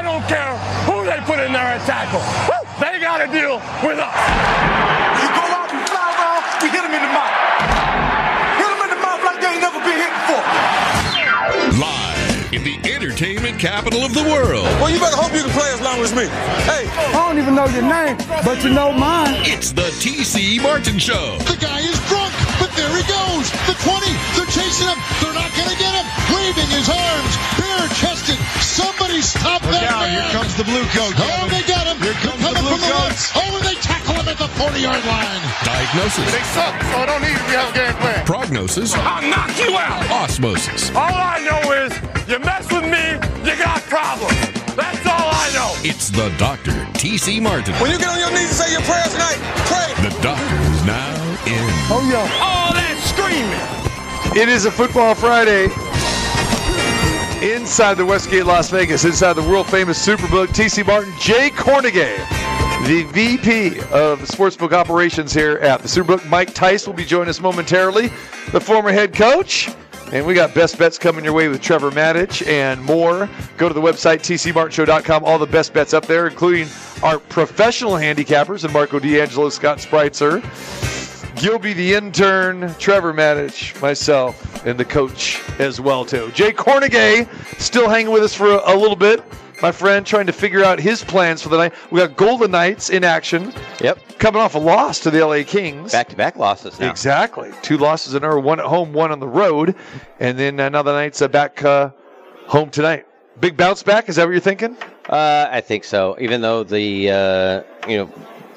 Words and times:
I 0.00 0.02
don't 0.02 0.24
care 0.24 0.56
who 0.88 1.04
they 1.04 1.20
put 1.28 1.44
in 1.44 1.52
there 1.52 1.76
at 1.76 1.84
tackle. 1.84 2.24
They 2.80 2.96
got 3.04 3.20
to 3.20 3.28
deal 3.28 3.60
with 3.84 4.00
us. 4.00 4.16
You 5.20 5.28
go 5.28 5.44
out 5.44 5.68
and 5.68 5.84
fly 5.92 6.08
around, 6.16 6.40
we 6.64 6.72
hit 6.72 6.80
him 6.80 6.94
in 6.96 7.04
the 7.04 7.12
mouth. 7.12 7.36
Hit 8.56 8.64
him 8.64 8.80
in 8.80 8.90
the 8.96 9.00
mouth 9.04 9.20
like 9.28 9.44
they 9.44 9.52
ain't 9.52 9.60
never 9.60 9.76
been 9.84 10.00
hit 10.00 10.08
before. 10.24 10.40
Live 11.76 12.56
in 12.56 12.64
the 12.64 12.80
entertainment 12.88 13.60
capital 13.60 14.00
of 14.00 14.16
the 14.16 14.24
world. 14.24 14.64
Well, 14.80 14.88
you 14.88 14.96
better 14.96 15.20
hope 15.20 15.36
you 15.36 15.44
can 15.44 15.52
play 15.52 15.68
as 15.68 15.84
long 15.84 16.00
as 16.00 16.16
me. 16.16 16.32
Hey, 16.64 16.88
I 17.12 17.20
don't 17.20 17.36
even 17.36 17.52
know 17.52 17.68
your 17.68 17.84
name, 17.84 18.16
but 18.40 18.64
you 18.64 18.72
know 18.72 18.96
mine. 18.96 19.36
It's 19.44 19.76
the 19.76 19.92
TC 20.00 20.64
Martin 20.64 20.96
Show. 20.96 21.36
The 21.44 21.60
guy 21.60 21.84
is 21.84 22.00
drunk, 22.08 22.32
but 22.56 22.72
there 22.72 22.88
he 22.96 23.04
goes. 23.04 23.52
The 23.68 23.76
20, 23.76 24.08
they're 24.32 24.48
chasing 24.48 24.88
him. 24.88 24.96
They're 25.20 25.36
not 25.36 25.52
going 25.52 25.68
to 25.68 25.76
get 25.76 25.92
him. 25.92 26.08
Waving 26.32 26.72
his 26.72 26.88
arms, 26.88 27.36
bare 27.60 27.84
chested. 28.00 28.40
Somebody 28.80 29.20
stop 29.22 29.60
that 29.68 29.82
down. 29.84 30.00
man. 30.00 30.10
Here 30.16 30.28
comes 30.32 30.52
the 30.56 30.64
blue 30.64 30.84
coat. 30.96 31.12
Oh, 31.16 31.20
Kevin. 31.20 31.48
they 31.52 31.64
got 31.68 31.84
him. 31.86 31.98
Here 32.00 32.16
comes 32.24 32.40
They're 32.40 32.54
the 32.56 32.64
blue 32.64 32.78
from 32.78 32.80
the 32.80 32.92
coats. 32.92 33.34
left. 33.34 33.36
Oh, 33.36 33.56
and 33.60 33.64
they 33.68 33.76
tackle 33.84 34.14
him 34.16 34.26
at 34.28 34.38
the 34.40 34.48
40 34.56 34.80
yard 34.80 35.02
line. 35.04 35.40
Diagnosis, 35.64 36.28
suck, 36.56 36.74
so 36.80 36.96
I 36.96 37.06
don't 37.06 37.22
need 37.22 37.36
to 37.36 37.54
have 37.60 37.70
a 37.70 37.76
game 37.76 37.96
plan. 38.00 38.20
prognosis, 38.26 38.94
I'll 38.94 39.24
knock 39.28 39.52
you 39.60 39.76
out. 39.76 40.00
osmosis. 40.10 40.90
All 40.96 41.12
I 41.12 41.38
know 41.44 41.60
is 41.84 41.92
you 42.28 42.38
mess 42.40 42.64
with 42.72 42.86
me, 42.88 43.04
you 43.44 43.54
got 43.58 43.82
problems. 43.90 44.38
That's 44.78 45.02
all 45.06 45.28
I 45.34 45.50
know. 45.52 45.70
It's 45.84 46.08
the 46.10 46.32
Doctor, 46.38 46.72
TC 46.96 47.40
Martin. 47.42 47.74
when 47.82 47.90
you 47.90 47.98
get 47.98 48.08
on 48.08 48.18
your 48.18 48.30
knees 48.30 48.48
and 48.54 48.58
say 48.64 48.70
your 48.72 48.82
prayers 48.88 49.12
tonight, 49.12 49.38
pray. 49.68 49.90
The 50.08 50.12
Doctor 50.22 50.56
is 50.72 50.82
now 50.86 51.12
in. 51.44 51.66
Oh, 51.92 52.00
yeah. 52.08 52.22
All 52.40 52.72
that 52.72 52.96
screaming. 53.02 54.40
It 54.40 54.48
is 54.48 54.64
a 54.64 54.70
Football 54.70 55.14
Friday 55.16 55.66
inside 57.42 57.94
the 57.94 58.04
Westgate 58.04 58.44
Las 58.44 58.70
Vegas, 58.70 59.04
inside 59.04 59.34
the 59.34 59.42
world 59.42 59.66
famous 59.66 60.04
Superbook. 60.04 60.48
TC 60.48 60.86
Martin, 60.86 61.12
Jay 61.18 61.50
Kornegay, 61.50 62.16
the 62.86 63.04
VP 63.12 63.78
of 63.90 64.20
Sportsbook 64.22 64.72
Operations 64.72 65.32
here 65.32 65.58
at 65.58 65.80
the 65.80 65.88
Superbook. 65.88 66.28
Mike 66.28 66.54
Tice 66.54 66.86
will 66.86 66.94
be 66.94 67.04
joining 67.04 67.28
us 67.28 67.40
momentarily, 67.40 68.08
the 68.52 68.60
former 68.60 68.92
head 68.92 69.14
coach. 69.14 69.70
And 70.12 70.26
we 70.26 70.34
got 70.34 70.54
best 70.54 70.76
bets 70.76 70.98
coming 70.98 71.24
your 71.24 71.32
way 71.32 71.46
with 71.46 71.62
Trevor 71.62 71.92
Matich 71.92 72.44
and 72.48 72.82
more. 72.82 73.28
Go 73.56 73.68
to 73.68 73.74
the 73.74 73.80
website, 73.80 74.18
tcmartinshow.com. 74.18 75.24
All 75.24 75.38
the 75.38 75.46
best 75.46 75.72
bets 75.72 75.94
up 75.94 76.06
there, 76.06 76.26
including 76.26 76.66
our 77.04 77.20
professional 77.20 77.92
handicappers 77.92 78.64
and 78.64 78.72
Marco 78.72 78.98
D'Angelo, 78.98 79.50
Scott 79.50 79.78
Spreitzer. 79.78 80.42
Gilby, 81.36 81.72
the 81.72 81.94
intern, 81.94 82.74
Trevor 82.78 83.12
Matich, 83.14 83.80
myself, 83.80 84.64
and 84.66 84.78
the 84.78 84.84
coach 84.84 85.40
as 85.58 85.80
well 85.80 86.04
too. 86.04 86.30
Jay 86.32 86.52
Kornegay 86.52 87.28
still 87.60 87.88
hanging 87.88 88.12
with 88.12 88.22
us 88.22 88.34
for 88.34 88.46
a, 88.46 88.74
a 88.74 88.76
little 88.76 88.96
bit. 88.96 89.22
My 89.62 89.72
friend 89.72 90.06
trying 90.06 90.26
to 90.26 90.32
figure 90.32 90.64
out 90.64 90.78
his 90.80 91.04
plans 91.04 91.42
for 91.42 91.50
the 91.50 91.56
night. 91.58 91.74
We 91.90 92.00
got 92.00 92.16
Golden 92.16 92.50
Knights 92.50 92.88
in 92.90 93.04
action, 93.04 93.52
Yep. 93.80 93.98
coming 94.18 94.40
off 94.40 94.54
a 94.54 94.58
loss 94.58 94.98
to 95.00 95.10
the 95.10 95.24
LA 95.24 95.42
Kings. 95.44 95.92
Back 95.92 96.08
to 96.08 96.16
back 96.16 96.36
losses 96.36 96.78
now. 96.80 96.88
Exactly. 96.90 97.50
Two 97.62 97.76
losses 97.76 98.14
in 98.14 98.24
a 98.24 98.28
row, 98.28 98.40
one 98.40 98.58
at 98.58 98.66
home, 98.66 98.92
one 98.94 99.12
on 99.12 99.20
the 99.20 99.28
road, 99.28 99.74
and 100.18 100.38
then 100.38 100.58
another 100.60 100.92
night's 100.92 101.20
uh, 101.20 101.28
back 101.28 101.62
uh, 101.62 101.90
home 102.46 102.70
tonight. 102.70 103.06
Big 103.38 103.56
bounce 103.56 103.82
back. 103.82 104.08
Is 104.08 104.16
that 104.16 104.24
what 104.24 104.32
you're 104.32 104.40
thinking? 104.40 104.76
Uh, 105.08 105.48
I 105.50 105.60
think 105.60 105.84
so. 105.84 106.16
Even 106.18 106.40
though 106.40 106.64
the 106.64 107.10
uh, 107.10 107.62
you 107.88 107.98
know 107.98 108.10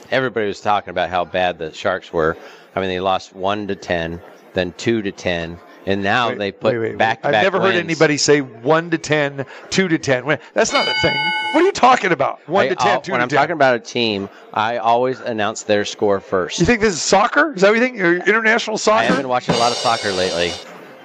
everybody 0.09 0.47
was 0.47 0.61
talking 0.61 0.89
about 0.89 1.09
how 1.09 1.25
bad 1.25 1.57
the 1.57 1.73
Sharks 1.73 2.11
were. 2.13 2.38
I 2.75 2.79
mean, 2.79 2.89
they 2.89 2.99
lost 2.99 3.35
one 3.35 3.67
to 3.67 3.75
ten, 3.75 4.21
then 4.53 4.73
two 4.77 5.02
to 5.02 5.11
ten, 5.11 5.57
and 5.85 6.02
now 6.02 6.29
Wait, 6.29 6.38
they 6.38 6.52
put 6.52 6.73
wait, 6.73 6.77
wait, 6.79 6.89
wait. 6.91 6.97
back 6.97 7.19
I've 7.23 7.33
back. 7.33 7.43
never 7.43 7.59
heard 7.59 7.75
anybody 7.75 8.17
say 8.17 8.41
one 8.41 8.89
to 8.91 8.97
10, 8.97 9.45
two 9.69 9.88
to 9.88 9.97
ten. 9.97 10.25
That's 10.53 10.71
not 10.73 10.88
a 10.88 10.94
thing. 11.01 11.16
What 11.51 11.61
are 11.61 11.66
you 11.66 11.71
talking 11.71 12.11
about? 12.11 12.39
One 12.47 12.66
I- 12.66 12.69
to 12.69 12.75
10 12.75 12.88
I'll- 12.88 13.01
two 13.01 13.11
when 13.11 13.19
to 13.19 13.23
I'm 13.23 13.29
10. 13.29 13.38
talking 13.38 13.53
about 13.53 13.75
a 13.75 13.79
team, 13.79 14.29
I 14.53 14.77
always 14.77 15.19
announce 15.19 15.63
their 15.63 15.85
score 15.85 16.19
first. 16.19 16.59
You 16.59 16.66
think 16.66 16.79
this 16.81 16.94
is 16.94 17.01
soccer? 17.01 17.53
Is 17.53 17.61
that 17.61 17.69
what 17.69 17.75
you 17.75 17.81
think? 17.81 18.27
International 18.27 18.79
I 18.91 19.03
have 19.03 19.17
been 19.17 19.28
watching 19.28 19.56
a 19.56 19.57
lot 19.59 19.72
of 19.72 19.78
soccer 19.78 20.12
lately. 20.12 20.51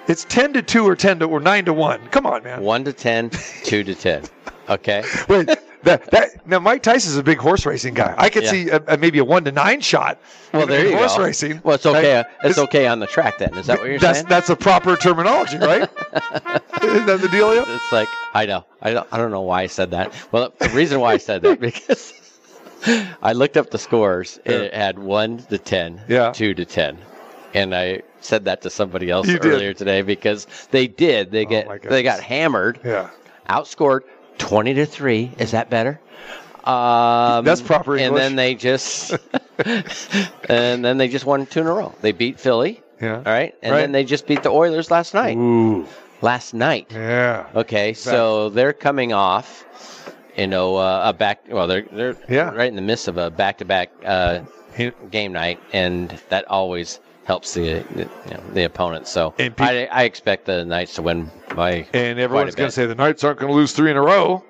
It's 0.06 0.24
ten 0.24 0.52
to 0.54 0.62
two 0.62 0.88
or 0.88 0.96
ten 0.96 1.18
to 1.18 1.26
or 1.26 1.40
nine 1.40 1.64
to 1.66 1.74
one. 1.74 2.00
Come 2.10 2.24
on, 2.24 2.42
man. 2.42 2.62
One 2.62 2.84
to 2.84 2.92
ten, 2.94 3.30
two 3.64 3.84
to 3.84 3.94
ten. 3.94 4.22
Okay. 4.70 5.02
Wait, 5.28 5.50
that 5.84 6.10
that 6.10 6.46
now 6.46 6.58
Mike 6.58 6.82
Tyson's 6.82 7.16
a 7.16 7.22
big 7.22 7.38
horse 7.38 7.64
racing 7.66 7.94
guy. 7.94 8.14
I 8.18 8.28
could 8.30 8.44
Yeah. 8.44 8.50
see 8.50 8.68
a, 8.70 8.82
a, 8.88 8.96
maybe 8.96 9.18
a 9.18 9.24
one 9.24 9.44
to 9.44 9.52
nine 9.52 9.80
shot. 9.80 10.18
Well, 10.52 10.66
there 10.66 10.86
you 10.86 10.96
horse 10.96 11.16
go. 11.16 11.24
racing. 11.24 11.60
Well, 11.62 11.74
it's 11.76 11.86
okay. 11.86 12.16
Uh, 12.16 12.22
right? 12.24 12.26
It's 12.44 12.58
okay 12.58 12.86
on 12.86 13.00
the 13.00 13.06
track 13.06 13.38
then. 13.38 13.54
Is 13.54 13.66
that 13.66 13.78
what 13.78 13.88
you're 13.88 13.98
that's 13.98 14.18
saying? 14.18 14.28
that's 14.28 14.50
a 14.50 14.56
proper 14.56 14.96
terminology, 14.96 15.58
right? 15.58 15.82
Isn't 16.82 17.06
that 17.06 17.20
the 17.20 17.28
dealio? 17.28 17.64
It's 17.68 17.92
like 17.92 18.08
I 18.34 18.46
know. 18.46 18.64
I 18.82 18.92
don't. 18.92 19.06
I 19.12 19.18
don't 19.18 19.30
know 19.30 19.42
why 19.42 19.62
I 19.62 19.66
said 19.66 19.90
that. 19.92 20.12
Well, 20.32 20.52
the 20.58 20.68
reason 20.70 21.00
why 21.00 21.12
I 21.14 21.18
said 21.18 21.42
that 21.42 21.60
because 21.68 22.12
I 23.22 23.32
looked 23.32 23.56
up 23.56 23.70
the 23.70 23.78
scores. 23.78 24.38
and 24.44 24.54
It 24.54 24.74
had 24.74 24.98
one 24.98 25.38
to 25.50 25.58
ten, 25.58 26.00
Yeah. 26.08 26.32
two 26.32 26.54
to 26.54 26.64
ten, 26.64 26.98
and 27.54 27.74
I 27.74 28.02
said 28.20 28.44
that 28.46 28.62
to 28.62 28.70
somebody 28.70 29.10
else 29.10 29.28
You 29.28 29.38
did. 29.38 29.52
earlier 29.52 29.74
today 29.74 30.02
because 30.02 30.46
they 30.70 30.86
did. 30.88 31.30
They 31.30 31.44
Oh, 31.46 31.48
get 31.48 31.82
they 31.82 32.02
got 32.02 32.20
hammered, 32.20 32.80
Yeah. 32.84 33.10
outscored 33.48 34.00
twenty 34.38 34.75
to 34.75 34.87
three. 34.87 35.32
Is 35.38 35.50
that 35.53 35.71
better? 35.71 36.00
Um, 36.65 37.47
That's 37.47 37.62
proper 37.62 37.97
English. 37.97 38.09
And 38.09 38.16
then 38.19 38.37
they 38.37 38.54
just 38.54 39.15
and 40.49 40.84
then 40.84 40.99
they 40.99 41.09
just 41.09 41.25
won 41.25 41.47
two 41.47 41.60
in 41.60 41.66
a 41.66 41.72
row. 41.72 41.94
They 42.03 42.12
beat 42.12 42.38
Philly. 42.38 42.82
Yeah. 43.00 43.16
All 43.16 43.22
right, 43.32 43.54
and 43.62 43.72
Right. 43.72 43.81
then 43.81 43.93
they 43.93 44.04
just 44.04 44.26
beat 44.26 44.43
the 44.43 44.50
Oilers 44.50 44.91
last 44.91 45.15
night. 45.15 45.37
Ooh. 45.38 45.87
Last 46.21 46.53
night. 46.53 46.88
Yeah. 46.91 47.47
Okay, 47.54 47.94
so 47.94 48.50
they're 48.50 48.75
coming 48.75 49.15
off, 49.15 49.65
you 50.37 50.47
know, 50.47 50.76
uh, 50.76 51.03
a 51.06 51.12
back. 51.15 51.44
Well, 51.49 51.69
they're 51.69 51.87
they're 51.91 52.16
Yeah. 52.28 52.50
right 52.53 52.69
in 52.69 52.76
the 52.76 52.82
midst 52.82 53.09
of 53.09 53.16
a 53.16 53.31
back-to-back 53.31 53.91
uh, 54.05 54.41
game 55.10 55.32
night, 55.32 55.60
and 55.72 56.10
that 56.28 56.44
always 56.50 57.00
helps 57.28 57.52
the 57.52 57.84
the, 57.94 58.08
you 58.26 58.34
know, 58.34 58.42
the 58.54 58.64
opponent. 58.64 59.06
So 59.06 59.30
peop- 59.32 59.60
I, 59.60 59.84
I 59.84 60.04
expect 60.04 60.46
the 60.46 60.64
Knights 60.64 60.94
to 60.94 61.02
win 61.02 61.30
by. 61.54 61.86
And 61.92 62.18
everyone's 62.18 62.54
going 62.54 62.68
to 62.68 62.72
say 62.72 62.86
the 62.86 62.94
Knights 62.94 63.22
aren't 63.22 63.38
going 63.38 63.52
to 63.52 63.54
lose 63.54 63.72
three 63.72 63.90
in 63.90 63.98
a 63.98 64.02
row. 64.02 64.42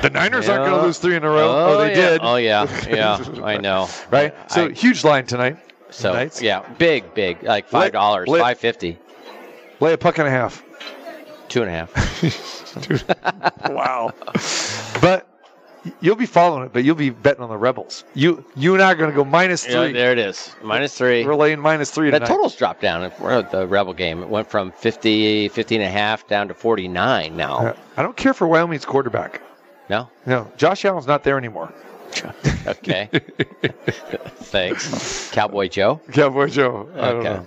The 0.00 0.10
Niners 0.10 0.48
aren't 0.48 0.64
going 0.64 0.80
to 0.80 0.86
lose 0.86 0.98
three 0.98 1.14
in 1.14 1.24
a 1.24 1.28
row. 1.30 1.48
Oh, 1.48 1.78
they 1.78 1.84
oh, 1.84 1.86
yeah. 1.88 2.10
did. 2.10 2.20
Oh 2.22 2.36
yeah, 2.36 2.86
yeah, 2.88 3.44
I 3.44 3.58
know. 3.58 3.88
Right. 4.10 4.34
So 4.50 4.66
I- 4.66 4.72
huge 4.72 5.04
line 5.04 5.26
tonight. 5.26 5.58
so 5.90 6.14
Knights. 6.14 6.40
yeah, 6.40 6.66
big, 6.78 7.12
big, 7.14 7.42
like 7.42 7.68
five 7.68 7.92
dollars, 7.92 8.28
five 8.28 8.58
fifty, 8.58 8.98
Lay 9.80 9.92
a 9.92 9.98
puck 9.98 10.18
and 10.18 10.26
a 10.26 10.30
half. 10.30 10.64
two 11.48 11.62
and 11.62 11.70
a 11.70 11.74
half. 11.74 11.92
wow. 13.70 14.10
But 15.02 15.28
you'll 16.00 16.16
be 16.16 16.26
following 16.26 16.64
it, 16.66 16.72
but 16.72 16.84
you'll 16.84 16.94
be 16.96 17.10
betting 17.10 17.42
on 17.42 17.48
the 17.50 17.56
Rebels. 17.56 18.04
You 18.14 18.44
you 18.56 18.74
and 18.74 18.82
I 18.82 18.92
are 18.92 18.94
going 18.94 19.10
to 19.10 19.16
go 19.16 19.24
minus 19.24 19.66
Yeah, 19.66 19.84
three. 19.84 19.92
there 19.92 20.12
it 20.12 20.18
is, 20.18 20.54
minus 20.62 20.96
three. 20.96 21.24
We're 21.24 21.34
laying 21.34 21.60
minus 21.60 21.90
three 21.90 22.10
The 22.10 22.18
tonight. 22.18 22.28
totals 22.28 22.54
dropped 22.56 22.80
down 22.80 23.02
at 23.02 23.50
the 23.50 23.66
Rebel 23.66 23.92
game. 23.94 24.22
It 24.22 24.28
went 24.28 24.50
from 24.50 24.72
50, 24.72 25.48
50 25.48 25.74
and 25.76 25.84
a 25.84 25.88
half 25.90 26.26
down 26.28 26.48
to 26.48 26.54
49 26.54 27.36
now. 27.36 27.56
Uh, 27.58 27.76
I 27.96 28.02
don't 28.02 28.16
care 28.16 28.34
for 28.34 28.46
Wyoming's 28.46 28.84
quarterback. 28.84 29.40
No? 29.90 30.08
No, 30.26 30.50
Josh 30.56 30.84
Allen's 30.84 31.06
not 31.06 31.24
there 31.24 31.36
anymore. 31.38 31.72
Okay. 32.64 33.08
Thanks. 34.36 35.30
Cowboy 35.32 35.68
Joe. 35.68 36.00
Cowboy 36.12 36.48
Joe. 36.48 36.88
I 36.94 37.10
don't 37.12 37.24
know. 37.24 37.46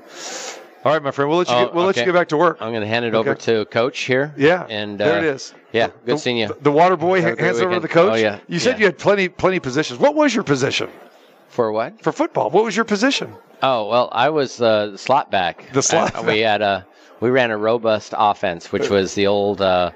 All 0.85 0.93
right, 0.93 1.01
my 1.01 1.09
friend. 1.09 1.27
We'll 1.29 1.39
let 1.39 1.49
you 1.49 1.55
Oh, 1.55 1.65
get, 1.65 1.73
we'll 1.73 1.85
let 1.85 1.97
you 1.97 2.05
get 2.05 2.13
back 2.13 2.27
to 2.29 2.37
work. 2.37 2.57
I'm 2.61 2.69
going 2.69 2.81
to 2.81 2.87
hand 2.87 3.05
it 3.05 3.15
over 3.15 3.33
to 3.33 3.65
Coach 3.65 4.01
here. 4.01 4.31
Yeah. 4.37 4.67
And 4.69 4.99
there 4.99 5.15
uh, 5.15 5.17
it 5.17 5.23
is. 5.23 5.53
Yeah, 5.73 5.87
good 6.05 6.15
The- 6.15 6.17
seeing 6.19 6.37
you. 6.37 6.55
The 6.61 6.71
water 6.71 6.95
boy 6.95 7.21
Have 7.21 7.33
a 7.33 7.35
great 7.35 7.45
hands 7.47 7.59
over 7.59 7.73
to 7.73 7.79
the 7.79 7.87
coach. 7.87 8.11
Oh, 8.11 8.15
yeah. 8.15 8.39
You 8.47 8.59
said 8.59 8.73
Yeah. 8.73 8.79
you 8.79 8.85
had 8.85 8.97
plenty 8.99 9.27
plenty 9.27 9.59
positions. 9.59 9.99
What 9.99 10.13
was 10.13 10.33
your 10.35 10.43
position 10.43 10.89
For 11.49 11.71
what? 11.71 12.01
for 12.03 12.11
football? 12.11 12.51
What 12.51 12.63
was 12.63 12.75
your 12.75 12.85
position? 12.85 13.33
Oh, 13.63 13.87
well, 13.89 14.09
I 14.11 14.29
was 14.29 14.61
uh, 14.61 14.87
the 14.91 14.97
slot 14.97 15.31
back. 15.31 15.71
The 15.73 15.81
slot 15.81 16.15
Uh, 16.15 16.21
we 16.23 16.39
had 16.39 16.61
a 16.61 16.85
we 17.19 17.31
ran 17.31 17.49
a 17.49 17.57
robust 17.57 18.13
offense, 18.15 18.71
which 18.71 18.89
was 18.89 19.15
the 19.15 19.25
old 19.25 19.61
uh, 19.61 19.89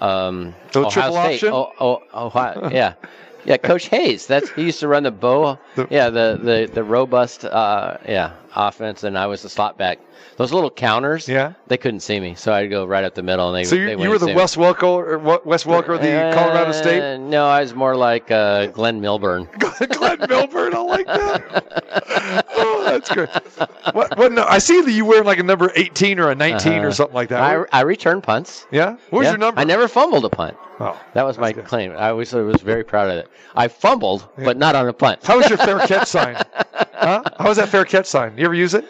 um, 0.00 0.52
The 0.72 0.80
Ohio 0.80 0.90
triple 0.90 1.12
State. 1.12 1.34
option? 1.34 1.48
Oh, 1.52 1.72
oh, 2.12 2.26
Ohio, 2.26 2.70
yeah. 2.72 2.94
Yeah, 3.44 3.56
Coach 3.58 3.86
Hayes. 3.88 4.26
That's 4.26 4.50
he 4.50 4.62
used 4.64 4.80
to 4.80 4.88
run 4.88 5.02
the 5.04 5.10
bow. 5.10 5.58
The- 5.76 5.86
yeah, 5.90 6.10
the 6.10 6.38
the 6.42 6.70
the 6.72 6.84
robust 6.84 7.44
uh, 7.44 7.98
yeah 8.08 8.32
offense, 8.56 9.04
and 9.04 9.18
I 9.18 9.26
was 9.26 9.42
the 9.42 9.48
slot 9.48 9.76
back. 9.78 9.98
Those 10.36 10.52
little 10.52 10.70
counters. 10.70 11.28
Yeah. 11.28 11.52
They 11.68 11.76
couldn't 11.76 12.00
see 12.00 12.18
me, 12.18 12.34
so 12.34 12.52
I'd 12.52 12.68
go 12.68 12.84
right 12.86 13.04
up 13.04 13.14
the 13.14 13.22
middle, 13.22 13.48
and 13.54 13.56
they. 13.56 13.64
So 13.68 13.76
they 13.76 13.92
you, 13.92 14.02
you 14.02 14.10
were 14.10 14.18
the 14.18 14.26
see 14.26 14.32
me. 14.32 14.36
Wes 14.36 14.56
Welker, 14.56 14.82
or 14.82 15.18
Wa- 15.18 15.38
Wes 15.44 15.62
Welker 15.64 15.94
of 15.94 16.00
the 16.02 16.32
Colorado 16.34 16.70
Uh, 16.70 16.72
State. 16.72 17.18
No, 17.20 17.46
I 17.46 17.60
was 17.60 17.72
more 17.74 17.94
like 17.94 18.30
uh, 18.32 18.66
Glyn 18.66 19.00
Milburn. 19.00 19.48
Glyn 19.58 20.18
Milburn, 20.28 20.74
I 20.74 20.78
like 20.80 21.06
that. 21.06 22.46
that's 22.94 23.10
great. 23.10 23.28
What? 23.94 24.16
What? 24.18 24.32
No, 24.32 24.44
I 24.44 24.58
see 24.58 24.80
that 24.80 24.90
you 24.90 25.04
wearing 25.04 25.24
like 25.24 25.38
a 25.38 25.42
number 25.42 25.70
eighteen 25.76 26.18
or 26.18 26.30
a 26.30 26.34
19 26.34 26.72
or 26.72 26.78
Uh-huh. 26.78 26.90
something 26.92 27.14
like 27.14 27.28
that. 27.28 27.40
I, 27.42 27.64
I 27.72 27.80
return 27.82 28.20
punts. 28.20 28.66
yeah. 28.70 28.92
What 29.10 29.18
was 29.20 29.24
Yeah. 29.26 29.30
your 29.32 29.38
number? 29.38 29.60
I 29.60 29.64
never 29.64 29.86
fumbled 29.88 30.24
a 30.24 30.30
punt. 30.30 30.56
Oh, 30.80 31.00
That 31.14 31.24
was 31.24 31.38
my 31.38 31.52
good. 31.52 31.66
claim. 31.66 31.92
I 31.96 32.12
was, 32.12 32.34
I 32.34 32.40
was 32.40 32.60
very 32.62 32.82
proud 32.82 33.08
of 33.10 33.16
it. 33.18 33.28
I 33.54 33.68
fumbled, 33.68 34.28
but 34.36 34.56
not 34.56 34.74
on 34.74 34.88
a 34.88 34.92
punt. 34.92 35.22
How 35.24 35.36
was 35.36 35.48
your 35.48 35.58
fair 35.58 35.78
catch 35.86 36.08
sign? 36.08 36.34
Huh? 36.92 37.22
How 37.38 37.48
was 37.48 37.58
that 37.58 37.68
fair 37.68 37.84
catch 37.84 38.06
sign? 38.06 38.36
You 38.36 38.44
ever 38.46 38.54
use 38.54 38.74
it? 38.74 38.84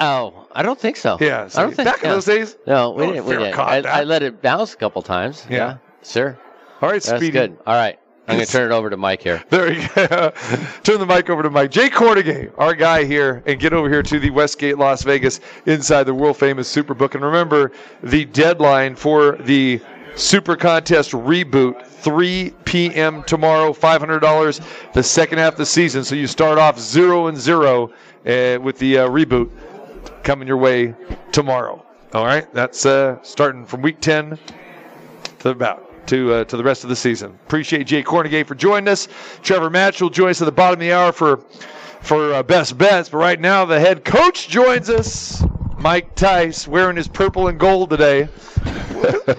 Oh, 0.00 0.46
I 0.52 0.62
don't 0.62 0.78
think 0.78 0.96
so. 0.96 1.18
Yeah. 1.20 1.48
I 1.54 1.62
don't 1.62 1.74
think 1.74 1.88
back 1.88 2.02
in 2.04 2.10
those 2.10 2.24
days. 2.24 2.56
No, 2.66 2.90
we 2.90 3.02
Oh, 3.04 3.06
didn't. 3.12 3.24
We 3.26 3.36
didn't. 3.36 3.58
I. 3.58 3.80
I 3.80 4.04
let 4.04 4.22
it 4.22 4.40
bounce 4.40 4.72
a 4.72 4.76
couple 4.76 5.02
times. 5.02 5.44
Yeah. 5.50 5.56
Yeah. 5.56 5.76
Sir, 6.02 6.38
All 6.80 6.88
right, 6.88 7.02
that's 7.02 7.08
Speedy. 7.08 7.30
good. 7.32 7.58
All 7.66 7.74
right, 7.74 7.98
I'm 8.28 8.36
going 8.36 8.46
to 8.46 8.52
turn 8.52 8.70
it 8.70 8.74
over 8.74 8.90
to 8.90 8.96
Mike 8.98 9.22
here. 9.22 9.42
There 9.48 9.72
you 9.72 9.88
go. 9.94 10.32
Turn 10.82 11.00
the 11.00 11.06
mic 11.06 11.30
over 11.30 11.42
to 11.42 11.48
Mike. 11.48 11.70
Jay 11.70 11.88
Kornegay, 11.88 12.52
our 12.58 12.74
guy 12.74 13.04
here, 13.04 13.42
and 13.46 13.58
get 13.58 13.72
over 13.72 13.88
here 13.88 14.02
to 14.02 14.20
the 14.20 14.28
Westgate 14.28 14.76
Las 14.76 15.02
Vegas 15.02 15.40
inside 15.64 16.04
the 16.04 16.12
world 16.12 16.36
famous 16.36 16.70
Superbook. 16.70 17.14
And 17.14 17.24
remember, 17.24 17.72
the 18.02 18.26
deadline 18.26 18.96
for 18.96 19.38
the 19.38 19.80
Super 20.14 20.56
Contest 20.56 21.12
reboot, 21.12 21.86
3 21.86 22.52
p.m. 22.66 23.22
tomorrow, 23.22 23.72
$500 23.72 24.92
the 24.92 25.02
second 25.02 25.38
half 25.38 25.54
of 25.54 25.58
the 25.58 25.66
season. 25.66 26.04
So 26.04 26.14
you 26.14 26.26
start 26.26 26.58
off 26.58 26.78
0 26.78 27.28
and 27.28 27.38
0 27.38 27.84
uh, 27.84 28.58
with 28.60 28.78
the 28.78 28.98
uh, 28.98 29.08
reboot 29.08 29.50
coming 30.22 30.46
your 30.46 30.58
way 30.58 30.94
tomorrow. 31.32 31.82
All 32.12 32.26
right, 32.26 32.52
that's 32.52 32.84
uh, 32.84 33.22
starting 33.22 33.64
from 33.64 33.80
week 33.80 34.00
10 34.00 34.38
to 35.38 35.48
about 35.48 35.87
to 36.08 36.32
uh, 36.34 36.44
to 36.44 36.56
the 36.56 36.64
rest 36.64 36.82
of 36.82 36.90
the 36.90 36.96
season. 36.96 37.30
Appreciate 37.46 37.86
Jay 37.86 38.02
Kornegay 38.02 38.46
for 38.46 38.54
joining 38.54 38.88
us. 38.88 39.08
Trevor 39.42 39.70
Matich 39.70 40.00
will 40.00 40.10
join 40.10 40.30
us 40.30 40.42
at 40.42 40.46
the 40.46 40.52
bottom 40.52 40.74
of 40.74 40.80
the 40.80 40.92
hour 40.92 41.12
for 41.12 41.38
for 42.00 42.34
uh, 42.34 42.42
best 42.42 42.76
bets. 42.76 43.08
But 43.08 43.18
right 43.18 43.40
now, 43.40 43.64
the 43.64 43.78
head 43.78 44.04
coach 44.04 44.48
joins 44.48 44.90
us. 44.90 45.42
Mike 45.78 46.14
Tice 46.16 46.66
wearing 46.66 46.96
his 46.96 47.08
purple 47.08 47.48
and 47.48 47.58
gold 47.58 47.90
today. 47.90 48.24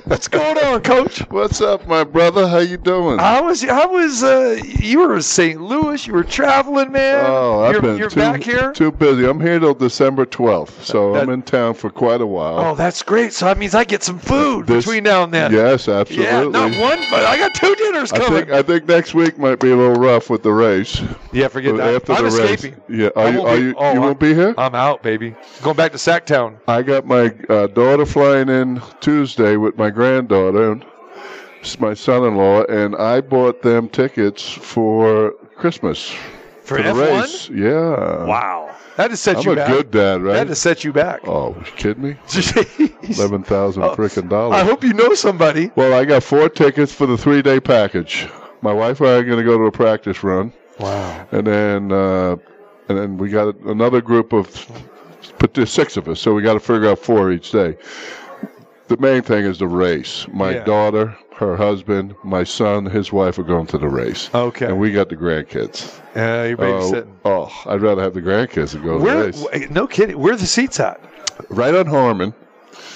What's 0.05 0.29
going 0.29 0.57
on, 0.59 0.81
Coach? 0.81 1.19
What's 1.31 1.59
up, 1.59 1.85
my 1.85 2.05
brother? 2.05 2.47
How 2.47 2.59
you 2.59 2.77
doing? 2.77 3.19
How 3.19 3.45
was 3.47 3.61
how 3.61 3.91
was 3.91 4.23
uh, 4.23 4.57
you 4.63 4.99
were 4.99 5.15
in 5.17 5.21
St. 5.21 5.59
Louis? 5.59 6.07
You 6.07 6.13
were 6.13 6.23
traveling, 6.23 6.93
man. 6.93 7.25
oh, 7.27 7.63
I've 7.63 7.73
you're, 7.73 7.81
been 7.81 7.97
you're 7.97 8.09
too, 8.09 8.19
back 8.21 8.41
here. 8.41 8.71
too 8.71 8.91
busy. 8.91 9.25
I'm 9.25 9.41
here 9.41 9.59
till 9.59 9.73
December 9.73 10.25
12th, 10.25 10.81
so 10.83 11.13
That- 11.13 11.23
I'm 11.23 11.29
in 11.29 11.41
town 11.41 11.73
for 11.73 11.89
quite 11.89 12.21
a 12.21 12.25
while. 12.25 12.59
Oh, 12.59 12.75
that's 12.75 13.03
great. 13.03 13.33
So 13.33 13.45
that 13.45 13.57
means 13.57 13.75
I 13.75 13.83
get 13.83 14.01
some 14.03 14.17
food 14.19 14.67
This- 14.67 14.85
between 14.85 15.03
now 15.03 15.23
and 15.23 15.33
then. 15.33 15.51
Yes, 15.51 15.89
absolutely. 15.89 16.25
Yeah, 16.25 16.43
not 16.43 16.71
one, 16.79 16.99
but 17.11 17.25
I 17.25 17.37
got 17.37 17.53
two 17.53 17.75
dinners 17.75 18.11
coming. 18.13 18.25
I 18.25 18.27
coming. 18.29 18.45
think 18.45 18.51
I 18.57 18.61
think 18.61 18.87
next 18.87 19.13
week 19.13 19.37
might 19.37 19.59
be 19.59 19.71
a 19.71 19.75
little 19.75 19.95
rough 20.01 20.29
with 20.29 20.43
the 20.43 20.53
race. 20.53 21.01
yeah, 21.33 21.49
forget 21.49 21.75
But 21.75 21.83
that. 21.83 21.95
After 21.95 22.13
I'm 22.13 22.23
the 22.29 22.37
race, 22.41 22.63
escaping. 22.63 22.81
yeah. 22.87 23.09
I 23.17 23.23
Are 23.23 23.29
you? 23.31 23.37
won't 23.39 23.49
Are 23.49 23.55
be- 23.57 23.61
you? 23.63 23.75
oh, 23.77 23.81
you 23.81 23.87
I'm- 23.89 23.99
won't 24.01 24.19
be 24.19 24.33
here? 24.33 24.55
I'm 24.57 24.75
out, 24.75 25.03
baby. 25.03 25.35
Going 25.61 25.75
back 25.75 25.91
to 25.91 25.97
Sacktown. 26.29 26.59
I 26.67 26.81
got 26.81 27.05
my 27.05 27.33
uh, 27.49 27.67
daughter 27.67 28.05
flying 28.05 28.49
in 28.49 28.81
Tuesday 29.01 29.57
with 29.57 29.77
my 29.77 29.89
granddaughter 29.89 30.71
and 30.73 30.85
s- 31.61 31.79
my 31.79 31.93
son-in-law, 31.93 32.63
and 32.65 32.95
I 32.95 33.21
bought 33.21 33.61
them 33.61 33.89
tickets 33.89 34.47
for 34.49 35.31
Christmas 35.55 36.13
For 36.63 36.77
the 36.77 36.89
F1? 36.89 37.21
race. 37.21 37.49
Yeah. 37.49 38.25
Wow. 38.25 38.75
That 38.97 39.11
has 39.11 39.21
set 39.21 39.37
I'm 39.37 39.43
you 39.43 39.51
a 39.53 39.55
good 39.67 39.91
dad, 39.91 40.21
right? 40.21 40.33
That 40.33 40.47
has 40.49 40.59
set 40.59 40.83
you 40.83 40.91
back. 40.91 41.21
Oh, 41.25 41.55
you 41.55 41.71
kidding 41.77 42.03
me? 42.03 42.13
Jeez. 42.27 43.17
Eleven 43.17 43.43
thousand 43.43 43.83
Oh, 43.83 43.95
frickin' 43.95 44.27
dollars. 44.29 44.61
I 44.61 44.65
hope 44.65 44.83
you 44.83 44.93
know 44.93 45.13
somebody. 45.13 45.71
Well, 45.75 45.93
I 45.93 46.03
got 46.03 46.21
four 46.21 46.49
tickets 46.49 46.91
for 46.93 47.05
the 47.05 47.17
three 47.17 47.41
day 47.41 47.59
package. 47.61 48.27
My 48.61 48.73
wife 48.73 48.99
and 48.99 49.09
I 49.09 49.13
are 49.13 49.23
going 49.23 49.37
to 49.37 49.43
go 49.45 49.57
to 49.57 49.63
a 49.65 49.71
practice 49.71 50.21
run, 50.21 50.51
Wow. 50.79 51.25
and 51.31 51.47
then 51.47 51.91
uh, 51.93 52.35
and 52.89 52.97
then 52.97 53.17
we 53.17 53.29
got 53.29 53.57
another 53.61 54.01
group 54.01 54.33
of, 54.33 54.47
but 55.39 55.53
there's 55.53 55.71
six 55.71 55.97
of 55.97 56.07
us, 56.07 56.19
so 56.19 56.33
we 56.33 56.41
got 56.41 56.53
to 56.53 56.59
figure 56.59 56.89
out 56.89 56.99
four 56.99 57.31
each 57.31 57.51
day. 57.51 57.77
The 58.87 58.97
main 58.97 59.21
thing 59.21 59.45
is 59.45 59.59
the 59.59 59.67
race. 59.67 60.25
My 60.33 60.51
Yeah. 60.55 60.63
daughter, 60.63 61.15
her 61.35 61.55
husband, 61.55 62.15
my 62.23 62.43
son, 62.43 62.85
his 62.85 63.11
wife 63.13 63.37
are 63.39 63.43
going 63.43 63.67
to 63.67 63.77
the 63.77 63.87
race. 63.87 64.29
Okay. 64.33 64.65
And 64.65 64.79
we 64.79 64.91
got 64.91 65.09
the 65.09 65.15
grandkids. 65.15 65.93
Uh, 66.15 66.47
you're 66.49 66.61
Oh, 66.61 66.91
babysitting. 66.91 67.07
oh, 67.25 67.51
I'd 67.67 67.81
rather 67.81 68.01
have 68.01 68.13
the 68.13 68.21
grandkids 68.21 68.71
than 68.71 68.83
go 68.83 68.99
to 68.99 69.05
the 69.05 69.15
race. 69.55 69.69
no 69.69 69.85
kidding. 69.87 70.17
Where 70.19 70.33
are 70.33 70.37
the 70.37 70.47
seats 70.47 70.79
at? 70.79 70.99
Right 71.49 71.73
on 71.75 71.85
Harmon. 71.85 72.33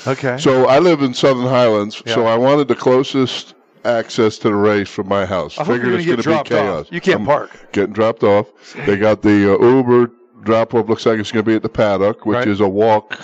Okay. 0.07 0.37
So 0.39 0.65
I 0.67 0.79
live 0.79 1.01
in 1.01 1.13
Southern 1.13 1.45
Highlands, 1.47 2.01
so 2.07 2.25
I 2.25 2.35
wanted 2.35 2.67
the 2.67 2.75
closest 2.75 3.53
access 3.85 4.37
to 4.39 4.49
the 4.49 4.55
race 4.55 4.89
from 4.89 5.07
my 5.07 5.25
house. 5.25 5.57
I 5.59 5.63
Figured 5.63 5.93
it's 5.93 6.05
gonna 6.05 6.21
dropped 6.21 6.49
be 6.49 6.55
off. 6.55 6.61
chaos. 6.61 6.87
You 6.89 7.01
can't 7.01 7.19
I'm 7.21 7.25
park. 7.25 7.51
Getting 7.71 7.93
dropped 7.93 8.23
off. 8.23 8.47
They 8.85 8.97
got 8.97 9.21
the 9.21 9.53
uh, 9.53 9.63
Uber 9.63 10.09
drop 10.43 10.73
off. 10.73 10.87
Looks 10.89 11.05
like 11.05 11.19
it's 11.19 11.31
going 11.31 11.45
to 11.45 11.49
be 11.51 11.55
at 11.55 11.61
the 11.63 11.69
paddock, 11.69 12.25
which 12.25 12.35
Right. 12.37 12.47
is 12.47 12.59
a 12.59 12.67
walk. 12.67 13.19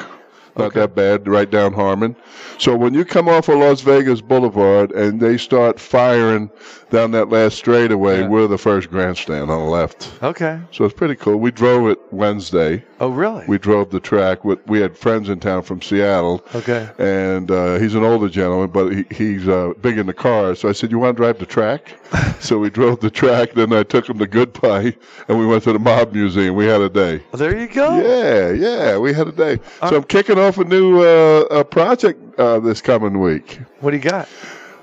Not 0.57 0.67
Okay. 0.67 0.79
that 0.81 0.95
bad, 0.95 1.27
right 1.27 1.49
down 1.49 1.73
Harmon. 1.73 2.15
So 2.57 2.75
when 2.75 2.93
you 2.93 3.05
come 3.05 3.29
off 3.29 3.47
of 3.47 3.59
Las 3.59 3.81
Vegas 3.81 4.19
Boulevard 4.19 4.91
and 4.91 5.19
they 5.21 5.37
start 5.37 5.79
firing 5.79 6.49
down 6.89 7.11
that 7.11 7.29
last 7.29 7.57
straightaway, 7.57 8.21
Yeah. 8.21 8.27
we're 8.27 8.47
the 8.47 8.57
first 8.57 8.89
grandstand 8.89 9.49
on 9.51 9.59
the 9.59 9.69
left. 9.69 10.11
okay. 10.23 10.59
So 10.71 10.85
it's 10.85 10.93
pretty 10.93 11.15
cool. 11.15 11.37
We 11.37 11.51
drove 11.51 11.89
it 11.89 11.99
Wednesday. 12.11 12.83
Oh, 12.99 13.09
really? 13.09 13.45
We 13.47 13.57
drove 13.57 13.91
the 13.91 13.99
track. 13.99 14.43
With, 14.43 14.59
we 14.67 14.81
had 14.81 14.97
friends 14.97 15.29
in 15.29 15.39
town 15.39 15.61
from 15.63 15.81
Seattle 15.81 16.43
okay. 16.53 16.89
and 16.97 17.49
uh, 17.49 17.77
he's 17.79 17.95
an 17.95 18.03
older 18.03 18.27
gentleman, 18.29 18.69
but 18.71 18.89
he, 18.93 19.05
he's 19.11 19.47
uh, 19.47 19.73
big 19.81 19.97
in 19.97 20.05
the 20.07 20.13
cars. 20.13 20.59
So 20.59 20.69
I 20.69 20.73
said, 20.73 20.91
"You 20.91 20.99
want 20.99 21.15
to 21.15 21.23
drive 21.23 21.39
the 21.39 21.45
track?" 21.45 21.93
so 22.39 22.57
we 22.59 22.69
drove 22.69 22.99
the 22.99 23.09
track. 23.09 23.53
Then 23.53 23.71
I 23.71 23.83
took 23.83 24.09
him 24.09 24.17
to 24.19 24.27
Goodbye, 24.27 24.95
and 25.27 25.39
we 25.39 25.45
went 25.45 25.63
to 25.63 25.73
the 25.73 25.79
Mob 25.79 26.11
Museum. 26.13 26.55
We 26.55 26.65
had 26.65 26.81
a 26.81 26.89
day. 26.89 27.21
Well, 27.31 27.39
there 27.39 27.57
you 27.57 27.67
go. 27.67 27.99
Yeah, 27.99 28.51
yeah, 28.51 28.97
we 28.97 29.13
had 29.13 29.27
a 29.27 29.31
day. 29.31 29.59
So 29.87 29.95
I'm 29.97 30.03
kicking 30.03 30.37
off 30.37 30.57
a 30.57 30.63
new 30.65 31.01
uh, 31.01 31.45
a 31.51 31.63
project 31.63 32.37
uh, 32.39 32.59
this 32.59 32.81
coming 32.81 33.19
week. 33.19 33.59
What 33.79 33.91
do 33.91 33.97
you 33.97 34.03
got? 34.03 34.27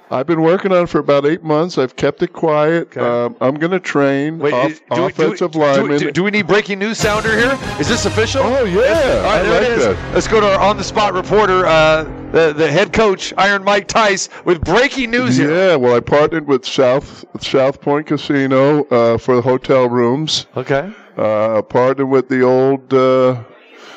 I've 0.09 0.27
been 0.29 0.41
working 0.43 0.71
on 0.71 0.85
it 0.85 0.89
for 0.89 1.01
about 1.01 1.27
eight 1.27 1.43
months. 1.43 1.79
I've 1.79 1.97
kept 1.97 2.23
it 2.23 2.33
quiet. 2.33 2.89
Okay. 2.97 3.01
Um, 3.01 3.35
I'm 3.41 3.57
going 3.57 3.73
to 3.73 3.81
train 3.81 4.39
Wait, 4.39 4.53
off, 4.55 4.69
do 4.71 4.79
we- 4.91 4.97
do 4.97 5.03
we- 5.03 5.07
offensive 5.09 5.51
do 5.51 5.59
we- 5.59 5.65
linemen. 5.65 5.99
Do, 5.99 6.11
do 6.13 6.23
we 6.25 6.31
need 6.31 6.47
breaking 6.47 6.79
news 6.79 6.99
sounder 6.99 7.37
here? 7.37 7.59
Is 7.81 7.89
this 7.89 8.07
official? 8.07 8.43
Oh, 8.45 8.65
yeah. 8.65 8.81
All 8.81 8.85
right, 8.85 9.41
I 9.41 9.43
there 9.43 9.53
like 9.61 9.63
it 9.71 9.79
is. 9.79 9.85
that. 9.87 10.15
Let's 10.15 10.29
go 10.29 10.41
to 10.41 10.47
our 10.55 10.61
on-the-spot 10.61 11.13
reporter, 11.13 11.67
uh, 11.67 12.05
the 12.31 12.53
the 12.57 12.71
head 12.71 12.93
coach, 12.93 13.33
Iron 13.37 13.65
Mike 13.65 13.89
Tice, 13.89 14.29
with 14.45 14.61
breaking 14.63 15.11
news 15.11 15.37
here. 15.37 15.51
Yeah, 15.53 15.75
well, 15.77 15.97
I 15.97 16.01
partnered 16.01 16.47
with 16.47 16.65
South 16.65 17.25
South 17.43 17.81
Point 17.81 18.07
Casino 18.07 18.85
uh, 18.85 19.19
for 19.19 19.35
the 19.37 19.43
hotel 19.43 19.89
rooms. 19.89 20.47
Okay. 20.57 20.89
Uh, 21.17 21.63
partnered 21.63 22.09
with 22.09 22.29
the 22.29 22.43
old 22.43 22.93
uh, 22.95 23.43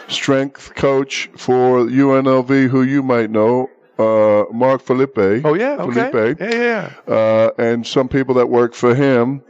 strength 0.07 0.73
coach 0.75 1.29
for 1.35 1.79
UNLV, 1.85 2.67
who 2.69 2.81
you 2.83 3.03
might 3.03 3.29
know, 3.29 3.69
uh, 3.99 4.45
Mark 4.51 4.81
Felipe. 4.81 5.17
Oh 5.45 5.53
yeah. 5.53 5.77
Okay. 5.79 6.09
Felipe. 6.11 6.39
Yeah, 6.39 6.49
yeah, 6.51 6.91
yeah. 7.07 7.13
Uh, 7.13 7.51
and 7.57 7.85
some 7.85 8.07
people 8.07 8.33
that 8.35 8.47
work 8.47 8.73
for 8.73 8.95
him. 8.95 9.43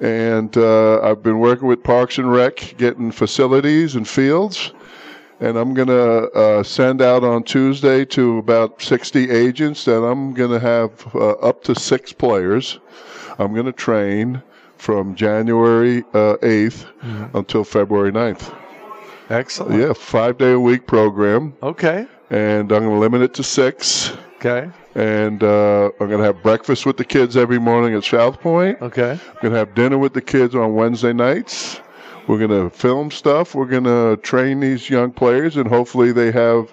And 0.00 0.54
uh, 0.56 1.00
I've 1.02 1.22
been 1.22 1.38
working 1.38 1.68
with 1.68 1.82
Parks 1.82 2.18
and 2.18 2.30
Rec, 2.30 2.74
getting 2.76 3.10
facilities 3.12 3.94
and 3.94 4.06
fields. 4.06 4.72
And 5.40 5.56
I'm 5.56 5.72
going 5.74 5.88
to 5.88 6.30
uh, 6.32 6.62
send 6.62 7.00
out 7.00 7.24
on 7.24 7.42
Tuesday 7.44 8.04
to 8.06 8.38
about 8.38 8.82
60 8.82 9.30
agents 9.30 9.84
that 9.84 10.02
I'm 10.02 10.32
going 10.34 10.50
to 10.50 10.60
have 10.60 11.14
uh, 11.14 11.30
up 11.32 11.62
to 11.64 11.74
six 11.74 12.12
players. 12.12 12.78
I'm 13.38 13.52
going 13.54 13.66
to 13.66 13.72
train 13.72 14.42
from 14.78 15.14
January 15.14 16.00
uh, 16.12 16.36
8th 16.42 16.86
until 17.34 17.64
February 17.64 18.12
9th. 18.12 18.54
Excellent. 19.30 19.80
Yeah, 19.80 19.92
five 19.92 20.38
day 20.38 20.52
a 20.52 20.60
week 20.60 20.86
program. 20.86 21.54
Okay. 21.62 22.06
And 22.30 22.72
I'm 22.72 22.84
going 22.84 22.90
to 22.90 22.98
limit 22.98 23.22
it 23.22 23.34
to 23.34 23.42
six. 23.42 24.12
Okay. 24.36 24.70
And 24.94 25.42
uh, 25.42 25.90
I'm 26.00 26.08
going 26.08 26.18
to 26.18 26.24
have 26.24 26.42
breakfast 26.42 26.86
with 26.86 26.96
the 26.96 27.04
kids 27.04 27.36
every 27.36 27.58
morning 27.58 27.94
at 27.94 28.04
South 28.04 28.40
Point. 28.40 28.80
Okay. 28.82 29.12
I'm 29.12 29.40
going 29.40 29.52
to 29.52 29.58
have 29.58 29.74
dinner 29.74 29.98
with 29.98 30.14
the 30.14 30.22
kids 30.22 30.54
on 30.54 30.74
Wednesday 30.74 31.12
nights. 31.12 31.80
We're 32.26 32.38
going 32.38 32.70
to 32.70 32.70
film 32.70 33.10
stuff. 33.10 33.54
We're 33.54 33.66
going 33.66 33.84
to 33.84 34.16
train 34.22 34.60
these 34.60 34.88
young 34.88 35.12
players, 35.12 35.56
and 35.56 35.68
hopefully 35.68 36.12
they 36.12 36.32
have 36.32 36.72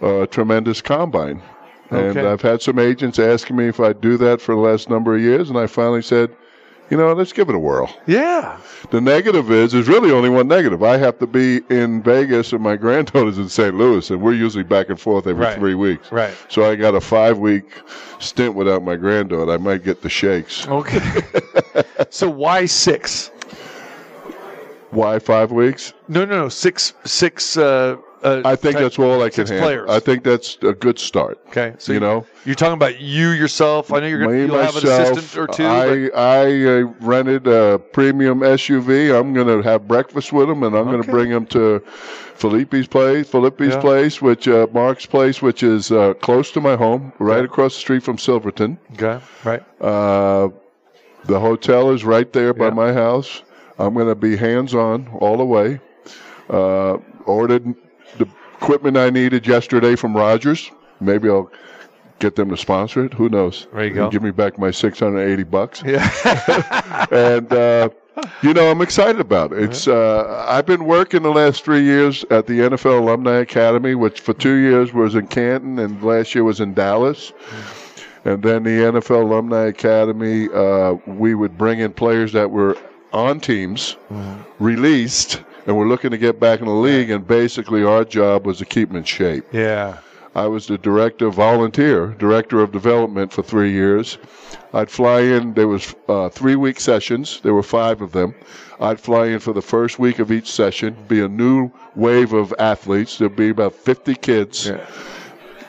a 0.00 0.26
tremendous 0.26 0.82
combine. 0.82 1.40
Okay. 1.90 2.20
And 2.20 2.28
I've 2.28 2.42
had 2.42 2.62
some 2.62 2.78
agents 2.78 3.18
asking 3.18 3.56
me 3.56 3.68
if 3.68 3.80
I'd 3.80 4.00
do 4.00 4.16
that 4.18 4.40
for 4.40 4.54
the 4.54 4.60
last 4.60 4.90
number 4.90 5.14
of 5.14 5.20
years, 5.20 5.48
and 5.50 5.58
I 5.58 5.66
finally 5.66 6.02
said, 6.02 6.34
you 6.92 6.98
know, 6.98 7.10
let's 7.14 7.32
give 7.32 7.48
it 7.48 7.54
a 7.54 7.58
whirl. 7.58 7.88
Yeah. 8.06 8.60
The 8.90 9.00
negative 9.00 9.50
is, 9.50 9.72
there's 9.72 9.88
really 9.88 10.10
only 10.10 10.28
one 10.28 10.46
negative. 10.46 10.82
I 10.82 10.98
have 10.98 11.18
to 11.20 11.26
be 11.26 11.62
in 11.70 12.02
Vegas, 12.02 12.52
and 12.52 12.62
my 12.62 12.76
granddaughter's 12.84 13.38
in 13.38 13.48
St. 13.48 13.74
Louis, 13.74 14.10
and 14.10 14.20
we're 14.20 14.34
usually 14.34 14.62
back 14.62 14.90
and 14.90 15.00
forth 15.00 15.26
every 15.26 15.42
Right. 15.42 15.56
three 15.56 15.74
weeks. 15.74 16.12
Right. 16.12 16.34
So 16.50 16.70
I 16.70 16.76
got 16.76 16.94
a 16.94 17.00
five 17.00 17.38
week 17.38 17.64
stint 18.18 18.54
without 18.54 18.82
my 18.82 18.96
granddaughter. 18.96 19.50
I 19.50 19.56
might 19.56 19.82
get 19.84 20.02
the 20.02 20.10
shakes. 20.10 20.68
Okay. 20.68 21.22
so 22.10 22.28
why 22.28 22.66
six? 22.66 23.28
Why 24.90 25.18
five 25.18 25.50
weeks? 25.50 25.94
No, 26.08 26.26
no, 26.26 26.42
no. 26.42 26.48
Six, 26.50 26.92
six. 27.06 27.56
Uh, 27.56 27.96
uh, 28.22 28.42
I 28.44 28.56
think 28.56 28.78
that's 28.78 28.98
all 28.98 29.22
I 29.22 29.30
can 29.30 29.46
handle. 29.46 29.66
players. 29.66 29.90
I 29.90 30.00
think 30.00 30.24
that's 30.24 30.56
a 30.62 30.72
good 30.72 30.98
start. 30.98 31.38
Okay, 31.48 31.74
so 31.78 31.92
you 31.92 32.00
know, 32.00 32.26
you're 32.44 32.54
talking 32.54 32.74
about 32.74 33.00
you 33.00 33.30
yourself. 33.30 33.92
I 33.92 34.00
know 34.00 34.06
you're 34.06 34.28
me 34.28 34.44
you'll 34.46 34.58
have 34.58 34.76
an 34.76 34.86
assistant 34.88 35.36
or 35.36 35.46
two. 35.46 35.64
I 35.64 36.08
I 36.14 36.64
uh, 36.66 36.92
rented 37.00 37.46
a 37.46 37.78
premium 37.92 38.40
SUV. 38.40 39.18
I'm 39.18 39.32
going 39.32 39.46
to 39.48 39.60
have 39.68 39.88
breakfast 39.88 40.32
with 40.32 40.48
them, 40.48 40.62
and 40.62 40.76
I'm 40.76 40.86
going 40.86 41.02
to 41.02 41.10
bring 41.10 41.30
them 41.30 41.46
to 41.46 41.80
Felipe's 41.80 42.86
place, 42.86 43.28
Felipe's 43.28 43.74
Yeah. 43.74 43.80
place, 43.80 44.22
which 44.22 44.48
uh, 44.48 44.66
Mark's 44.72 45.06
place, 45.06 45.42
which 45.42 45.62
is 45.62 45.90
uh, 45.92 46.14
close 46.14 46.50
to 46.52 46.60
my 46.60 46.76
home, 46.76 47.12
right 47.18 47.44
across 47.44 47.74
the 47.74 47.80
street 47.80 48.02
from 48.02 48.18
Silverton. 48.18 48.78
okay, 48.94 49.20
right. 49.44 49.62
Uh, 49.80 50.48
the 51.24 51.38
hotel 51.38 51.90
is 51.90 52.04
right 52.04 52.32
there 52.32 52.52
by 52.54 52.66
Yeah. 52.66 52.74
my 52.74 52.92
house. 52.92 53.42
I'm 53.78 53.94
going 53.94 54.08
to 54.08 54.14
be 54.14 54.36
hands 54.36 54.74
on 54.74 55.08
all 55.20 55.36
the 55.36 55.44
way. 55.44 55.80
Uh, 56.50 56.98
ordered 57.26 57.74
the 58.18 58.28
equipment 58.54 58.96
I 58.96 59.10
needed 59.10 59.46
yesterday 59.46 59.96
from 59.96 60.16
Rogers. 60.16 60.70
Maybe 61.00 61.28
I'll 61.28 61.50
get 62.18 62.36
them 62.36 62.50
to 62.50 62.56
sponsor 62.56 63.04
it. 63.04 63.14
Who 63.14 63.28
knows? 63.28 63.66
There 63.72 63.84
you 63.84 63.94
go. 63.94 64.10
Give 64.10 64.22
me 64.22 64.30
back 64.30 64.58
my 64.58 64.70
680 64.70 65.42
bucks. 65.44 65.82
Yeah. 65.84 67.06
and 67.10 67.52
uh, 67.52 67.88
you 68.42 68.54
know, 68.54 68.70
I'm 68.70 68.80
excited 68.82 69.20
about 69.20 69.52
it. 69.52 69.62
It's 69.62 69.88
uh, 69.88 70.44
I've 70.48 70.66
been 70.66 70.84
working 70.84 71.22
the 71.22 71.30
last 71.30 71.64
three 71.64 71.82
years 71.82 72.24
at 72.30 72.46
the 72.46 72.60
NFL 72.60 73.00
Alumni 73.00 73.38
Academy, 73.38 73.94
which 73.94 74.20
for 74.20 74.34
two 74.34 74.54
years 74.54 74.92
was 74.92 75.14
in 75.14 75.26
Canton, 75.26 75.78
and 75.78 76.02
last 76.02 76.34
year 76.34 76.44
was 76.44 76.60
in 76.60 76.74
Dallas. 76.74 77.32
And 78.24 78.42
then 78.42 78.62
the 78.62 78.70
NFL 78.70 79.22
Alumni 79.22 79.66
Academy, 79.66 80.48
uh, 80.54 80.92
we 81.06 81.34
would 81.34 81.58
bring 81.58 81.80
in 81.80 81.92
players 81.92 82.32
that 82.32 82.50
were 82.50 82.76
on 83.12 83.40
teams, 83.40 83.96
released, 84.60 85.42
and 85.66 85.76
we're 85.76 85.88
looking 85.88 86.10
to 86.10 86.18
get 86.18 86.40
back 86.40 86.60
in 86.60 86.66
the 86.66 86.72
league. 86.72 87.10
And 87.10 87.26
basically, 87.26 87.84
our 87.84 88.04
job 88.04 88.46
was 88.46 88.58
to 88.58 88.64
keep 88.64 88.88
them 88.88 88.96
in 88.98 89.04
shape. 89.04 89.44
yeah. 89.52 89.98
I 90.34 90.46
was 90.46 90.66
the 90.66 90.78
director, 90.78 91.28
volunteer 91.28 92.06
director 92.18 92.60
of 92.60 92.72
development 92.72 93.30
for 93.34 93.42
three 93.42 93.70
years. 93.70 94.16
I'd 94.72 94.90
fly 94.90 95.20
in. 95.20 95.52
There 95.52 95.68
was 95.68 95.94
uh, 96.08 96.30
three 96.30 96.56
week 96.56 96.80
sessions. 96.80 97.40
There 97.42 97.52
were 97.52 97.62
five 97.62 98.00
of 98.00 98.12
them. 98.12 98.34
I'd 98.80 98.98
fly 98.98 99.26
in 99.26 99.40
for 99.40 99.52
the 99.52 99.60
first 99.60 99.98
week 99.98 100.20
of 100.20 100.32
each 100.32 100.50
session. 100.50 100.96
Be 101.06 101.20
a 101.20 101.28
new 101.28 101.70
wave 101.96 102.32
of 102.32 102.54
athletes. 102.58 103.18
There'd 103.18 103.36
be 103.36 103.50
about 103.50 103.74
50 103.74 104.14
kids. 104.14 104.68
Yeah. 104.68 104.86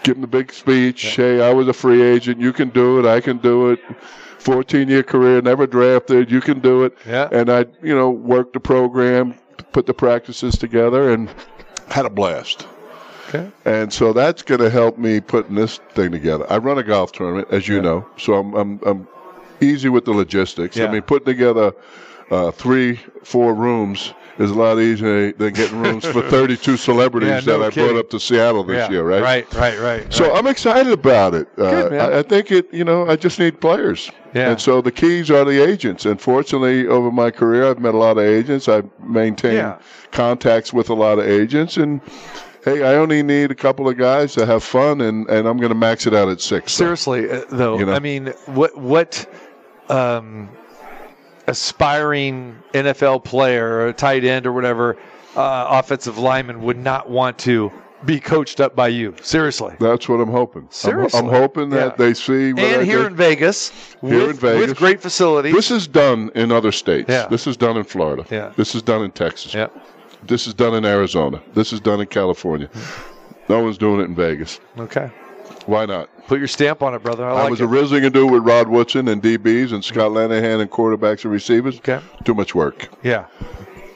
Give 0.03 0.15
them 0.15 0.23
a 0.23 0.27
big 0.27 0.53
speech. 0.53 1.01
Hey, 1.01 1.41
I 1.41 1.51
was 1.53 1.67
a 1.67 1.73
free 1.73 2.01
agent. 2.01 2.39
You 2.39 2.53
can 2.53 2.69
do 2.69 3.00
it. 3.00 3.05
I 3.05 3.19
can 3.19 3.39
do 3.39 3.71
it. 3.71 3.79
14 4.39 4.88
year 4.89 5.03
career, 5.03 5.41
never 5.41 5.65
drafted. 5.67 6.31
You 6.31 6.41
can 6.41 6.59
do 6.59 6.83
it. 6.83 6.97
Yeah. 7.05 7.29
And 7.31 7.50
I, 7.50 7.65
you 7.81 7.95
know, 7.95 8.09
worked 8.09 8.53
the 8.53 8.59
program, 8.59 9.35
put 9.74 9.86
the 9.86 9.94
practices 9.94 10.58
together, 10.58 11.12
and 11.12 11.30
had 11.89 12.06
a 12.06 12.10
blast. 12.10 12.68
Okay. 13.30 13.51
And 13.65 13.92
so 13.92 14.13
that's 14.13 14.44
going 14.44 14.62
to 14.62 14.70
help 14.70 14.98
me 14.98 15.20
putting 15.20 15.56
this 15.56 15.80
thing 15.96 16.12
together. 16.12 16.46
I 16.51 16.58
run 16.58 16.77
a 16.77 16.84
golf 16.84 17.12
tournament, 17.12 17.48
as 17.51 17.68
you 17.68 17.82
know, 17.82 18.08
so 18.18 18.36
I'm, 18.36 18.53
I'm, 18.53 18.80
I'm 18.86 19.08
easy 19.60 19.89
with 19.89 20.06
the 20.06 20.12
logistics. 20.12 20.77
Yeah. 20.77 20.86
I 20.86 20.92
mean, 20.92 21.01
putting 21.01 21.25
together 21.25 21.74
uh, 22.32 22.51
three, 22.51 22.96
four 23.24 23.53
rooms 23.53 24.13
is 24.39 24.50
a 24.50 24.53
lot 24.56 24.80
easier 24.80 25.32
than 25.34 25.53
getting 25.53 25.80
rooms 25.80 26.03
for 26.06 26.22
32 26.30 26.75
celebrities 26.75 27.30
Yeah, 27.30 27.39
no 27.46 27.60
that 27.60 27.65
I 27.68 27.70
kidding. 27.70 27.89
brought 27.92 28.00
up 28.00 28.10
to 28.10 28.20
Seattle 28.20 28.63
this 28.63 28.77
yeah. 28.77 28.89
year, 28.92 29.03
right? 29.03 29.22
Right, 29.22 29.53
right, 29.53 29.80
right. 29.80 30.12
So 30.13 30.27
right. 30.27 30.38
I'm 30.38 30.48
excited 30.48 30.92
about 30.92 31.36
it. 31.36 31.48
Uh, 31.58 31.70
Good, 31.70 31.92
man. 31.92 32.13
I, 32.13 32.20
I 32.20 32.24
think 32.24 32.51
it. 32.51 32.74
You 32.74 32.84
know, 32.84 33.08
I 33.08 33.15
just 33.15 33.38
need 33.38 33.62
players. 33.62 34.10
Yeah. 34.34 34.50
And 34.50 34.60
so 34.60 34.82
the 34.82 34.92
keys 34.92 35.30
are 35.30 35.46
the 35.46 35.63
agents. 35.63 36.06
And 36.08 36.20
fortunately, 36.20 36.88
over 36.88 37.12
my 37.12 37.30
career, 37.30 37.70
I've 37.70 37.77
met 37.80 37.94
a 37.94 37.98
lot 37.98 38.18
of 38.18 38.24
agents. 38.24 38.68
I've 38.68 38.89
maintained 39.00 39.53
Yeah. 39.58 39.77
contacts 40.12 40.74
with 40.74 40.89
a 40.89 40.96
lot 40.96 41.20
of 41.20 41.25
agents. 41.27 41.77
And 41.77 42.01
hey, 42.65 42.82
I 42.82 42.96
only 42.96 43.22
need 43.22 43.51
a 43.51 43.56
couple 43.56 43.88
of 43.88 43.98
guys 44.00 44.34
to 44.34 44.48
have 44.48 44.63
fun, 44.63 45.01
and, 45.01 45.30
and 45.30 45.48
I'm 45.48 45.58
going 45.58 45.70
to 45.70 45.75
max 45.77 46.08
it 46.08 46.15
out 46.15 46.30
at 46.30 46.42
six. 46.42 46.72
Seriously, 46.74 47.30
uh, 47.30 47.44
though, 47.50 47.77
You 47.77 47.86
know? 47.86 47.94
I 47.94 48.00
mean, 48.00 48.34
what 48.48 48.75
what 48.75 49.27
um, 49.89 50.50
aspiring 51.47 52.57
NFL 52.73 53.23
player 53.23 53.67
or 53.67 53.88
a 53.88 53.93
tight 53.93 54.23
end 54.23 54.45
or 54.45 54.51
whatever 54.53 54.97
uh, 55.35 55.67
offensive 55.69 56.17
lineman 56.17 56.62
would 56.62 56.77
not 56.77 57.09
want 57.09 57.38
to 57.39 57.71
be 58.05 58.19
coached 58.19 58.59
up 58.59 58.75
by 58.75 58.88
you? 58.89 59.15
Seriously. 59.21 59.73
That's 59.79 60.09
what 60.09 60.19
I'm 60.19 60.29
hoping. 60.29 60.63
I'm- 60.63 60.71
Seriously. 60.71 61.19
I'm, 61.19 61.27
hoping 61.27 61.69
that 61.69 61.91
Yeah. 61.93 61.95
they 62.05 62.13
see. 62.13 62.53
What 62.53 62.63
I 62.63 62.67
And 62.67 62.85
here 62.85 62.97
did. 63.00 63.07
in 63.07 63.15
Vegas, 63.15 63.69
Here 64.01 64.09
with, 64.27 64.29
in 64.31 64.35
Vegas. 64.35 64.67
with 64.69 64.77
great 64.77 65.01
facilities. 65.01 65.53
This 65.53 65.71
is 65.71 65.88
done 65.88 66.29
in 66.35 66.51
other 66.51 66.71
states. 66.71 67.09
Yeah. 67.09 67.27
This 67.27 67.47
is 67.47 67.55
done 67.57 67.77
in 67.77 67.83
Florida. 67.85 68.25
Yeah. 68.29 68.51
This 68.57 68.75
is 68.75 68.81
done 68.81 69.03
in 69.03 69.12
Texas. 69.12 69.53
yeah. 69.53 69.67
This 70.25 70.47
is 70.47 70.53
done 70.53 70.73
in 70.73 70.85
Arizona. 70.85 71.41
This 71.53 71.73
is 71.73 71.79
done 71.81 72.00
in 72.00 72.07
California. 72.07 72.69
No 73.50 73.62
one's 73.62 73.77
doing 73.77 74.00
it 74.00 74.03
in 74.05 74.15
Vegas. 74.15 74.59
Okay. 74.77 75.09
Why 75.65 75.85
not? 75.85 76.09
Put 76.27 76.39
your 76.39 76.48
stamp 76.48 76.82
on 76.82 76.94
it, 76.94 77.03
brother. 77.03 77.27
I, 77.27 77.46
I 77.46 77.50
was 77.50 77.62
it. 77.62 77.65
originally 77.65 78.01
going 78.01 78.13
to 78.13 78.20
do 78.20 78.27
it 78.27 78.32
with 78.32 78.44
Rod 78.44 78.70
Woodson 78.70 79.08
and 79.08 79.22
DBs 79.22 79.74
and 79.74 79.84
Scott 79.84 80.12
mm-hmm. 80.12 80.32
Linehan 80.32 80.62
and 80.62 80.72
quarterbacks 80.72 81.24
and 81.24 81.34
receivers. 81.34 81.77
Okay. 81.77 82.00
Too 82.24 82.34
much 82.34 82.56
work. 82.56 82.89
yeah. 83.03 83.25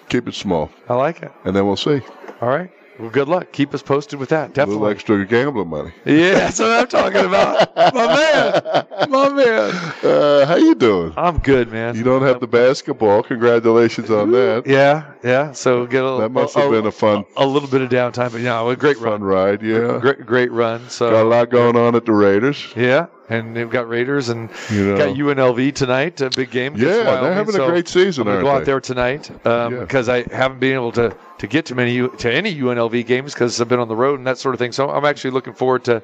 Keep 0.10 0.29
it 0.29 0.36
small, 0.36 0.69
I 0.88 0.93
like 0.96 1.22
it. 1.22 1.34
and 1.43 1.53
then 1.53 1.67
we'll 1.67 1.75
see. 1.75 2.00
All 2.39 2.48
right. 2.48 2.72
Well, 2.99 3.09
good 3.09 3.27
luck. 3.27 3.51
Keep 3.51 3.73
us 3.73 3.81
posted 3.83 4.19
with 4.19 4.29
that. 4.29 4.53
Definitely. 4.53 4.75
A 4.75 4.79
little 4.79 4.91
extra 4.91 5.25
gambling 5.25 5.69
money. 5.69 5.91
Yeah, 6.05 6.33
that's 6.33 6.59
what 6.59 6.71
I'm 6.71 6.87
talking 6.87 7.25
about. 7.25 7.75
My 7.93 8.07
man. 8.15 8.87
My 9.09 9.29
man. 9.29 9.93
Uh, 10.03 10.45
how 10.45 10.55
you 10.55 10.73
doing? 10.73 11.13
I'm 11.15 11.37
good, 11.39 11.71
man. 11.71 11.95
You 11.95 12.03
don't 12.03 12.23
have 12.23 12.39
the 12.39 12.47
basketball. 12.47 13.23
Congratulations 13.23 14.09
on 14.09 14.31
that. 14.31 14.63
Yeah, 14.65 15.11
yeah. 15.23 15.51
So 15.51 15.85
get 15.85 16.03
a 16.03 16.17
That 16.21 16.29
must 16.31 16.55
have 16.55 16.71
been 16.71 16.85
a 16.87 16.91
fun, 16.91 17.23
a 17.35 17.45
little 17.45 17.69
bit 17.69 17.81
of 17.81 17.89
downtime, 17.89 18.31
but 18.31 18.41
yeah, 18.41 18.67
a 18.67 18.75
great 18.75 18.97
fun 18.97 19.21
run. 19.21 19.23
ride. 19.23 19.61
Yeah. 19.61 19.99
Great, 20.01 20.25
great 20.25 20.51
run. 20.51 20.89
So 20.89 21.11
Got 21.11 21.23
a 21.23 21.29
lot 21.29 21.49
going 21.49 21.75
on 21.75 21.95
at 21.95 22.05
the 22.05 22.13
Raiders. 22.13 22.73
yeah, 22.75 23.07
and 23.29 23.55
they've 23.55 23.69
got 23.69 23.88
Raiders 23.89 24.29
and 24.29 24.50
You 24.72 24.86
know. 24.91 24.98
got 24.98 25.15
UNLV 25.15 25.74
tonight. 25.75 26.22
A 26.22 26.29
big 26.29 26.50
game. 26.51 26.75
Yeah, 26.77 27.19
they're 27.22 27.34
having 27.34 27.55
a 27.55 27.65
great 27.67 27.88
season, 27.88 28.27
I'm 28.27 28.34
gonna 28.36 28.43
go 28.43 28.50
out 28.50 28.60
they? 28.60 28.65
there 28.65 28.79
tonight 28.79 29.29
um, 29.46 29.74
Yeah. 29.74 29.79
because 29.81 30.10
I 30.10 30.24
haven't 30.34 30.60
been 30.60 30.74
able 30.74 30.91
to 30.93 31.15
to 31.39 31.48
get 31.48 31.65
to 31.67 31.75
many 31.75 32.07
to 32.07 32.34
any 32.34 32.53
UNLV 32.55 33.05
games 33.05 33.34
because 33.34 33.60
I've 33.62 33.67
been 33.69 33.79
on 33.79 33.88
the 33.88 33.96
road 33.96 34.17
and 34.19 34.25
that 34.27 34.38
sort 34.38 34.55
of 34.55 34.60
thing. 34.60 34.72
So 34.72 34.89
I'm 34.89 35.05
actually 35.05 35.31
looking 35.31 35.53
forward 35.53 35.84
to 35.86 36.01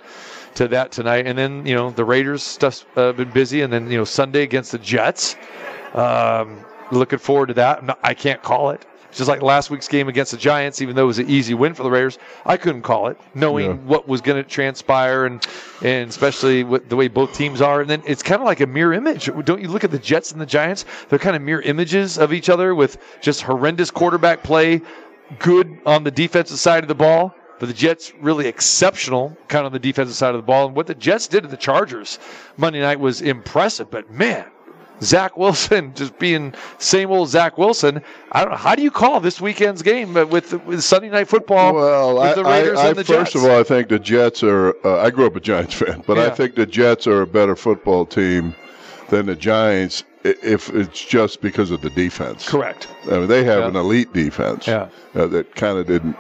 to 0.56 0.68
that 0.70 0.92
tonight. 0.92 1.25
And 1.27 1.38
then 1.38 1.65
you 1.65 1.75
know 1.75 1.89
the 1.92 2.06
Raiders 2.06 2.44
stuff's 2.44 2.86
uh, 2.96 3.13
been 3.13 3.32
busy, 3.32 3.62
and 3.62 3.72
then 3.74 3.89
you 3.89 3.98
know 3.98 4.06
Sunday 4.06 4.44
against 4.44 4.72
the 4.72 4.77
Jets. 4.80 5.36
Um, 5.94 6.60
looking 6.92 7.20
forward 7.20 7.48
to 7.48 7.53
that. 7.56 7.84
Not- 7.84 8.00
I 8.03 8.13
can't 8.13 8.42
call 8.42 8.70
it. 8.72 8.86
Just 9.13 9.29
like 9.29 9.41
last 9.41 9.70
week's 9.70 9.88
game 9.88 10.08
against 10.10 10.32
the 10.32 10.38
Giants, 10.38 10.82
even 10.82 10.96
though 10.96 11.03
it 11.03 11.08
was 11.08 11.20
an 11.20 11.29
easy 11.29 11.53
win 11.53 11.74
for 11.74 11.84
the 11.84 11.91
Raiders, 11.91 12.17
I 12.46 12.58
couldn't 12.58 12.82
call 12.82 13.08
it, 13.08 13.17
knowing 13.36 13.65
Yeah. 13.65 13.74
what 13.86 14.08
was 14.08 14.22
going 14.22 14.41
to 14.43 14.50
transpire, 14.50 15.25
and 15.25 15.46
and 15.84 16.10
especially 16.10 16.63
with 16.63 16.89
the 16.89 16.96
way 16.96 17.08
both 17.08 17.34
teams 17.34 17.62
are. 17.62 17.82
And 17.82 17.89
then 17.89 18.01
it's 18.05 18.24
kind 18.24 18.41
of 18.41 18.46
like 18.46 18.60
a 18.62 18.67
mirror 18.67 18.93
image. 18.93 19.29
Don't 19.46 19.62
you 19.62 19.67
look 19.67 19.84
at 19.84 19.91
the 19.91 20.00
Jets 20.00 20.32
and 20.32 20.41
the 20.41 20.46
Giants? 20.46 20.86
They're 21.10 21.20
kind 21.20 21.36
of 21.36 21.41
mirror 21.41 21.62
images 21.62 22.17
of 22.17 22.34
each 22.34 22.50
other 22.50 22.74
with 22.74 22.98
just 23.22 23.41
horrendous 23.41 23.91
quarterback 23.91 24.43
play, 24.43 24.82
good 25.39 25.77
on 25.86 26.03
the 26.03 26.12
defensive 26.12 26.60
side 26.60 26.84
of 26.84 26.88
the 26.88 26.96
ball. 26.96 27.36
But 27.60 27.67
the 27.67 27.74
Jets 27.75 28.12
really 28.20 28.48
exceptional, 28.48 29.38
kind 29.48 29.62
of 29.62 29.67
on 29.67 29.74
the 29.74 29.79
defensive 29.79 30.15
side 30.15 30.32
of 30.36 30.38
the 30.38 30.46
ball. 30.46 30.65
And 30.67 30.75
what 30.75 30.88
the 30.88 30.96
Jets 30.96 31.27
did 31.27 31.43
to 31.43 31.48
the 31.48 31.55
Chargers 31.55 32.20
Monday 32.58 32.82
night 32.82 33.00
was 33.00 33.22
impressive. 33.22 33.89
But 33.91 34.10
man, 34.12 34.46
Zach 35.03 35.38
Wilson 35.38 35.93
just 35.95 36.17
being 36.19 36.53
same 36.79 37.12
old 37.12 37.29
Zach 37.29 37.57
Wilson. 37.57 38.01
I 38.31 38.41
don't 38.41 38.51
know. 38.51 38.57
How 38.57 38.75
do 38.75 38.81
you 38.81 38.91
call 38.91 39.19
this 39.19 39.39
weekend's 39.41 39.81
game 39.81 40.13
with, 40.13 40.53
with 40.65 40.83
Sunday 40.83 41.10
Night 41.10 41.27
Football 41.27 41.74
Well, 41.75 42.15
with 42.15 42.24
I, 42.24 42.33
the 42.33 42.43
Raiders 42.43 42.79
I, 42.79 42.86
I 42.86 42.88
and 42.89 42.98
the 42.98 43.03
first 43.03 43.33
Jets? 43.33 43.43
of 43.45 43.51
all, 43.51 43.60
I 43.60 43.63
think 43.63 43.89
the 43.89 44.00
Jets 44.00 44.43
are. 44.43 44.74
Uh, 44.86 45.01
I 45.01 45.10
grew 45.10 45.25
up 45.27 45.36
a 45.36 45.39
Giants 45.39 45.74
fan, 45.79 46.03
but 46.07 46.17
I 46.17 46.29
think 46.29 46.55
the 46.55 46.65
Jets 46.65 47.05
are 47.07 47.22
a 47.22 47.27
better 47.27 47.55
football 47.55 48.05
team 48.05 48.55
than 49.10 49.25
the 49.27 49.36
Giants. 49.36 50.03
If 50.24 50.69
it's 50.69 51.03
just 51.03 51.41
because 51.41 51.69
of 51.69 51.81
the 51.81 51.89
defense, 51.89 52.48
Correct. 52.48 52.88
I 53.12 53.17
mean, 53.19 53.27
they 53.27 53.43
have 53.43 53.60
Yeah. 53.60 53.67
an 53.67 53.75
elite 53.75 54.13
defense. 54.13 54.65
Yeah. 54.67 54.88
uh, 55.15 55.27
that 55.27 55.53
kind 55.55 55.77
of 55.77 55.86
didn't 55.86 56.15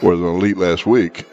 was 0.00 0.20
an 0.20 0.26
elite 0.26 0.56
last 0.56 0.86
week, 0.86 1.26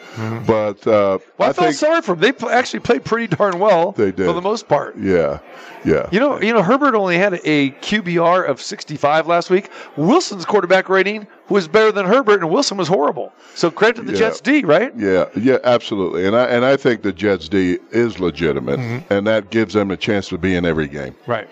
but 0.45 0.86
uh. 0.88 1.19
Well, 1.38 1.48
I, 1.48 1.50
I 1.50 1.53
felt 1.53 1.74
sorry 1.75 2.01
for 2.01 2.15
them. 2.15 2.34
They 2.39 2.48
actually 2.48 2.79
played 2.81 3.03
pretty 3.05 3.27
darn 3.36 3.60
well 3.60 3.91
They 3.91 4.12
did. 4.12 4.25
for 4.25 4.34
the 4.34 4.41
most 4.41 4.67
part. 4.67 4.98
yeah, 4.98 5.39
yeah. 5.84 6.07
You 6.12 6.19
know, 6.19 6.41
you 6.41 6.53
know, 6.53 6.62
Herbert 6.62 6.95
only 6.95 7.17
had 7.17 7.34
a 7.43 7.72
QBR 7.81 8.48
of 8.48 8.62
65 8.62 9.27
last 9.27 9.50
week. 9.50 9.69
Wilson's 9.98 10.45
quarterback 10.45 10.89
rating 10.89 11.27
was 11.50 11.67
better 11.67 11.91
than 11.91 12.05
Herbert, 12.05 12.41
and 12.41 12.50
Wilson 12.50 12.77
was 12.77 12.88
horrible. 12.88 13.34
So 13.53 13.69
credit 13.69 13.98
to 13.98 14.01
the 14.03 14.13
Yeah. 14.13 14.19
Jets 14.19 14.41
D, 14.41 14.63
right? 14.63 14.91
Yeah, 14.98 15.25
yeah, 15.36 15.57
absolutely, 15.63 16.25
and 16.25 16.36
I 16.36 16.45
and 16.45 16.65
I 16.65 16.77
think 16.77 17.01
the 17.01 17.13
Jets 17.13 17.48
D 17.50 17.77
is 17.91 18.19
legitimate, 18.19 18.79
Mm-hmm. 18.79 19.13
and 19.13 19.27
that 19.27 19.50
gives 19.51 19.74
them 19.74 19.91
a 19.91 19.98
chance 19.98 20.27
to 20.29 20.38
be 20.38 20.55
in 20.55 20.65
every 20.65 20.88
game. 20.88 21.15
Right. 21.27 21.48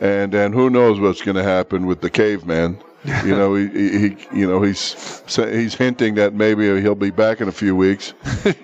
and 0.00 0.34
and 0.34 0.52
who 0.54 0.68
knows 0.70 1.00
what's 1.00 1.22
going 1.22 1.36
to 1.36 1.42
happen 1.42 1.86
with 1.86 2.00
the 2.00 2.10
caveman. 2.10 2.78
You 3.24 3.36
know, 3.36 3.54
he, 3.54 3.68
he, 3.98 4.16
you 4.34 4.46
know 4.48 4.62
he's 4.62 5.22
he's 5.26 5.74
hinting 5.74 6.14
that 6.16 6.34
maybe 6.34 6.80
he'll 6.80 6.94
be 6.94 7.10
back 7.10 7.40
in 7.40 7.48
a 7.48 7.52
few 7.52 7.76
weeks. 7.76 8.14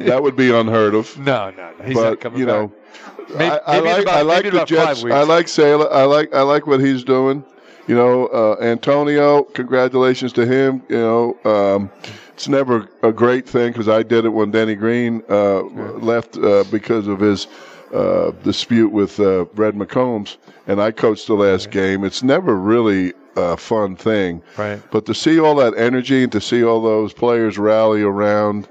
that 0.00 0.22
would 0.22 0.36
be 0.36 0.50
unheard 0.52 0.94
of. 0.94 1.16
No, 1.18 1.50
no, 1.50 1.72
no. 1.78 1.84
He's 1.84 1.96
not 1.96 2.20
coming 2.20 2.40
you 2.40 2.46
know, 2.46 2.68
back. 2.68 3.28
Maybe- 3.36 3.44
I, 3.44 3.60
I 3.66 3.72
maybe 3.80 3.88
like 3.88 4.02
about- 4.02 4.14
I 4.16 4.22
like 4.22 4.44
the 4.50 4.64
Jets. 4.64 5.04
I 5.04 5.22
like 5.22 5.48
Sailor. 5.48 5.92
I 5.92 6.04
like 6.04 6.34
I 6.34 6.42
like 6.42 6.66
what 6.66 6.80
he's 6.80 7.04
doing. 7.04 7.44
You 7.86 7.94
know, 7.96 8.26
uh, 8.28 8.56
Antonio. 8.60 9.42
Congratulations 9.44 10.32
to 10.34 10.46
him. 10.46 10.82
You 10.88 10.96
know, 10.98 11.38
um, 11.44 11.90
it's 12.34 12.48
never 12.48 12.88
a 13.02 13.12
great 13.12 13.48
thing 13.48 13.72
because 13.72 13.88
I 13.88 14.02
did 14.02 14.24
it 14.24 14.30
when 14.30 14.50
Denny 14.50 14.74
Green 14.74 15.22
uh, 15.28 15.62
left 15.62 16.36
uh, 16.38 16.64
because 16.70 17.06
of 17.08 17.20
his 17.20 17.46
uh, 17.92 18.30
dispute 18.42 18.90
with 18.92 19.18
uh, 19.20 19.44
Red 19.54 19.74
McCombs, 19.74 20.36
and 20.66 20.80
I 20.80 20.90
coached 20.92 21.26
the 21.26 21.34
last 21.34 21.70
game. 21.70 22.04
It's 22.04 22.22
never 22.22 22.56
really 22.56 23.12
a 23.36 23.56
fun 23.56 23.96
thing, 23.96 24.42
Right. 24.56 24.80
But 24.90 25.06
to 25.06 25.14
see 25.14 25.40
all 25.40 25.54
that 25.56 25.76
energy 25.76 26.22
and 26.24 26.32
to 26.32 26.40
see 26.40 26.62
all 26.64 26.82
those 26.82 27.12
players 27.12 27.58
rally 27.58 28.02
around 28.02 28.68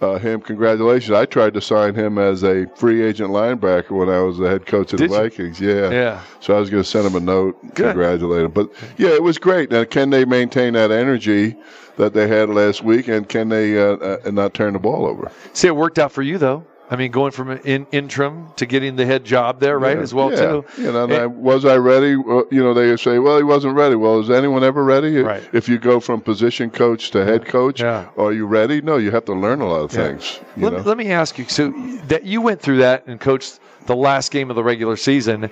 uh, 0.00 0.18
him, 0.18 0.40
congratulations. 0.40 1.12
I 1.12 1.26
tried 1.26 1.52
to 1.54 1.60
sign 1.60 1.94
him 1.94 2.16
as 2.18 2.42
a 2.42 2.66
free 2.74 3.02
agent 3.02 3.30
linebacker 3.30 3.90
when 3.90 4.08
I 4.08 4.20
was 4.20 4.38
the 4.38 4.48
head 4.48 4.64
coach 4.66 4.92
of 4.94 4.98
Did 4.98 5.10
the 5.10 5.14
you? 5.14 5.20
Vikings. 5.20 5.60
Yeah. 5.60 5.90
Yeah. 5.90 6.22
So 6.40 6.56
I 6.56 6.60
was 6.60 6.70
going 6.70 6.82
to 6.82 6.88
send 6.88 7.06
him 7.06 7.14
a 7.16 7.20
note, 7.20 7.60
Good. 7.74 7.92
congratulate 7.92 8.44
him. 8.46 8.50
But 8.50 8.70
yeah, 8.96 9.10
it 9.10 9.22
was 9.22 9.38
great. 9.38 9.70
Now, 9.70 9.84
can 9.84 10.10
they 10.10 10.24
maintain 10.24 10.72
that 10.72 10.90
energy 10.90 11.54
that 11.96 12.14
they 12.14 12.26
had 12.26 12.48
last 12.48 12.82
week, 12.82 13.08
and 13.08 13.28
can 13.28 13.50
they 13.50 13.78
uh, 13.78 13.96
uh, 13.96 14.30
not 14.30 14.54
turn 14.54 14.72
the 14.72 14.78
ball 14.78 15.04
over? 15.06 15.30
See, 15.52 15.68
it 15.68 15.76
worked 15.76 15.98
out 15.98 16.12
for 16.12 16.22
you 16.22 16.38
though. 16.38 16.64
I 16.92 16.96
mean, 16.96 17.12
going 17.12 17.30
from 17.30 17.50
an 17.50 17.60
in, 17.64 17.86
interim 17.92 18.48
to 18.56 18.66
getting 18.66 18.96
the 18.96 19.06
head 19.06 19.24
job 19.24 19.60
there, 19.60 19.78
right, 19.78 19.96
Yeah, 19.96 20.02
as 20.02 20.12
well 20.12 20.32
yeah. 20.32 20.36
too. 20.40 20.64
You 20.76 20.90
know, 20.92 21.04
and 21.04 21.12
I, 21.12 21.26
was 21.26 21.64
I 21.64 21.76
ready? 21.76 22.16
Well, 22.16 22.44
you 22.50 22.60
know, 22.62 22.74
they 22.74 22.96
say, 22.96 23.20
well, 23.20 23.36
he 23.36 23.44
wasn't 23.44 23.76
ready. 23.76 23.94
Well, 23.94 24.18
is 24.18 24.28
anyone 24.28 24.64
ever 24.64 24.82
ready? 24.82 25.18
Right. 25.18 25.42
If 25.52 25.68
you 25.68 25.78
go 25.78 26.00
from 26.00 26.20
position 26.20 26.68
coach 26.68 27.12
to 27.12 27.24
head 27.24 27.46
coach, 27.46 27.80
Yeah. 27.80 28.08
are 28.18 28.32
you 28.32 28.44
ready? 28.44 28.80
No, 28.80 28.96
you 28.96 29.12
have 29.12 29.24
to 29.26 29.32
learn 29.34 29.60
a 29.60 29.68
lot 29.68 29.82
of 29.82 29.92
things. 29.92 30.40
You 30.56 30.64
Let, 30.64 30.72
know? 30.72 30.78
me- 30.80 30.84
let 30.84 30.96
me 30.98 31.12
ask 31.12 31.38
you. 31.38 31.44
So 31.46 31.70
that 32.08 32.24
you 32.24 32.40
went 32.40 32.60
through 32.60 32.78
that 32.78 33.06
and 33.06 33.20
coached 33.20 33.60
the 33.86 33.94
last 33.94 34.32
game 34.32 34.50
of 34.50 34.56
the 34.56 34.64
regular 34.64 34.96
season, 34.96 35.48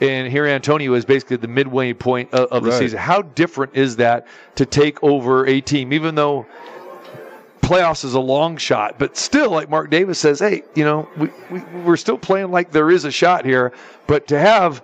and 0.00 0.32
here 0.32 0.46
Antonio 0.46 0.94
is 0.94 1.04
basically 1.04 1.36
the 1.36 1.46
midway 1.48 1.92
point 1.92 2.32
of, 2.32 2.48
of 2.50 2.64
the 2.64 2.70
Right. 2.70 2.78
season. 2.78 2.98
How 2.98 3.20
different 3.20 3.76
is 3.76 3.96
that 3.96 4.26
to 4.54 4.64
take 4.64 5.02
over 5.04 5.46
a 5.46 5.60
team, 5.60 5.92
even 5.92 6.14
though 6.14 6.46
playoffs 7.70 8.04
is 8.04 8.14
a 8.14 8.20
long 8.20 8.56
shot, 8.56 8.98
but 8.98 9.16
still, 9.16 9.50
like 9.52 9.70
Mark 9.70 9.90
Davis 9.90 10.18
says, 10.18 10.40
hey, 10.40 10.64
you 10.74 10.82
know, 10.84 11.08
we, 11.16 11.28
we 11.52 11.60
we're 11.84 11.96
still 11.96 12.18
playing 12.18 12.50
like 12.50 12.72
there 12.72 12.90
is 12.90 13.04
a 13.04 13.12
shot 13.12 13.44
here, 13.44 13.72
but 14.08 14.26
to 14.26 14.38
have 14.40 14.82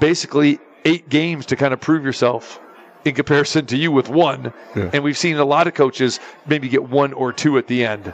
basically 0.00 0.58
eight 0.84 1.08
games 1.08 1.46
to 1.46 1.56
kind 1.56 1.72
of 1.72 1.80
prove 1.80 2.04
yourself. 2.04 2.60
In 3.06 3.14
comparison 3.14 3.64
to 3.66 3.76
you 3.76 3.92
with 3.92 4.08
one, 4.08 4.52
Yeah. 4.74 4.90
and 4.92 5.04
we've 5.04 5.16
seen 5.16 5.36
a 5.36 5.44
lot 5.44 5.68
of 5.68 5.74
coaches 5.74 6.18
maybe 6.48 6.68
get 6.68 6.82
one 6.90 7.12
or 7.12 7.32
two 7.32 7.56
at 7.56 7.68
the 7.68 7.84
end. 7.86 8.12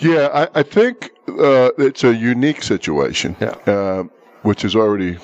Yeah, 0.00 0.28
I, 0.54 0.60
I 0.60 0.62
think 0.62 1.10
uh, 1.28 1.70
it's 1.78 2.04
a 2.04 2.14
unique 2.14 2.62
situation, 2.62 3.34
Yeah. 3.40 3.56
uh, 3.66 4.04
which 4.42 4.60
has 4.62 4.76
already 4.76 5.16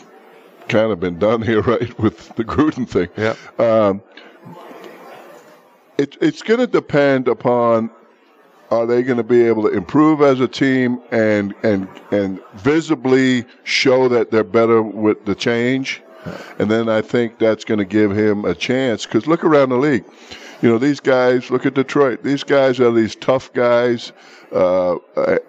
kind 0.68 0.90
of 0.90 1.00
been 1.00 1.18
done 1.18 1.42
here, 1.42 1.60
right, 1.74 1.98
with 1.98 2.34
the 2.36 2.44
Gruden 2.44 2.88
thing. 2.88 3.08
Yeah. 3.18 3.34
Um, 3.58 4.00
it, 5.98 6.16
it's 6.22 6.40
going 6.42 6.60
to 6.60 6.66
depend 6.66 7.28
upon 7.28 7.90
are 8.70 8.86
they 8.86 9.02
going 9.02 9.16
to 9.16 9.24
be 9.24 9.42
able 9.42 9.62
to 9.62 9.68
improve 9.68 10.20
as 10.20 10.40
a 10.40 10.48
team 10.48 11.00
and 11.10 11.54
and 11.62 11.88
and 12.10 12.40
visibly 12.54 13.44
show 13.64 14.08
that 14.08 14.30
they're 14.30 14.44
better 14.44 14.82
with 14.82 15.24
the 15.24 15.34
change, 15.34 16.02
and 16.58 16.70
then 16.70 16.88
I 16.88 17.02
think 17.02 17.38
that's 17.38 17.64
going 17.64 17.78
to 17.78 17.84
give 17.84 18.10
him 18.10 18.44
a 18.44 18.54
chance. 18.54 19.06
Because 19.06 19.26
look 19.26 19.44
around 19.44 19.70
the 19.70 19.78
league, 19.78 20.04
you 20.62 20.68
know 20.68 20.78
these 20.78 21.00
guys. 21.00 21.50
Look 21.50 21.66
at 21.66 21.74
Detroit. 21.74 22.22
These 22.22 22.44
guys 22.44 22.80
are 22.80 22.92
these 22.92 23.14
tough 23.14 23.52
guys. 23.52 24.12
Uh, 24.50 24.96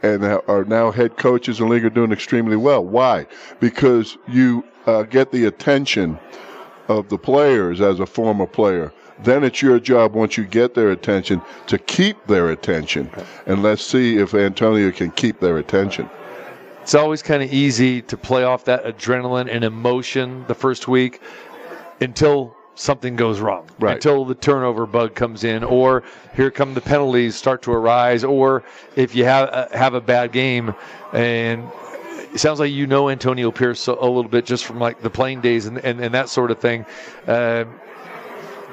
and 0.03 0.25
are 0.25 0.65
now 0.65 0.91
head 0.91 1.15
coaches 1.15 1.61
in 1.61 1.65
the 1.65 1.71
league 1.71 1.85
are 1.85 1.89
doing 1.89 2.11
extremely 2.11 2.57
well. 2.57 2.83
Why? 2.83 3.25
Because 3.61 4.17
you 4.27 4.65
uh, 4.87 5.03
get 5.03 5.31
the 5.31 5.45
attention 5.45 6.19
of 6.89 7.07
the 7.07 7.17
players 7.17 7.79
as 7.79 8.01
a 8.01 8.05
former 8.05 8.45
player. 8.45 8.91
Then 9.23 9.43
it's 9.43 9.61
your 9.61 9.79
job 9.79 10.13
once 10.13 10.37
you 10.37 10.45
get 10.45 10.73
their 10.73 10.91
attention 10.91 11.41
to 11.67 11.77
keep 11.77 12.25
their 12.27 12.49
attention. 12.51 13.09
And 13.45 13.61
let's 13.61 13.83
see 13.83 14.17
if 14.17 14.33
Antonio 14.33 14.91
can 14.91 15.11
keep 15.11 15.39
their 15.39 15.57
attention. 15.57 16.09
it's 16.81 16.95
always 16.95 17.21
kind 17.21 17.43
of 17.43 17.53
easy 17.53 18.01
to 18.03 18.17
play 18.17 18.43
off 18.43 18.65
that 18.65 18.85
adrenaline 18.85 19.53
and 19.53 19.63
emotion 19.63 20.45
the 20.47 20.55
first 20.55 20.87
week 20.87 21.21
until 22.01 22.55
something 22.75 23.15
goes 23.15 23.39
wrong. 23.41 23.69
Right. 23.79 23.95
Until 23.95 24.25
the 24.25 24.35
turnover 24.35 24.85
bug 24.85 25.13
comes 25.13 25.43
in, 25.43 25.63
or 25.63 26.03
here 26.35 26.49
come 26.49 26.73
the 26.73 26.81
penalties 26.81 27.35
start 27.35 27.61
to 27.63 27.71
arise, 27.71 28.23
or 28.23 28.63
if 28.95 29.13
you 29.13 29.25
have 29.25 29.49
uh, 29.49 29.67
have 29.77 29.93
a 29.93 30.01
bad 30.01 30.31
game, 30.31 30.73
and 31.13 31.69
it 32.33 32.39
sounds 32.39 32.59
like 32.59 32.71
you 32.71 32.87
know 32.87 33.09
Antonio 33.09 33.51
Pierce 33.51 33.87
a, 33.87 33.93
a 33.93 34.07
little 34.07 34.29
bit 34.29 34.45
just 34.45 34.65
from 34.65 34.79
like 34.79 35.01
the 35.01 35.09
playing 35.09 35.41
days 35.41 35.65
and, 35.65 35.77
and, 35.79 35.99
and 35.99 36.13
that 36.13 36.29
sort 36.29 36.51
of 36.51 36.59
thing. 36.59 36.85
Um, 37.27 37.79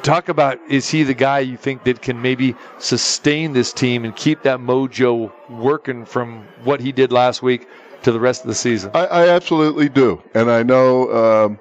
talk 0.06 0.28
about 0.28 0.60
is 0.68 0.88
he 0.88 1.02
the 1.02 1.14
guy 1.14 1.40
you 1.40 1.56
think 1.56 1.82
that 1.84 2.00
can 2.00 2.22
maybe 2.22 2.54
sustain 2.78 3.52
this 3.52 3.72
team 3.72 4.04
and 4.04 4.14
keep 4.14 4.42
that 4.42 4.60
mojo 4.60 5.32
working 5.50 6.04
from 6.04 6.44
what 6.62 6.80
he 6.80 6.92
did 6.92 7.10
last 7.10 7.42
week 7.42 7.68
to 8.04 8.12
the 8.12 8.20
rest 8.20 8.42
of 8.42 8.46
the 8.46 8.54
season? 8.54 8.90
I, 8.94 9.06
I 9.06 9.28
absolutely 9.28 9.88
do, 9.88 10.22
and 10.34 10.50
I 10.50 10.62
know. 10.62 11.12
Um, 11.12 11.58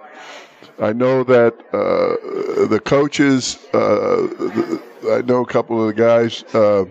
I 0.78 0.94
know 0.94 1.24
that 1.24 1.54
uh, 1.74 2.68
the 2.68 2.80
coaches. 2.80 3.66
Uh, 3.74 4.28
the, 4.28 4.82
I 5.12 5.22
know 5.22 5.42
a 5.42 5.46
couple 5.48 5.82
of 5.82 5.88
the 5.88 5.94
guys 5.94 6.44
uh, 6.54 6.86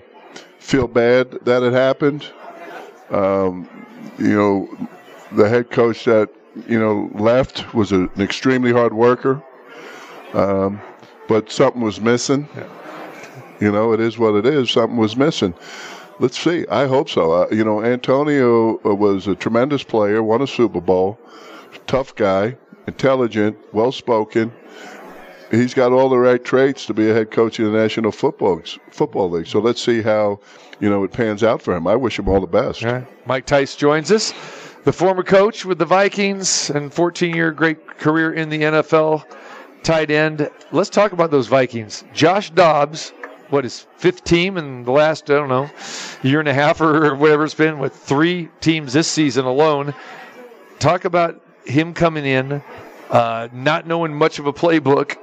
feel 0.58 0.88
bad 0.88 1.30
that 1.44 1.62
it 1.62 1.72
happened. 1.72 2.26
Um, 3.10 3.68
you 4.18 4.34
know, 4.34 4.88
the 5.32 5.48
head 5.48 5.70
coach 5.70 6.04
that 6.04 6.30
you 6.66 6.80
know 6.80 7.10
left 7.14 7.74
was 7.74 7.92
a, 7.92 8.08
an 8.16 8.20
extremely 8.20 8.72
hard 8.72 8.94
worker, 8.94 9.42
um, 10.32 10.80
but 11.28 11.50
something 11.50 11.82
was 11.82 12.00
missing. 12.00 12.48
You 13.60 13.72
know, 13.72 13.92
it 13.92 14.00
is 14.00 14.18
what 14.18 14.34
it 14.34 14.46
is. 14.46 14.70
Something 14.70 14.96
was 14.98 15.16
missing. 15.16 15.54
Let's 16.20 16.38
see. 16.38 16.66
I 16.68 16.86
hope 16.86 17.08
so. 17.08 17.32
Uh, 17.32 17.48
you 17.50 17.64
know, 17.64 17.84
Antonio 17.84 18.78
uh, 18.84 18.94
was 18.94 19.26
a 19.26 19.34
tremendous 19.34 19.82
player, 19.82 20.22
won 20.22 20.42
a 20.42 20.46
Super 20.46 20.80
Bowl, 20.80 21.18
tough 21.86 22.14
guy, 22.14 22.56
intelligent, 22.86 23.56
well 23.72 23.92
spoken. 23.92 24.52
He's 25.50 25.74
got 25.74 25.92
all 25.92 26.08
the 26.08 26.18
right 26.18 26.42
traits 26.42 26.86
to 26.86 26.94
be 26.94 27.10
a 27.10 27.14
head 27.14 27.30
coach 27.30 27.58
in 27.58 27.66
the 27.66 27.78
National 27.78 28.10
Football 28.10 28.62
Football 28.90 29.30
League. 29.30 29.46
So 29.46 29.60
let's 29.60 29.82
see 29.82 30.02
how 30.02 30.40
you 30.80 30.88
know 30.88 31.04
it 31.04 31.12
pans 31.12 31.42
out 31.42 31.62
for 31.62 31.74
him. 31.74 31.86
I 31.86 31.96
wish 31.96 32.18
him 32.18 32.28
all 32.28 32.40
the 32.40 32.46
best. 32.46 32.84
All 32.84 32.92
right. 32.92 33.26
Mike 33.26 33.46
Tice 33.46 33.76
joins 33.76 34.10
us, 34.10 34.32
the 34.84 34.92
former 34.92 35.22
coach 35.22 35.64
with 35.64 35.78
the 35.78 35.84
Vikings 35.84 36.70
and 36.70 36.92
14 36.92 37.34
year 37.34 37.52
great 37.52 37.98
career 37.98 38.32
in 38.32 38.48
the 38.48 38.62
NFL, 38.62 39.24
tight 39.84 40.10
end. 40.10 40.50
Let's 40.72 40.90
talk 40.90 41.12
about 41.12 41.30
those 41.30 41.46
Vikings. 41.46 42.04
Josh 42.12 42.50
Dobbs, 42.50 43.10
what 43.50 43.64
is 43.64 43.86
fifth 43.96 44.24
team 44.24 44.56
in 44.56 44.82
the 44.84 44.90
last, 44.90 45.30
I 45.30 45.34
don't 45.34 45.48
know, 45.48 45.70
year 46.22 46.40
and 46.40 46.48
a 46.48 46.54
half 46.54 46.80
or 46.80 47.14
whatever 47.14 47.44
it's 47.44 47.54
been, 47.54 47.78
with 47.78 47.94
three 47.94 48.48
teams 48.60 48.92
this 48.94 49.06
season 49.06 49.44
alone. 49.44 49.94
Talk 50.78 51.04
about 51.04 51.40
him 51.64 51.94
coming 51.94 52.24
in, 52.24 52.62
uh, 53.10 53.48
not 53.52 53.86
knowing 53.86 54.14
much 54.14 54.38
of 54.38 54.46
a 54.46 54.52
playbook. 54.52 55.16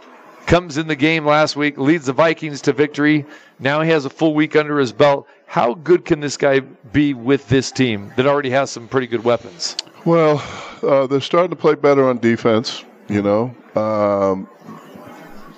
Comes 0.45 0.77
in 0.77 0.87
the 0.87 0.95
game 0.95 1.25
last 1.25 1.55
week, 1.55 1.77
leads 1.77 2.05
the 2.05 2.13
Vikings 2.13 2.61
to 2.61 2.73
victory. 2.73 3.25
Now 3.59 3.81
he 3.81 3.89
has 3.91 4.05
a 4.05 4.09
full 4.09 4.33
week 4.33 4.55
under 4.55 4.79
his 4.79 4.91
belt. 4.91 5.27
How 5.45 5.73
good 5.73 6.05
can 6.05 6.19
this 6.19 6.37
guy 6.37 6.61
be 6.61 7.13
with 7.13 7.47
this 7.49 7.71
team 7.71 8.11
that 8.15 8.25
already 8.25 8.49
has 8.51 8.71
some 8.71 8.87
pretty 8.87 9.07
good 9.07 9.23
weapons? 9.23 9.75
Well, 10.05 10.43
uh, 10.81 11.07
they're 11.07 11.21
starting 11.21 11.51
to 11.51 11.55
play 11.55 11.75
better 11.75 12.07
on 12.07 12.17
defense. 12.19 12.83
You 13.07 13.21
know, 13.21 13.55
um, 13.75 14.49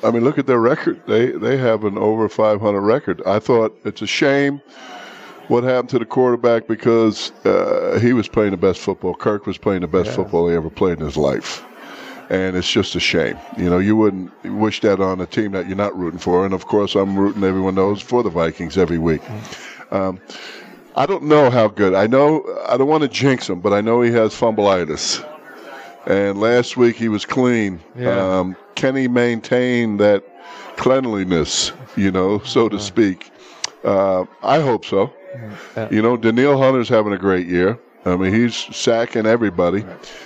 I 0.04 0.12
mean, 0.12 0.24
look 0.24 0.38
at 0.38 0.48
their 0.48 0.60
record. 0.60 1.02
They 1.08 1.32
they 1.32 1.58
have 1.58 1.84
an 1.84 1.98
over 1.98 2.28
500 2.30 2.82
record. 2.82 3.22
I 3.26 3.40
thought 3.40 3.78
it's 3.86 4.02
a 4.02 4.08
shame 4.08 4.62
what 5.48 5.64
happened 5.64 5.90
to 5.90 6.00
the 6.00 6.06
quarterback 6.06 6.68
because 6.68 7.32
uh, 7.46 8.00
he 8.02 8.14
was 8.14 8.28
playing 8.28 8.52
the 8.52 8.58
best 8.58 8.80
football. 8.80 9.14
Kirk 9.14 9.46
was 9.46 9.58
playing 9.58 9.82
the 9.82 9.88
best 9.88 10.12
football 10.12 10.48
he 10.48 10.56
ever 10.56 10.70
played 10.70 11.00
in 11.00 11.06
his 11.06 11.18
life. 11.18 11.66
And 12.30 12.56
it's 12.56 12.72
just 12.72 12.96
a 12.96 13.00
shame. 13.00 13.38
You 13.58 13.70
know, 13.70 13.80
you 13.80 13.96
wouldn't 13.96 14.32
wish 14.46 14.80
that 14.82 15.02
on 15.02 15.20
a 15.20 15.26
team 15.26 15.52
that 15.52 15.68
you're 15.68 15.76
not 15.76 15.96
rooting 15.98 16.20
for. 16.20 16.46
And 16.46 16.54
of 16.54 16.66
course, 16.66 16.96
I'm 16.96 17.20
rooting, 17.20 17.44
everyone 17.44 17.76
knows, 17.76 18.02
for 18.02 18.24
the 18.24 18.30
Vikings 18.30 18.78
every 18.78 18.98
week. 18.98 19.22
Um, 19.92 20.20
I 20.96 21.06
don't 21.06 21.24
know 21.24 21.50
how 21.50 21.68
good. 21.68 21.94
I 21.94 22.08
know, 22.08 22.44
I 22.68 22.78
don't 22.78 22.88
want 22.88 23.04
to 23.04 23.10
jinx 23.10 23.50
him, 23.50 23.60
but 23.60 23.74
I 23.74 23.82
know 23.82 24.02
he 24.02 24.12
has 24.12 24.34
fumbleitis. 24.34 25.28
And 26.06 26.40
last 26.40 26.76
week 26.78 26.96
he 26.96 27.08
was 27.08 27.26
clean. 27.26 27.80
Yeah. 27.98 28.18
Um, 28.18 28.56
can 28.76 28.96
he 28.96 29.08
maintain 29.08 29.98
that 29.98 30.24
cleanliness, 30.78 31.72
you 31.96 32.12
know, 32.12 32.40
so 32.40 32.68
to 32.70 32.80
speak? 32.80 33.32
Uh, 33.84 34.26
I 34.42 34.60
hope 34.60 34.86
so. 34.86 35.14
You 35.90 36.02
know, 36.02 36.18
Danielle 36.18 36.58
Hunter's 36.58 36.90
having 36.90 37.14
a 37.14 37.18
great 37.18 37.48
year. 37.48 37.80
I 38.06 38.18
mean, 38.18 38.34
he's 38.34 38.56
sacking 38.76 39.26
everybody. 39.26 39.86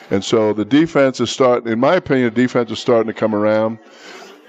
And 0.10 0.24
so 0.24 0.52
the 0.52 0.66
defense 0.66 1.20
is 1.20 1.30
starting, 1.30 1.72
in 1.72 1.80
my 1.80 1.96
opinion, 1.96 2.34
the 2.34 2.42
defense 2.42 2.72
is 2.72 2.80
starting 2.80 3.08
to 3.08 3.14
come 3.14 3.36
around. 3.36 3.78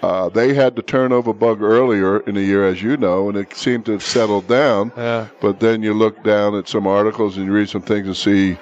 Uh, 0.02 0.28
they 0.28 0.54
had 0.54 0.76
the 0.76 0.82
turnover 0.82 1.34
bug 1.34 1.60
earlier 1.60 2.20
in 2.20 2.36
the 2.36 2.42
year, 2.42 2.64
as 2.66 2.82
you 2.82 2.96
know, 2.96 3.28
and 3.28 3.36
it 3.36 3.52
seemed 3.54 3.84
to 3.86 3.92
have 3.92 4.02
settled 4.02 4.46
down. 4.46 4.92
Yeah. 4.96 5.26
But 5.40 5.60
then 5.60 5.82
you 5.82 5.92
look 5.92 6.22
down 6.22 6.54
at 6.54 6.68
some 6.68 6.86
articles 6.86 7.36
and 7.36 7.46
you 7.46 7.52
read 7.52 7.68
some 7.68 7.82
things 7.82 8.06
and 8.06 8.16
see 8.16 8.56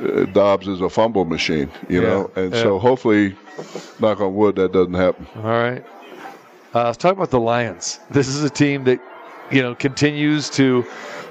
uh, 0.00 0.24
Dobbs 0.26 0.68
is 0.68 0.80
a 0.80 0.88
fumble 0.88 1.24
machine, 1.24 1.70
you 1.88 2.02
Yeah, 2.02 2.08
know. 2.08 2.30
And 2.36 2.52
yeah. 2.52 2.62
so 2.62 2.78
hopefully, 2.78 3.36
knock 3.98 4.20
on 4.20 4.34
wood, 4.34 4.56
that 4.56 4.72
doesn't 4.72 4.94
happen. 4.94 5.26
All 5.36 5.42
right. 5.42 5.84
Uh, 6.74 6.84
let's 6.84 6.96
talk 6.96 7.12
about 7.12 7.30
the 7.30 7.40
Lions. 7.40 8.00
This 8.10 8.28
is 8.28 8.44
a 8.44 8.50
team 8.50 8.84
that, 8.84 9.00
you 9.50 9.62
know, 9.62 9.74
continues 9.74 10.48
to 10.50 10.84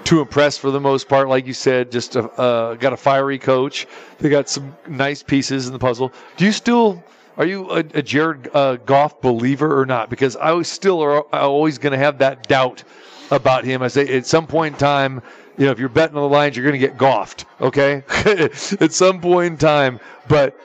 to 0.05 0.21
impress 0.21 0.57
for 0.57 0.71
the 0.71 0.79
most 0.79 1.07
part. 1.07 1.27
Like 1.29 1.45
you 1.45 1.53
said, 1.53 1.91
just 1.91 2.15
a, 2.15 2.23
uh, 2.39 2.75
got 2.75 2.93
a 2.93 2.97
fiery 2.97 3.37
coach. 3.37 3.87
They 4.17 4.29
got 4.29 4.49
some 4.49 4.75
nice 4.87 5.21
pieces 5.23 5.67
in 5.67 5.73
the 5.73 5.79
puzzle. 5.79 6.11
Do 6.37 6.45
you 6.45 6.51
still 6.51 7.03
are 7.37 7.45
you 7.45 7.69
a, 7.69 7.77
a 7.77 8.01
Jared 8.01 8.49
uh, 8.53 8.75
Goff 8.75 9.21
believer 9.21 9.79
or 9.79 9.85
not? 9.85 10.09
Because 10.09 10.35
I 10.35 10.51
was 10.51 10.67
still 10.67 11.01
are 11.01 11.21
always 11.33 11.77
going 11.77 11.93
to 11.93 11.97
have 11.97 12.17
that 12.19 12.47
doubt 12.49 12.83
about 13.31 13.63
him. 13.63 13.81
I 13.81 13.87
say 13.87 14.17
at 14.17 14.25
some 14.25 14.45
point 14.45 14.75
in 14.75 14.79
time, 14.79 15.21
you 15.59 15.65
know, 15.65 15.71
if 15.71 15.77
you're 15.77 15.89
betting 15.89 16.15
on 16.15 16.23
the 16.23 16.29
Lions, 16.29 16.55
you're 16.55 16.65
going 16.65 16.79
to 16.79 16.87
get 16.87 16.97
Goffed. 16.97 17.43
Okay, 17.59 18.03
at 18.79 18.93
some 18.93 19.19
point 19.19 19.53
in 19.53 19.57
time, 19.57 19.99
but 20.29 20.57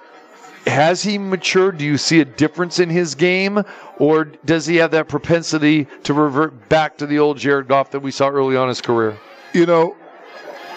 has 0.69 1.03
he 1.03 1.19
matured? 1.19 1.79
Do 1.79 1.85
you 1.85 1.99
see 1.99 2.21
a 2.21 2.25
difference 2.25 2.79
in 2.79 2.89
his 2.89 3.17
game, 3.17 3.65
or 3.99 4.25
does 4.25 4.67
he 4.67 4.77
have 4.77 4.93
that 4.93 5.09
propensity 5.09 5.89
to 6.05 6.15
revert 6.15 6.69
back 6.69 6.97
to 6.99 7.07
the 7.07 7.19
old 7.19 7.39
Jared 7.39 7.67
Goff 7.67 7.91
that 7.91 8.01
we 8.01 8.13
saw 8.13 8.29
early 8.29 8.57
on 8.57 8.65
in 8.65 8.69
his 8.69 8.81
career? 8.81 9.19
You 9.53 9.67
know, 9.67 9.97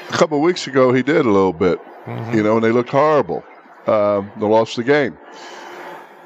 a 0.09 0.13
couple 0.13 0.37
of 0.37 0.43
weeks 0.43 0.65
ago, 0.65 0.91
he 0.91 1.03
did 1.03 1.25
a 1.25 1.29
little 1.29 1.53
bit, 1.53 1.79
you 2.33 2.41
know, 2.41 2.55
and 2.55 2.63
they 2.63 2.71
looked 2.71 2.89
horrible. 2.89 3.45
Um, 3.85 4.31
they 4.37 4.47
lost 4.47 4.75
the 4.75 4.83
game. 4.83 5.15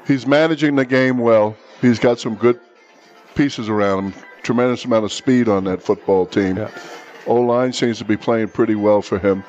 He's 0.06 0.26
managing 0.26 0.76
the 0.76 0.86
game 0.86 1.18
well. 1.18 1.56
He's 1.82 1.98
got 1.98 2.18
some 2.18 2.36
good 2.36 2.58
pieces 3.34 3.68
around 3.68 4.12
him. 4.12 4.14
Tremendous 4.42 4.84
amount 4.86 5.04
of 5.04 5.12
speed 5.12 5.48
on 5.48 5.64
that 5.64 5.82
football 5.82 6.26
team. 6.26 6.56
Yeah. 6.56 6.70
O 7.26 7.34
line 7.34 7.72
seems 7.72 7.98
to 7.98 8.04
be 8.04 8.16
playing 8.16 8.48
pretty 8.48 8.74
well 8.74 9.02
for 9.02 9.18
him. 9.18 9.44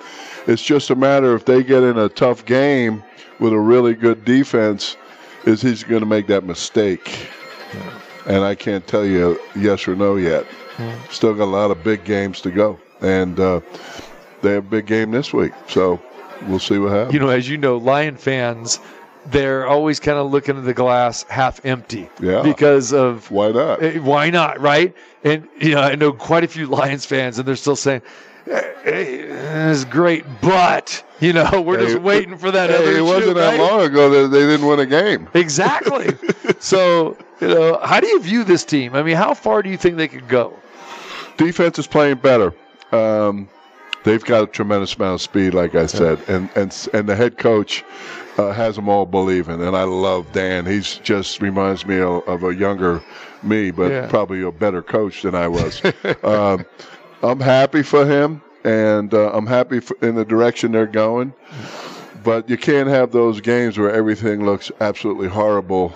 It's 0.47 0.63
just 0.63 0.89
a 0.89 0.95
matter 0.95 1.35
if 1.35 1.45
they 1.45 1.63
get 1.63 1.83
in 1.83 1.97
a 1.97 2.09
tough 2.09 2.45
game 2.45 3.03
with 3.39 3.53
a 3.53 3.59
really 3.59 3.93
good 3.93 4.25
defense, 4.25 4.97
is 5.45 5.61
he's 5.61 5.83
going 5.83 6.01
to 6.01 6.05
make 6.05 6.27
that 6.27 6.43
mistake? 6.43 7.29
And 8.25 8.43
I 8.43 8.55
can't 8.55 8.85
tell 8.87 9.05
you 9.05 9.39
yes 9.55 9.87
or 9.87 9.95
no 9.95 10.15
yet. 10.15 10.45
Still 11.09 11.33
got 11.33 11.45
a 11.45 11.45
lot 11.45 11.71
of 11.71 11.83
big 11.83 12.03
games 12.03 12.41
to 12.41 12.51
go, 12.51 12.79
and 13.01 13.39
uh, 13.39 13.61
they 14.41 14.53
have 14.53 14.65
a 14.65 14.69
big 14.69 14.85
game 14.85 15.11
this 15.11 15.33
week. 15.33 15.51
So 15.67 16.01
we'll 16.47 16.59
see 16.59 16.77
what 16.77 16.91
happens. 16.91 17.13
You 17.13 17.19
know, 17.19 17.29
as 17.29 17.49
you 17.49 17.57
know, 17.57 17.77
Lion 17.77 18.15
fans, 18.17 18.79
they're 19.27 19.65
always 19.67 19.99
kind 19.99 20.17
of 20.17 20.31
looking 20.31 20.57
at 20.57 20.65
the 20.65 20.73
glass 20.73 21.23
half 21.23 21.65
empty. 21.65 22.09
Yeah. 22.19 22.41
Because 22.41 22.93
of 22.93 23.29
Why 23.31 23.51
not? 23.51 23.81
Eh, 23.81 23.97
Why 23.99 24.29
not, 24.29 24.59
right? 24.59 24.95
And 25.23 25.47
you 25.59 25.75
know, 25.75 25.81
I 25.81 25.95
know 25.95 26.11
quite 26.11 26.43
a 26.43 26.47
few 26.47 26.65
Lions 26.77 27.05
fans, 27.05 27.37
and 27.39 27.47
they're 27.47 27.55
still 27.55 27.75
saying, 27.75 28.01
"Hey, 28.45 29.19
it's 29.21 29.85
great, 29.85 30.25
but 30.41 31.03
you 31.19 31.31
know, 31.33 31.61
we're 31.65 31.79
just 31.79 31.99
waiting 31.99 32.37
for 32.37 32.51
that 32.51 32.69
Hey, 32.69 32.75
other." 32.77 32.97
it 32.97 33.01
wasn't 33.01 33.35
that 33.35 33.57
long 33.59 33.81
ago 33.81 34.09
that 34.09 34.27
they 34.29 34.41
didn't 34.45 34.65
win 34.67 34.79
a 34.79 34.85
game. 34.85 35.29
Exactly. 35.33 36.15
so, 36.59 37.17
you 37.39 37.47
know, 37.47 37.79
how 37.83 37.99
do 37.99 38.07
you 38.07 38.19
view 38.21 38.43
this 38.43 38.65
team? 38.65 38.95
I 38.95 39.03
mean, 39.03 39.15
how 39.15 39.33
far 39.33 39.63
do 39.63 39.69
you 39.69 39.77
think 39.77 39.97
they 39.97 40.07
could 40.07 40.27
go? 40.27 40.53
defense 41.37 41.79
is 41.79 41.87
playing 41.87 42.17
better. 42.17 42.53
Um, 42.91 43.49
they've 44.03 44.23
got 44.23 44.43
a 44.43 44.47
tremendous 44.47 44.95
amount 44.95 45.15
of 45.15 45.21
speed, 45.21 45.53
like 45.53 45.75
I 45.75 45.85
said, 45.85 46.19
and 46.27 46.49
and 46.55 46.89
and 46.93 47.07
the 47.09 47.15
head 47.15 47.37
coach 47.37 47.83
uh, 48.37 48.51
has 48.51 48.75
them 48.75 48.89
all 48.89 49.05
believing. 49.05 49.61
And 49.61 49.75
I 49.75 49.83
love 49.83 50.31
Dan. 50.31 50.65
He's 50.65 50.95
just 50.97 51.41
reminds 51.41 51.85
me 51.85 51.99
of, 51.99 52.27
of 52.27 52.43
a 52.43 52.53
younger 52.53 53.01
me, 53.41 53.71
but 53.71 53.91
Yeah. 53.91 54.07
probably 54.07 54.41
a 54.41 54.51
better 54.51 54.81
coach 54.81 55.21
than 55.21 55.35
I 55.35 55.47
was. 55.47 55.81
um, 56.23 56.65
I'm 57.21 57.39
happy 57.39 57.83
for 57.83 58.05
him, 58.05 58.41
and 58.63 59.13
uh, 59.13 59.31
I'm 59.33 59.47
happy 59.47 59.79
for, 59.79 59.97
in 60.01 60.15
the 60.15 60.25
direction 60.25 60.71
they're 60.71 60.85
going. 60.85 61.33
But 62.23 62.49
you 62.49 62.57
can't 62.57 62.87
have 62.89 63.11
those 63.11 63.41
games 63.41 63.77
where 63.77 63.91
everything 63.91 64.45
looks 64.45 64.71
absolutely 64.79 65.27
horrible. 65.27 65.93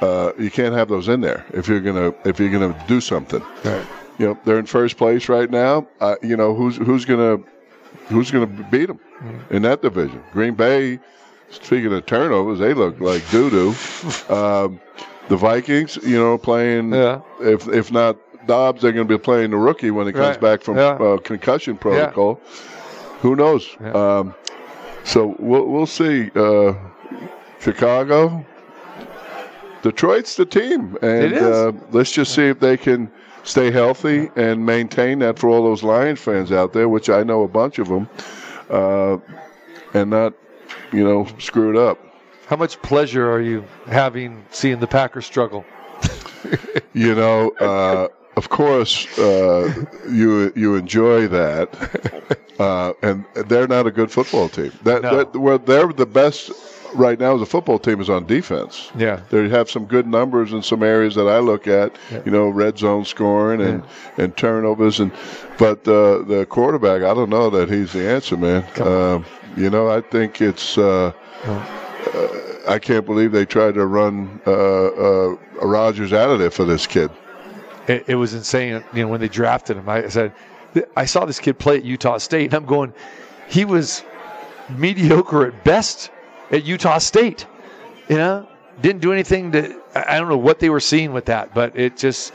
Uh, 0.00 0.32
you 0.38 0.50
can't 0.50 0.74
have 0.74 0.88
those 0.88 1.08
in 1.08 1.20
there 1.20 1.44
if 1.52 1.68
you're 1.68 1.80
gonna 1.80 2.12
if 2.24 2.40
you're 2.40 2.50
gonna 2.50 2.76
do 2.88 3.00
something 3.00 3.40
Right. 3.64 3.86
You 4.18 4.26
know 4.26 4.38
they're 4.44 4.58
in 4.58 4.66
first 4.66 4.96
place 4.96 5.28
right 5.28 5.50
now. 5.50 5.86
Uh, 6.00 6.16
you 6.22 6.36
know 6.36 6.54
who's 6.54 6.76
who's 6.76 7.04
gonna 7.04 7.38
who's 8.06 8.30
gonna 8.30 8.46
beat 8.46 8.86
them 8.86 9.00
in 9.50 9.62
that 9.62 9.82
division? 9.82 10.22
Green 10.32 10.54
Bay. 10.54 10.98
Speaking 11.50 11.92
of 11.92 12.06
turnovers, 12.06 12.58
they 12.60 12.72
look 12.72 12.98
like 13.00 13.22
doo 13.30 13.50
doo. 13.50 13.68
um, 14.34 14.80
the 15.28 15.36
Vikings, 15.36 15.98
you 16.02 16.18
know, 16.18 16.38
playing 16.38 16.92
Yeah. 16.94 17.20
if 17.40 17.68
if 17.68 17.92
not 17.92 18.16
Dobbs, 18.46 18.82
they're 18.82 18.90
going 18.92 19.06
to 19.06 19.18
be 19.18 19.22
playing 19.22 19.50
the 19.50 19.56
rookie 19.56 19.90
when 19.92 20.06
he 20.06 20.12
comes 20.12 20.36
Right. 20.36 20.40
back 20.40 20.62
from 20.62 20.76
Yeah. 20.76 20.94
uh, 20.94 21.18
concussion 21.18 21.76
protocol. 21.76 22.40
Who 23.20 23.36
knows? 23.36 23.76
Yeah. 23.80 23.92
Um, 23.92 24.34
so 25.04 25.36
we'll 25.38 25.66
we'll 25.66 25.86
see. 25.86 26.30
Uh, 26.34 26.72
Chicago, 27.60 28.44
Detroit's 29.82 30.36
the 30.36 30.44
team, 30.46 30.96
and 31.02 31.22
It 31.24 31.32
is. 31.32 31.42
Uh, 31.42 31.72
let's 31.92 32.10
just 32.12 32.34
see 32.34 32.46
if 32.48 32.58
they 32.60 32.76
can 32.76 33.10
stay 33.44 33.70
healthy 33.70 34.30
and 34.36 34.64
maintain 34.64 35.18
that 35.20 35.38
for 35.38 35.48
all 35.48 35.62
those 35.64 35.82
Lions 35.82 36.20
fans 36.20 36.52
out 36.52 36.72
there, 36.72 36.88
which 36.88 37.08
I 37.10 37.22
know 37.22 37.42
a 37.42 37.48
bunch 37.48 37.78
of 37.78 37.88
them, 37.88 38.08
uh, 38.70 39.18
and 39.94 40.10
not, 40.10 40.34
you 40.92 41.04
know, 41.04 41.26
screw 41.38 41.70
it 41.70 41.76
up. 41.76 41.98
How 42.46 42.56
much 42.56 42.80
pleasure 42.82 43.30
are 43.30 43.40
you 43.40 43.64
having 43.86 44.44
seeing 44.50 44.80
the 44.80 44.86
Packers 44.86 45.26
struggle? 45.26 45.64
You 46.92 47.14
know, 47.14 47.50
uh, 47.60 48.08
of 48.36 48.48
course, 48.48 49.06
uh, 49.18 49.72
you 50.10 50.52
you 50.54 50.74
enjoy 50.76 51.28
that, 51.28 52.38
uh, 52.58 52.92
and 53.02 53.24
they're 53.46 53.68
not 53.68 53.86
a 53.86 53.90
good 53.90 54.10
football 54.10 54.48
team. 54.48 54.72
That, 54.82 55.02
No. 55.02 55.16
that 55.16 55.36
where 55.38 55.56
they're 55.58 55.92
the 55.92 56.04
best 56.06 56.50
right 56.94 57.18
now 57.18 57.34
as 57.34 57.40
a 57.40 57.46
football 57.46 57.78
team 57.78 58.00
is 58.00 58.10
on 58.10 58.26
defense. 58.26 58.90
Yeah. 58.96 59.20
They 59.30 59.48
have 59.48 59.70
some 59.70 59.86
good 59.86 60.06
numbers 60.06 60.52
in 60.52 60.62
some 60.62 60.82
areas 60.82 61.14
that 61.14 61.26
I 61.28 61.38
look 61.38 61.66
at. 61.66 61.96
You 62.24 62.30
know, 62.32 62.48
red 62.48 62.78
zone 62.78 63.04
scoring 63.04 63.60
and, 63.60 63.84
and 64.18 64.36
turnovers, 64.36 65.00
and 65.00 65.12
but 65.58 65.86
uh, 65.88 66.22
the 66.22 66.46
quarterback, 66.48 67.02
I 67.02 67.14
don't 67.14 67.30
know 67.30 67.50
that 67.50 67.68
he's 67.68 67.92
the 67.92 68.08
answer, 68.08 68.36
man. 68.36 68.64
Um, 68.80 69.24
you 69.56 69.70
know, 69.70 69.88
I 69.88 70.00
think 70.00 70.40
it's. 70.40 70.78
Uh, 70.78 71.12
uh, 71.44 72.38
I 72.68 72.78
can't 72.78 73.04
believe 73.04 73.32
they 73.32 73.44
tried 73.44 73.74
to 73.74 73.86
run 73.86 74.40
uh, 74.46 74.50
uh, 74.52 75.36
Rogers 75.62 76.12
out 76.12 76.30
of 76.30 76.38
there 76.38 76.50
for 76.50 76.64
this 76.64 76.86
kid. 76.86 77.10
it, 77.88 78.04
it 78.06 78.14
was 78.14 78.34
insane. 78.34 78.84
You 78.92 79.02
know, 79.02 79.08
when 79.08 79.20
they 79.20 79.28
drafted 79.28 79.76
him, 79.76 79.88
I 79.88 80.08
said, 80.08 80.32
I 80.96 81.04
saw 81.04 81.24
this 81.24 81.40
kid 81.40 81.58
play 81.58 81.76
at 81.78 81.84
Utah 81.84 82.18
State, 82.18 82.46
and 82.46 82.54
I'm 82.54 82.64
going, 82.64 82.92
he 83.48 83.64
was 83.64 84.04
mediocre 84.70 85.46
at 85.46 85.64
best 85.64 86.10
at 86.52 86.64
Utah 86.64 86.98
State. 86.98 87.46
You 88.08 88.16
know, 88.16 88.48
didn't 88.80 89.00
do 89.00 89.12
anything 89.12 89.52
to. 89.52 89.80
I 89.94 90.18
don't 90.18 90.28
know 90.28 90.36
what 90.36 90.58
they 90.58 90.70
were 90.70 90.80
seeing 90.80 91.12
with 91.12 91.26
that, 91.26 91.54
but 91.54 91.76
it 91.78 91.96
just, 91.96 92.32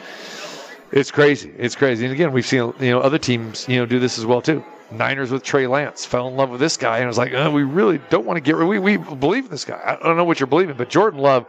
it's 0.91 1.11
crazy. 1.11 1.51
It's 1.57 1.75
crazy. 1.75 2.05
And 2.05 2.13
again, 2.13 2.31
we've 2.31 2.45
seen 2.45 2.73
you 2.79 2.91
know 2.91 2.99
other 2.99 3.17
teams 3.17 3.67
you 3.67 3.77
know 3.77 3.85
do 3.85 3.99
this 3.99 4.17
as 4.17 4.25
well 4.25 4.41
too. 4.41 4.63
Niners 4.89 5.31
with 5.31 5.43
Trey 5.43 5.67
Lance 5.67 6.05
fell 6.05 6.29
in 6.29 6.35
love 6.35 6.49
with 6.49 6.59
this 6.61 6.77
guy, 6.77 6.99
and 6.99 7.07
was 7.07 7.17
like, 7.17 7.33
oh, 7.33 7.51
we 7.51 7.63
really 7.63 7.99
don't 8.09 8.25
want 8.25 8.37
to 8.37 8.41
get 8.41 8.55
rid. 8.55 8.67
We 8.67 8.79
we 8.79 8.97
believe 8.97 9.45
in 9.45 9.51
this 9.51 9.65
guy. 9.65 9.81
I 9.85 10.03
don't 10.05 10.17
know 10.17 10.23
what 10.23 10.39
you're 10.39 10.47
believing, 10.47 10.77
but 10.77 10.89
Jordan 10.89 11.19
Love 11.19 11.45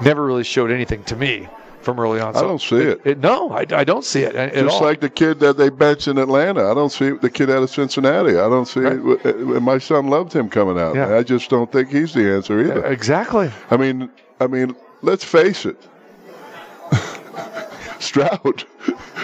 never 0.00 0.24
really 0.24 0.44
showed 0.44 0.70
anything 0.70 1.02
to 1.04 1.16
me 1.16 1.48
from 1.86 1.98
early 1.98 2.20
on. 2.20 2.36
I 2.36 2.42
don't 2.42 2.60
see 2.60 2.76
it. 2.76 3.18
no, 3.20 3.50
I, 3.52 3.64
I 3.70 3.84
don't 3.84 4.04
see 4.04 4.20
it 4.22 4.34
at 4.34 4.52
Just 4.52 4.82
like 4.82 5.00
the 5.00 5.08
kid 5.08 5.38
that 5.40 5.56
they 5.56 5.70
benched 5.70 6.08
in 6.08 6.18
Atlanta. 6.18 6.70
I 6.70 6.74
don't 6.74 6.90
see 6.92 7.10
the 7.12 7.30
kid 7.30 7.48
out 7.48 7.62
of 7.62 7.70
Cincinnati. 7.70 8.32
I 8.32 8.48
don't 8.50 8.66
see 8.66 8.80
Right. 8.80 9.20
it. 9.24 9.62
My 9.62 9.78
son 9.78 10.08
loved 10.08 10.32
him 10.34 10.50
coming 10.50 10.78
out. 10.78 10.94
Yeah. 10.96 11.16
I 11.16 11.22
just 11.22 11.48
don't 11.48 11.70
think 11.72 11.88
he's 11.90 12.12
the 12.12 12.28
answer 12.30 12.60
either. 12.60 12.84
exactly. 12.84 13.50
I 13.70 13.76
mean, 13.78 14.10
I 14.40 14.48
mean, 14.48 14.74
let's 15.00 15.24
face 15.24 15.64
it. 15.64 15.80
Stroud. 18.00 18.64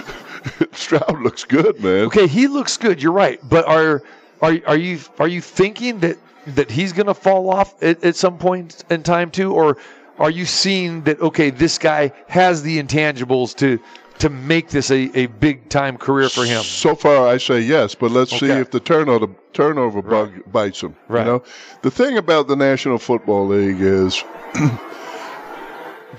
Stroud 0.72 1.20
looks 1.20 1.44
good, 1.44 1.80
man. 1.82 2.06
Okay, 2.06 2.26
he 2.26 2.46
looks 2.46 2.76
good. 2.76 3.02
You're 3.02 3.12
right, 3.12 3.40
but 3.48 3.66
are 3.66 4.02
are 4.40 4.54
are 4.66 4.76
you 4.76 5.00
are 5.18 5.28
you 5.28 5.40
thinking 5.40 5.98
that 6.00 6.16
that 6.46 6.70
he's 6.70 6.92
going 6.92 7.06
to 7.06 7.14
fall 7.14 7.50
off 7.50 7.80
at, 7.82 8.02
at 8.04 8.16
some 8.16 8.38
point 8.38 8.84
in 8.90 9.02
time 9.02 9.30
too, 9.30 9.52
or 9.52 9.76
are 10.18 10.30
you 10.30 10.44
seeing 10.44 11.02
that 11.02 11.20
okay, 11.20 11.50
this 11.50 11.78
guy 11.78 12.12
has 12.28 12.62
the 12.62 12.82
intangibles 12.82 13.54
to 13.56 13.78
to 14.18 14.28
make 14.28 14.68
this 14.68 14.90
a, 14.90 15.10
a 15.18 15.26
big 15.26 15.68
time 15.68 15.96
career 15.96 16.28
for 16.28 16.44
him? 16.44 16.62
So 16.62 16.94
far, 16.94 17.26
I 17.26 17.38
say 17.38 17.60
yes, 17.60 17.94
but 17.94 18.10
let's 18.10 18.30
see 18.38 18.50
if 18.50 18.70
the 18.70 18.80
turnover 18.80 19.28
turnover 19.52 20.02
bug 20.02 20.32
bites 20.52 20.82
him. 20.82 20.96
Right. 21.08 21.26
You 21.26 21.32
know, 21.32 21.42
the 21.82 21.90
thing 21.90 22.16
about 22.16 22.48
the 22.48 22.56
National 22.56 22.98
Football 22.98 23.48
League 23.48 23.80
is 23.80 24.22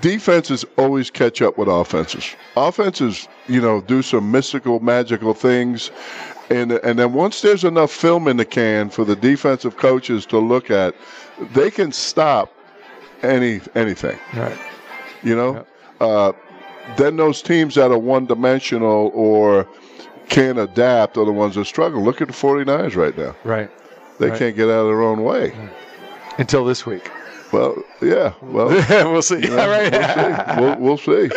defenses 0.00 0.64
always 0.76 1.10
catch 1.10 1.40
up 1.40 1.56
with 1.56 1.68
offenses. 1.68 2.34
Offenses, 2.56 3.28
you 3.48 3.60
know, 3.60 3.80
do 3.80 4.02
some 4.02 4.30
mystical, 4.30 4.80
magical 4.80 5.34
things, 5.34 5.90
and 6.50 6.72
and 6.72 6.98
then 6.98 7.12
once 7.12 7.40
there's 7.40 7.64
enough 7.64 7.90
film 7.90 8.28
in 8.28 8.36
the 8.36 8.44
can 8.44 8.90
for 8.90 9.04
the 9.04 9.16
defensive 9.16 9.76
coaches 9.76 10.26
to 10.26 10.38
look 10.38 10.70
at, 10.70 10.94
they 11.52 11.70
can 11.70 11.92
stop 11.92 12.53
any 13.24 13.60
anything. 13.74 14.18
Right. 14.34 14.56
You 15.22 15.36
know, 15.36 15.66
uh, 16.00 16.32
then 16.96 17.16
those 17.16 17.40
teams 17.42 17.74
that 17.76 17.90
are 17.90 17.98
one 17.98 18.26
dimensional 18.26 19.10
or 19.14 19.66
can't 20.28 20.58
adapt 20.58 21.16
are 21.16 21.24
the 21.24 21.32
ones 21.32 21.54
that 21.54 21.64
struggle. 21.66 22.02
Look 22.02 22.20
at 22.20 22.28
the 22.28 22.34
49ers 22.34 22.94
right 22.96 23.16
now. 23.16 23.34
Right. 23.44 23.70
They 24.18 24.30
Right. 24.30 24.38
can't 24.38 24.56
get 24.56 24.64
out 24.66 24.80
of 24.82 24.86
their 24.88 25.02
own 25.02 25.22
way. 25.24 25.54
Until 26.38 26.64
this 26.64 26.84
week. 26.86 27.10
Well, 27.52 27.76
yeah. 28.02 28.32
Well, 28.42 28.68
we'll 29.12 29.22
see. 29.22 29.36
you 29.42 29.48
know, 29.50 29.58
All 29.58 29.68
right. 29.68 29.92
we'll, 29.92 30.08
see. 30.08 30.60
we'll, 30.60 30.76
we'll 30.78 30.98
see. 30.98 31.30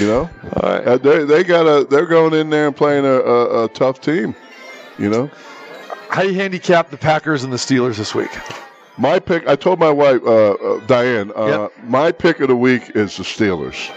You 0.00 0.06
know, 0.06 0.30
Uh, 0.56 0.96
they 0.98 1.24
they 1.24 1.44
got 1.44 1.66
a 1.66 1.84
they're 1.84 2.06
going 2.06 2.32
in 2.34 2.50
there 2.50 2.66
and 2.66 2.76
playing 2.76 3.04
a, 3.04 3.12
a, 3.20 3.64
a 3.64 3.68
tough 3.68 4.00
team. 4.00 4.34
You 4.98 5.08
know, 5.10 5.30
How 6.08 6.22
do 6.22 6.28
you 6.28 6.34
handicap 6.34 6.90
the 6.90 6.96
Packers 6.96 7.44
and 7.44 7.52
the 7.52 7.56
Steelers 7.58 7.96
this 7.96 8.14
week? 8.14 8.30
My 8.98 9.18
pick. 9.18 9.46
I 9.48 9.56
told 9.56 9.78
my 9.78 9.90
wife 9.90 10.20
uh, 10.24 10.52
uh, 10.52 10.86
Diane. 10.86 11.32
Uh, 11.36 11.46
Yep. 11.46 11.72
My 11.84 12.12
pick 12.12 12.40
of 12.40 12.48
the 12.48 12.56
week 12.56 12.90
is 12.94 13.16
the 13.16 13.22
Steelers. 13.24 13.90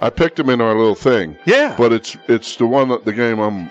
I 0.00 0.10
picked 0.10 0.36
them 0.36 0.50
in 0.50 0.60
our 0.60 0.74
little 0.76 0.94
thing. 0.96 1.36
Yeah. 1.46 1.74
But 1.78 1.92
it's 1.92 2.16
it's 2.28 2.56
the 2.56 2.66
one 2.66 2.88
that 2.88 3.04
the 3.04 3.12
game 3.12 3.38
I'm 3.38 3.70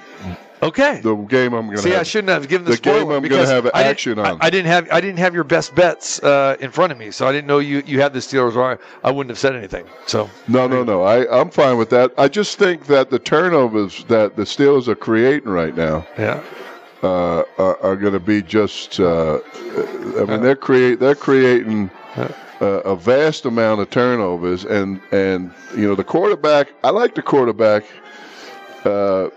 Okay. 0.63 1.01
the 1.01 1.15
game 1.15 1.53
I'm 1.53 1.65
going 1.65 1.77
to 1.77 1.81
See, 1.83 1.89
have. 1.89 2.01
I 2.01 2.03
shouldn't 2.03 2.29
have 2.29 2.47
given 2.47 2.65
the, 2.65 2.73
the 2.73 2.77
game 2.77 3.01
I'm 3.01 3.07
gonna 3.07 3.21
because 3.21 3.49
have 3.49 3.65
I 3.73 3.79
didn't- 3.79 3.87
action 3.89 4.19
on. 4.19 4.25
I, 4.41 4.45
I 4.45 4.49
didn't 4.51 4.67
have 4.67 4.87
I 4.91 5.01
didn't 5.01 5.17
have 5.17 5.33
your 5.33 5.43
best 5.43 5.73
bets 5.73 6.21
uh, 6.21 6.55
in 6.59 6.69
front 6.69 6.91
of 6.91 6.99
me, 6.99 7.09
so 7.11 7.27
I 7.27 7.31
didn't 7.31 7.47
know 7.47 7.57
you 7.59 7.81
you 7.87 7.99
had 7.99 8.13
the 8.13 8.19
Steelers. 8.19 8.55
Or 8.55 8.73
I, 8.73 8.77
I 9.07 9.11
wouldn't 9.11 9.31
have 9.31 9.39
said 9.39 9.55
anything. 9.55 9.85
So 10.05 10.29
No, 10.47 10.67
no, 10.67 10.83
no. 10.83 11.01
I, 11.01 11.25
I'm 11.41 11.49
fine 11.49 11.77
with 11.77 11.89
that. 11.89 12.11
I 12.17 12.27
just 12.27 12.59
think 12.59 12.85
that 12.85 13.09
the 13.09 13.17
turnovers 13.19 14.03
that 14.05 14.35
the 14.35 14.43
Steelers 14.43 14.87
are 14.87 14.95
creating 14.95 15.49
right 15.49 15.75
now 15.75 16.05
yeah, 16.17 16.43
uh, 17.03 17.43
are, 17.57 17.77
are 17.81 17.95
going 17.95 18.13
to 18.13 18.19
be 18.19 18.41
just. 18.41 18.99
Uh, 18.99 19.39
I 20.17 20.25
mean, 20.25 20.41
they're 20.41 20.55
create 20.55 20.99
they're 20.99 21.15
creating. 21.15 21.89
Uh, 22.15 22.27
a 22.85 22.95
vast 22.95 23.45
amount 23.45 23.81
of 23.81 23.89
turnovers, 23.89 24.65
and 24.65 25.01
and 25.11 25.51
you 25.75 25.87
know 25.87 25.95
the 25.95 26.03
quarterback. 26.03 26.71
I 26.83 26.91
like 26.91 27.15
the 27.15 27.23
quarterback 27.23 27.85
uh, 28.85 29.29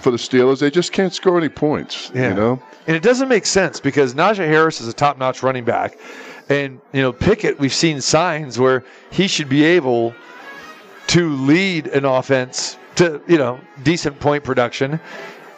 for 0.00 0.10
the 0.10 0.16
Steelers. 0.16 0.58
They 0.58 0.70
just 0.70 0.92
can't 0.92 1.12
score 1.12 1.38
any 1.38 1.48
points. 1.48 2.10
Yeah. 2.14 2.30
You 2.30 2.34
know, 2.34 2.62
And 2.86 2.96
it 2.96 3.02
doesn't 3.02 3.28
make 3.28 3.46
sense 3.46 3.80
because 3.80 4.14
Najee 4.14 4.46
Harris 4.46 4.80
is 4.80 4.88
a 4.88 4.92
top 4.92 5.18
notch 5.18 5.42
running 5.42 5.64
back. 5.64 5.98
And, 6.48 6.80
you 6.92 7.00
know, 7.00 7.12
Pickett, 7.12 7.58
we've 7.60 7.72
seen 7.72 8.00
signs 8.00 8.58
where 8.58 8.84
he 9.10 9.28
should 9.28 9.48
be 9.48 9.62
able 9.62 10.14
to 11.08 11.30
lead 11.36 11.86
an 11.88 12.04
offense 12.04 12.76
to, 12.96 13.22
you 13.28 13.38
know, 13.38 13.60
decent 13.84 14.18
point 14.18 14.42
production. 14.42 14.98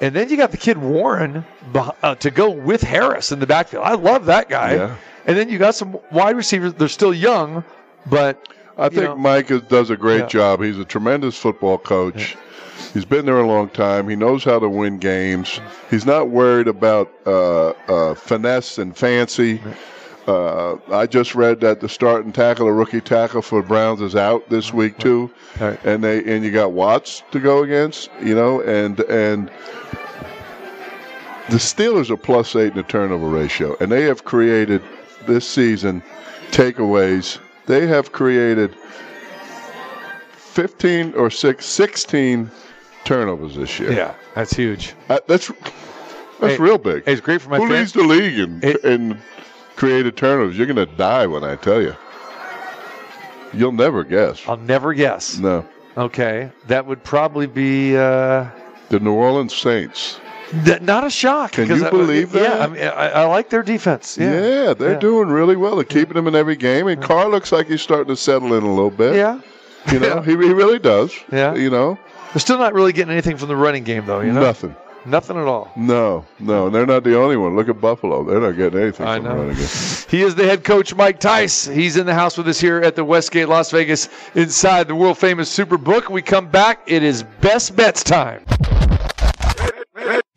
And 0.03 0.15
then 0.17 0.29
you 0.29 0.37
got 0.37 0.51
the 0.51 0.57
kid 0.57 0.79
Warren 0.79 1.45
uh, 1.75 2.17
to 2.17 2.31
go 2.33 2.51
with 2.51 2.83
Harris 2.83 3.31
in 3.31 3.39
the 3.39 3.47
backfield. 3.47 3.85
I 3.85 3.95
love 3.95 4.27
that 4.27 4.49
guy. 4.49 4.75
Yeah. 4.75 4.97
And 5.27 5.37
then 5.37 5.49
you 5.49 5.59
got 5.59 5.77
some 5.77 5.97
wide 6.11 6.37
receivers. 6.37 6.75
They're 6.75 6.89
still 6.89 7.15
young, 7.15 7.63
but 8.07 8.49
I 8.77 8.89
think 8.89 9.03
know. 9.05 9.17
Mike 9.17 9.53
is, 9.53 9.63
does 9.63 9.91
a 9.91 9.97
great 9.97 10.23
Yeah. 10.23 10.27
job. 10.27 10.61
He's 10.61 10.77
a 10.79 10.85
tremendous 10.85 11.39
football 11.39 11.79
coach. 11.79 12.37
He's 12.93 13.05
been 13.05 13.25
there 13.27 13.39
a 13.39 13.47
long 13.47 13.69
time. 13.69 14.09
He 14.09 14.17
knows 14.17 14.43
how 14.43 14.59
to 14.59 14.69
win 14.69 14.99
games. 14.99 15.61
He's 15.89 16.05
not 16.05 16.31
worried 16.31 16.67
about 16.67 17.09
uh, 17.25 17.69
uh, 17.89 18.15
finesse 18.15 18.79
and 18.79 18.97
fancy. 18.97 19.63
Uh, 20.27 20.77
I 20.93 21.07
just 21.07 21.35
read 21.35 21.61
that 21.61 21.81
the 21.81 21.89
starting 21.89 22.33
tackle, 22.33 22.69
a 22.69 22.73
rookie 22.73 23.01
tackle 23.01 23.43
for 23.43 23.61
the 23.61 23.67
Browns, 23.67 24.01
is 24.01 24.15
out 24.15 24.49
this 24.49 24.73
week 24.73 24.97
too, 24.99 25.31
Right. 25.61 25.79
and 25.85 26.03
they 26.05 26.23
and 26.25 26.45
you 26.45 26.51
got 26.53 26.73
Watts 26.73 27.23
to 27.33 27.41
go 27.41 27.63
against, 27.65 28.09
you 28.23 28.35
know, 28.35 28.61
and 28.61 29.01
and 29.01 29.51
the 31.51 31.57
Steelers 31.57 32.09
are 32.09 32.17
plus 32.17 32.55
eight 32.55 32.69
in 32.71 32.77
the 32.77 32.83
turnover 32.85 33.27
ratio, 33.29 33.77
and 33.81 33.91
they 33.91 34.03
have 34.05 34.25
created 34.25 34.81
this 35.27 35.49
season 35.49 36.03
takeaways. 36.53 37.39
They 37.67 37.87
have 37.89 38.13
created 38.13 38.77
15 40.37 41.15
or 41.15 41.31
six, 41.31 41.67
16 41.67 42.51
turnovers 43.05 43.57
this 43.57 43.79
year. 43.81 43.93
yeah, 43.93 44.15
that's 44.35 44.53
huge. 44.55 44.95
Uh, 45.09 45.19
that's 45.27 45.49
that's 46.41 46.57
Hey, 46.57 46.59
real 46.59 46.79
big. 46.79 47.05
It's 47.07 47.21
great 47.21 47.41
for 47.41 47.51
my 47.51 47.59
Who 47.59 47.69
fans. 47.69 47.79
leads 47.79 47.93
the 47.93 48.03
league 48.15 48.39
in, 48.39 48.61
It- 48.63 48.85
in 48.85 49.19
created 49.83 50.17
turnovers? 50.17 50.57
You're 50.57 50.69
going 50.69 50.77
to 50.77 50.95
die 50.97 51.27
when 51.27 51.43
I 51.43 51.57
tell 51.57 51.83
you. 51.83 51.97
You'll 53.53 53.73
never 53.73 54.05
guess. 54.05 54.41
I'll 54.47 54.57
never 54.57 54.95
guess. 54.95 55.39
No. 55.39 55.67
Okay. 55.97 56.53
That 56.69 56.87
would 56.87 57.03
probably 57.03 57.49
be. 57.49 57.97
Uh, 57.97 58.47
The 58.91 59.01
New 59.01 59.13
Orleans 59.13 59.55
Saints. 59.57 60.21
Th- 60.65 60.81
not 60.83 61.05
a 61.05 61.11
shock. 61.11 61.53
Can 61.53 61.67
you 61.67 61.85
I- 61.85 61.91
believe 61.91 62.33
Yeah, 62.33 62.43
that? 62.43 62.61
I 62.63 62.67
mean, 62.69 62.83
I, 62.85 63.09
I 63.09 63.25
like 63.25 63.49
their 63.51 63.63
defense. 63.65 64.17
Yeah, 64.21 64.33
Yeah, 64.67 64.75
they're 64.75 64.93
Yeah. 64.93 64.99
doing 65.01 65.29
really 65.31 65.57
well. 65.57 65.75
They're 65.75 65.85
keeping 65.85 66.15
them 66.15 66.29
in 66.29 66.37
every 66.37 66.57
game. 66.57 66.87
And 66.87 67.03
Carr 67.03 67.29
looks 67.29 67.51
like 67.51 67.67
he's 67.67 67.83
starting 67.83 68.07
to 68.15 68.17
settle 68.17 68.55
in 68.55 68.63
a 68.63 68.73
little 68.73 68.91
bit. 68.91 69.17
Yeah, 69.17 69.41
You 69.91 69.99
know, 69.99 70.21
he, 70.21 70.31
he 70.33 70.37
really 70.53 70.79
does. 70.79 71.13
Yeah. 71.33 71.55
You 71.55 71.71
know, 71.71 71.99
they're 72.33 72.41
still 72.41 72.59
not 72.59 72.73
really 72.73 72.93
getting 72.93 73.11
anything 73.13 73.37
from 73.37 73.49
the 73.49 73.57
running 73.57 73.83
game, 73.83 74.07
though. 74.07 74.21
You 74.21 74.33
know, 74.33 74.43
nothing. 74.43 74.77
Nothing 75.07 75.37
at 75.37 75.45
all. 75.47 75.71
No, 75.77 76.25
no, 76.39 76.67
and 76.67 76.75
they're 76.75 76.87
not 76.87 77.05
the 77.05 77.19
only 77.19 77.37
one. 77.37 77.57
Look 77.57 77.69
at 77.69 77.81
Buffalo; 77.81 78.25
they're 78.25 78.41
not 78.41 78.57
getting 78.57 78.81
anything 78.81 79.07
I 79.07 79.17
from 79.17 79.25
know. 79.25 79.35
running 79.37 79.57
game. 79.57 79.67
He 80.09 80.23
is 80.23 80.35
the 80.35 80.45
head 80.45 80.65
coach, 80.65 80.95
Mike 80.95 81.21
Tice. 81.21 81.67
He's 81.67 81.97
in 81.97 82.07
the 82.07 82.15
house 82.15 82.37
with 82.39 82.49
us 82.49 82.61
here 82.61 82.81
at 82.81 82.97
the 82.97 83.05
Westgate, 83.05 83.49
Las 83.49 83.71
Vegas, 83.71 84.09
inside 84.35 84.89
the 84.89 84.95
world 84.95 85.19
famous 85.19 85.55
Superbook. 85.57 86.09
We 86.11 86.23
come 86.23 86.49
back. 86.49 86.81
It 86.87 87.03
is 87.03 87.23
best 87.41 87.75
bets 87.77 88.03
time. 88.03 88.45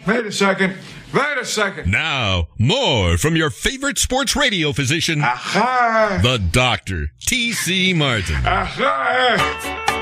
Wait 0.08 0.26
a 0.26 0.32
second. 0.32 0.76
Wait 1.14 1.38
a 1.40 1.46
second. 1.46 1.90
Now, 1.90 2.50
more 2.60 3.18
from 3.18 3.36
your 3.36 3.50
favorite 3.50 3.98
sports 3.98 4.36
radio 4.36 4.72
physician, 4.74 5.22
Aha. 5.22 6.20
the 6.22 6.38
doctor, 6.38 7.08
T.C. 7.22 7.94
Martin. 7.94 8.36
Aha. 8.46 9.94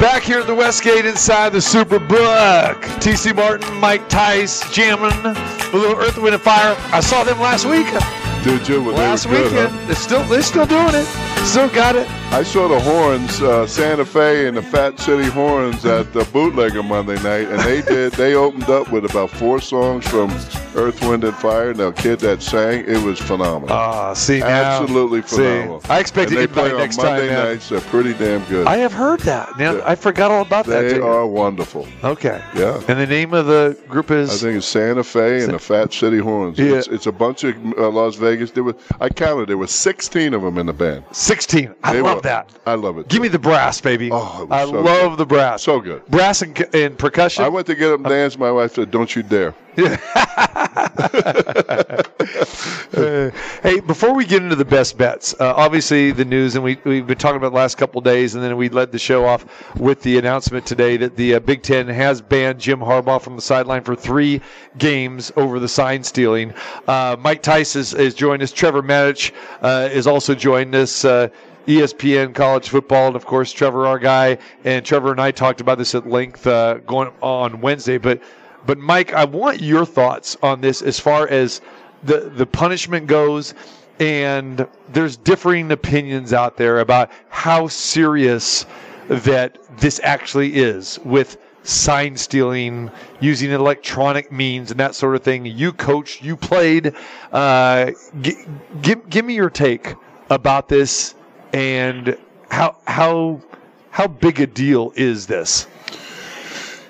Back 0.00 0.22
here 0.22 0.38
at 0.38 0.46
the 0.46 0.54
Westgate 0.54 1.04
inside 1.04 1.50
the 1.50 1.58
Superbook. 1.58 2.80
TC 3.00 3.34
Martin, 3.34 3.74
Mike 3.80 4.08
Tice, 4.08 4.68
jamming 4.70 5.10
a 5.24 5.76
little 5.76 5.96
Earth, 5.96 6.16
Wind, 6.18 6.34
and 6.34 6.42
Fire. 6.42 6.76
I 6.92 7.00
saw 7.00 7.24
them 7.24 7.40
last 7.40 7.66
week. 7.66 7.86
Did 8.48 8.66
you? 8.68 8.82
Well, 8.82 8.92
they 8.94 9.02
Last 9.02 9.26
were 9.26 9.32
good, 9.36 9.52
weekend. 9.52 9.70
huh? 9.72 9.86
They're 9.86 9.94
still 9.96 10.24
they're 10.24 10.42
still 10.42 10.66
doing 10.66 10.94
it. 10.94 11.04
Still 11.46 11.68
got 11.68 11.96
it. 11.96 12.08
I 12.32 12.42
saw 12.42 12.68
the 12.68 12.78
Horns, 12.80 13.40
uh, 13.40 13.66
Santa 13.66 14.04
Fe, 14.04 14.48
and 14.48 14.56
the 14.56 14.62
Fat 14.62 14.98
City 15.00 15.24
Horns 15.30 15.84
at 15.86 16.12
the 16.12 16.24
Bootlegger 16.24 16.82
Monday 16.82 17.14
night, 17.22 17.48
and 17.48 17.58
they 17.60 17.80
did. 17.82 18.12
They 18.14 18.34
opened 18.34 18.68
up 18.68 18.90
with 18.92 19.04
about 19.06 19.30
four 19.30 19.60
songs 19.62 20.06
from 20.06 20.30
Earth, 20.74 21.00
Wind, 21.06 21.24
and 21.24 21.34
Fire. 21.36 21.72
Now, 21.72 21.90
kid 21.90 22.20
that 22.20 22.42
sang, 22.42 22.84
it 22.86 23.02
was 23.02 23.18
phenomenal. 23.18 23.74
Ah, 23.74 24.12
see 24.12 24.40
now. 24.40 24.46
Absolutely 24.48 25.22
See, 25.22 25.36
phenomenal. 25.36 25.82
I 25.88 26.00
expected 26.00 26.32
and 26.36 26.38
they 26.38 26.42
invite 26.50 26.64
play 26.64 26.72
on 26.72 26.78
next 26.78 26.96
time, 26.96 27.06
Monday 27.06 27.34
nights. 27.34 27.68
They're 27.70 27.80
pretty 27.80 28.12
damn 28.12 28.44
good. 28.44 28.66
I 28.66 28.76
have 28.76 28.92
heard 28.92 29.20
that. 29.20 29.58
Now 29.58 29.76
Yeah. 29.76 29.82
I 29.86 29.94
forgot 29.94 30.30
all 30.30 30.42
about 30.42 30.66
that. 30.66 30.82
they 30.82 31.00
are 31.00 31.26
wonderful. 31.26 31.86
Okay. 32.04 32.42
Yeah. 32.54 32.78
And 32.88 33.00
the 33.00 33.06
name 33.06 33.32
of 33.32 33.46
the 33.46 33.78
group 33.88 34.10
is 34.10 34.28
I 34.30 34.34
think 34.48 34.58
it's 34.58 34.66
Santa 34.66 35.02
Fe 35.04 35.44
and 35.44 35.54
the 35.54 35.58
Fat 35.58 35.94
City 35.94 36.18
Horns. 36.18 36.58
Yeah. 36.58 36.74
It's, 36.74 36.88
it's 36.88 37.06
a 37.06 37.12
bunch 37.12 37.44
of 37.44 37.56
uh, 37.78 37.88
Las 37.88 38.16
Vegas. 38.16 38.37
There 38.46 38.62
was 38.64 38.74
I 39.00 39.08
counted. 39.08 39.48
There 39.48 39.58
were 39.58 39.66
16 39.66 40.34
of 40.34 40.42
them 40.42 40.58
in 40.58 40.66
the 40.66 40.72
band. 40.72 41.04
16. 41.12 41.74
I 41.82 41.92
They 41.92 42.00
love 42.02 42.16
were- 42.16 42.20
that. 42.22 42.50
I 42.66 42.74
love 42.74 42.98
it. 42.98 43.08
Give 43.08 43.22
me 43.22 43.28
the 43.28 43.38
brass, 43.38 43.80
baby. 43.80 44.10
Oh, 44.12 44.46
I 44.50 44.64
so 44.64 44.70
love 44.72 45.10
good. 45.12 45.18
the 45.18 45.26
brass. 45.26 45.62
So 45.62 45.80
good. 45.80 46.04
Brass 46.06 46.42
and, 46.42 46.74
and 46.74 46.98
percussion. 46.98 47.44
I 47.44 47.48
went 47.48 47.66
to 47.66 47.74
get 47.74 47.88
them 47.90 48.06
uh, 48.06 48.08
dance. 48.08 48.38
My 48.38 48.50
wife 48.52 48.74
said, 48.74 48.90
"Don't 48.90 49.14
you 49.14 49.22
dare." 49.22 49.54
Hey, 53.62 53.80
before 53.80 54.14
we 54.14 54.24
get 54.24 54.42
into 54.42 54.56
the 54.56 54.64
best 54.64 54.96
bets, 54.96 55.34
uh, 55.40 55.52
obviously 55.56 56.12
the 56.12 56.24
news, 56.24 56.54
and 56.54 56.64
we, 56.64 56.78
we've 56.84 57.06
been 57.06 57.18
talking 57.18 57.36
about 57.36 57.50
the 57.50 57.56
last 57.56 57.76
couple 57.76 58.00
days, 58.00 58.34
and 58.34 58.42
then 58.42 58.56
we 58.56 58.68
led 58.68 58.92
the 58.92 58.98
show 58.98 59.24
off 59.24 59.44
with 59.76 60.00
the 60.02 60.18
announcement 60.18 60.64
today 60.64 60.96
that 60.96 61.16
the 61.16 61.34
uh, 61.34 61.40
Big 61.40 61.62
Ten 61.62 61.88
has 61.88 62.20
banned 62.20 62.60
Jim 62.60 62.80
Harbaugh 62.80 63.20
from 63.20 63.36
the 63.36 63.42
sideline 63.42 63.82
for 63.82 63.96
three 63.96 64.40
games 64.78 65.32
over 65.36 65.58
the 65.58 65.68
sign 65.68 66.04
stealing. 66.04 66.54
Uh, 66.86 67.16
Mike 67.18 67.42
Tice 67.42 67.76
is, 67.76 67.94
is 67.94 68.14
joined 68.14 68.42
us. 68.42 68.52
Trevor 68.52 68.82
Matich 68.82 69.32
uh, 69.60 69.88
is 69.92 70.06
also 70.06 70.34
joined 70.34 70.74
us. 70.74 71.04
Uh, 71.04 71.28
ESPN 71.66 72.34
college 72.34 72.70
football, 72.70 73.08
and 73.08 73.16
of 73.16 73.26
course 73.26 73.52
Trevor, 73.52 73.86
our 73.86 73.98
guy, 73.98 74.38
and 74.64 74.86
Trevor 74.86 75.10
and 75.10 75.20
I 75.20 75.32
talked 75.32 75.60
about 75.60 75.76
this 75.76 75.94
at 75.94 76.08
length 76.08 76.44
going 76.44 77.12
on 77.20 77.60
Wednesday. 77.60 77.98
But, 77.98 78.22
but 78.68 78.76
Mike, 78.76 79.14
I 79.14 79.24
want 79.24 79.62
your 79.62 79.86
thoughts 79.86 80.36
on 80.42 80.60
this 80.60 80.82
as 80.82 81.00
far 81.00 81.26
as 81.26 81.62
the 82.02 82.30
the 82.36 82.44
punishment 82.44 83.06
goes, 83.06 83.54
and 83.98 84.68
there's 84.92 85.16
differing 85.16 85.72
opinions 85.72 86.34
out 86.34 86.58
there 86.58 86.80
about 86.80 87.10
how 87.30 87.66
serious 87.68 88.66
that 89.08 89.56
this 89.78 90.02
actually 90.04 90.56
is 90.56 90.98
with 91.02 91.38
sign 91.62 92.14
stealing 92.14 92.90
using 93.20 93.52
electronic 93.52 94.30
means 94.30 94.70
and 94.70 94.78
that 94.78 94.94
sort 94.94 95.16
of 95.16 95.22
thing. 95.22 95.46
You 95.46 95.72
coached, 95.72 96.22
you 96.22 96.36
played. 96.36 96.94
Uh, 97.32 97.92
g- 98.20 98.36
give 98.82 99.08
give 99.08 99.24
me 99.24 99.34
your 99.34 99.48
take 99.48 99.94
about 100.28 100.68
this 100.68 101.14
and 101.54 102.18
how 102.50 102.76
how 102.86 103.40
how 103.90 104.08
big 104.08 104.40
a 104.40 104.46
deal 104.46 104.92
is 104.94 105.26
this? 105.26 105.66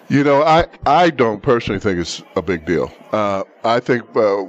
You 0.09 0.25
know, 0.25 0.43
I 0.43 0.67
I 0.87 1.11
don't 1.11 1.43
personally 1.43 1.81
think 1.81 1.99
it's 1.99 2.23
a 2.35 2.41
big 2.43 2.65
deal. 2.65 2.91
Uh, 3.13 3.45
I 3.65 3.79
think 3.81 4.05
uh, 4.17 4.45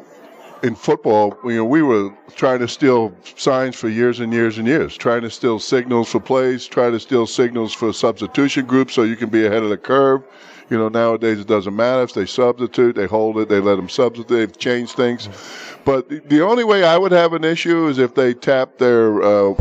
in 0.63 0.75
football, 0.75 1.37
you 1.45 1.55
know, 1.57 1.65
we 1.65 1.81
were 1.81 2.11
trying 2.35 2.59
to 2.59 2.67
steal 2.67 3.13
signs 3.35 3.75
for 3.75 3.89
years 3.89 4.19
and 4.19 4.33
years 4.33 4.57
and 4.57 4.67
years, 4.67 4.95
trying 4.97 5.21
to 5.21 5.29
steal 5.29 5.59
signals 5.59 6.09
for 6.09 6.19
plays, 6.19 6.65
trying 6.67 6.91
to 6.91 6.99
steal 6.99 7.25
signals 7.27 7.73
for 7.73 7.93
substitution 7.93 8.65
groups 8.65 8.93
so 8.93 9.03
you 9.03 9.15
can 9.15 9.29
be 9.29 9.45
ahead 9.45 9.63
of 9.63 9.69
the 9.69 9.77
curve. 9.77 10.21
You 10.69 10.77
know, 10.77 10.87
nowadays 10.89 11.39
it 11.39 11.47
doesn't 11.47 11.75
matter 11.75 12.03
if 12.03 12.13
they 12.13 12.27
substitute, 12.27 12.95
they 12.95 13.07
hold 13.07 13.37
it, 13.39 13.49
they 13.49 13.59
let 13.59 13.77
them 13.77 13.89
substitute, 13.89 14.27
they've 14.27 14.57
changed 14.57 14.91
things. 14.93 15.27
But 15.83 16.09
the- 16.29 16.41
only 16.41 16.63
way 16.63 16.83
I 16.83 16.97
would 16.97 17.11
have 17.11 17.33
an 17.33 17.43
issue 17.43 17.87
is 17.87 17.97
if 17.97 18.13
they 18.13 18.33
tapped 18.35 18.77
their 18.77 19.23
uh, 19.23 19.53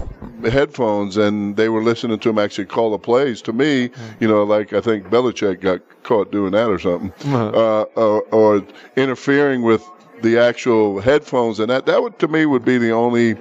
headphones 0.51 1.17
and 1.17 1.57
they 1.57 1.69
were 1.71 1.83
listening 1.83 2.19
to 2.19 2.29
them 2.29 2.39
actually 2.39 2.67
call 2.67 2.91
the 2.91 2.99
plays. 2.99 3.41
To 3.43 3.53
me, 3.55 3.91
you 4.21 4.29
know, 4.29 4.43
like 4.45 4.73
I 4.75 4.81
think 4.83 5.07
Belichick 5.07 5.61
got 5.63 5.81
caught 6.03 6.31
doing 6.31 6.53
that 6.53 6.69
or 6.69 6.79
something, 6.79 7.13
uh, 7.33 7.83
or, 7.95 8.23
or 8.31 8.63
interfering 8.97 9.63
with 9.63 9.89
the 10.23 10.39
actual 10.39 11.01
headphones, 11.01 11.61
and 11.61 11.71
that 11.71 11.87
that 11.87 12.03
would 12.03 12.19
to 12.19 12.29
me 12.29 12.47
would 12.47 12.65
be 12.65 12.79
the 12.79 12.91
only 12.91 13.37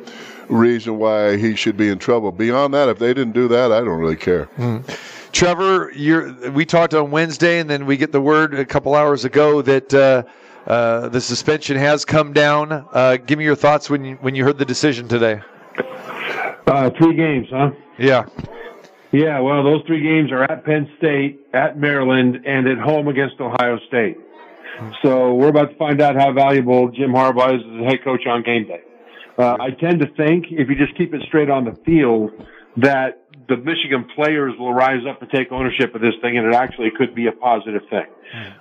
reason 0.49 0.97
why 0.97 1.37
he 1.37 1.55
should 1.55 1.77
be 1.77 1.89
in 1.89 1.99
trouble. 1.99 2.31
Beyond 2.31 2.73
that, 2.73 2.89
if 2.89 2.99
they 2.99 3.13
didn't 3.13 3.33
do 3.33 3.47
that, 3.49 3.71
I 3.71 3.79
don't 3.79 3.99
really 3.99 4.15
care. 4.15 4.49
Trevor, 5.31 5.91
you're, 5.93 6.51
we 6.51 6.65
talked 6.65 6.93
on 6.93 7.11
Wednesday, 7.11 7.59
and 7.59 7.69
then 7.69 7.85
we 7.85 7.97
get 7.97 8.11
the 8.11 8.21
word 8.21 8.53
a 8.55 8.65
couple 8.65 8.95
hours 8.95 9.25
ago 9.25 9.61
that 9.61 9.93
uh, 9.93 10.23
uh, 10.65 11.09
the 11.09 11.21
suspension 11.21 11.77
has 11.77 12.05
come 12.05 12.33
down. 12.33 12.71
Uh, 12.91 13.17
give 13.17 13.37
me 13.37 13.45
your 13.45 13.55
thoughts 13.55 13.89
when 13.89 14.03
you 14.03 14.15
when 14.21 14.35
you 14.35 14.43
heard 14.43 14.57
the 14.57 14.65
decision 14.65 15.07
today. 15.07 15.41
Uh, 16.65 16.89
three 16.97 17.15
games, 17.15 17.47
huh? 17.49 17.71
Yeah. 17.97 18.25
Yeah, 19.11 19.39
well, 19.39 19.63
those 19.63 19.83
three 19.87 20.01
games 20.01 20.31
are 20.31 20.43
at 20.43 20.65
Penn 20.65 20.91
State, 20.97 21.39
at 21.53 21.77
Maryland, 21.77 22.41
and 22.45 22.67
at 22.67 22.77
home 22.77 23.07
against 23.07 23.39
Ohio 23.39 23.79
State. 23.87 24.17
So 25.03 25.33
we're 25.33 25.49
about 25.49 25.71
to 25.71 25.77
find 25.77 26.01
out 26.01 26.15
how 26.15 26.33
valuable 26.33 26.89
Jim 26.89 27.11
Harbaugh 27.11 27.55
is 27.55 27.61
as 27.61 27.81
a 27.81 27.85
head 27.85 28.03
coach 28.03 28.25
on 28.27 28.43
game 28.43 28.67
day. 28.67 28.81
Uh, 29.37 29.57
I 29.59 29.69
tend 29.71 29.99
to 30.01 30.07
think 30.15 30.45
if 30.49 30.69
you 30.69 30.75
just 30.75 30.97
keep 30.97 31.13
it 31.13 31.21
straight 31.27 31.49
on 31.49 31.65
the 31.65 31.75
field, 31.85 32.31
that 32.77 33.23
the 33.47 33.57
Michigan 33.57 34.07
players 34.15 34.53
will 34.59 34.73
rise 34.73 35.01
up 35.09 35.21
and 35.21 35.29
take 35.31 35.51
ownership 35.51 35.95
of 35.95 36.01
this 36.01 36.13
thing, 36.21 36.37
and 36.37 36.47
it 36.47 36.55
actually 36.55 36.91
could 36.97 37.15
be 37.15 37.27
a 37.27 37.31
positive 37.31 37.81
thing. 37.89 38.05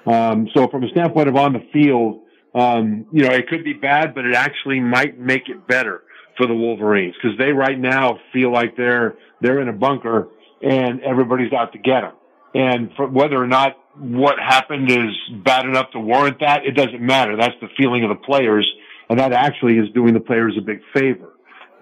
Um, 0.06 0.48
so 0.54 0.68
from 0.68 0.84
a 0.84 0.88
standpoint 0.88 1.28
of 1.28 1.36
on 1.36 1.52
the 1.52 1.66
field, 1.72 2.22
um, 2.54 3.06
you 3.12 3.22
know, 3.22 3.32
it 3.34 3.48
could 3.48 3.64
be 3.64 3.74
bad, 3.74 4.14
but 4.14 4.24
it 4.24 4.34
actually 4.34 4.80
might 4.80 5.18
make 5.18 5.48
it 5.48 5.66
better 5.66 6.02
for 6.36 6.46
the 6.46 6.54
Wolverines 6.54 7.14
because 7.20 7.36
they 7.38 7.52
right 7.52 7.78
now 7.78 8.18
feel 8.32 8.52
like 8.52 8.76
they're 8.76 9.16
they're 9.40 9.60
in 9.60 9.68
a 9.68 9.72
bunker 9.72 10.28
and 10.62 11.00
everybody's 11.02 11.52
out 11.52 11.72
to 11.72 11.78
get 11.78 12.00
them. 12.02 12.14
And 12.54 12.90
for 12.96 13.06
whether 13.06 13.36
or 13.36 13.46
not 13.46 13.76
what 13.98 14.38
happened 14.38 14.90
is 14.90 15.14
bad 15.44 15.64
enough 15.66 15.90
to 15.92 16.00
warrant 16.00 16.40
that, 16.40 16.66
it 16.66 16.72
doesn't 16.72 17.00
matter. 17.00 17.36
That's 17.36 17.54
the 17.60 17.68
feeling 17.76 18.04
of 18.04 18.10
the 18.10 18.22
players, 18.26 18.70
and 19.08 19.18
that 19.18 19.32
actually 19.32 19.78
is 19.78 19.88
doing 19.94 20.14
the 20.14 20.20
players 20.20 20.54
a 20.58 20.60
big 20.60 20.80
favor. 20.94 21.32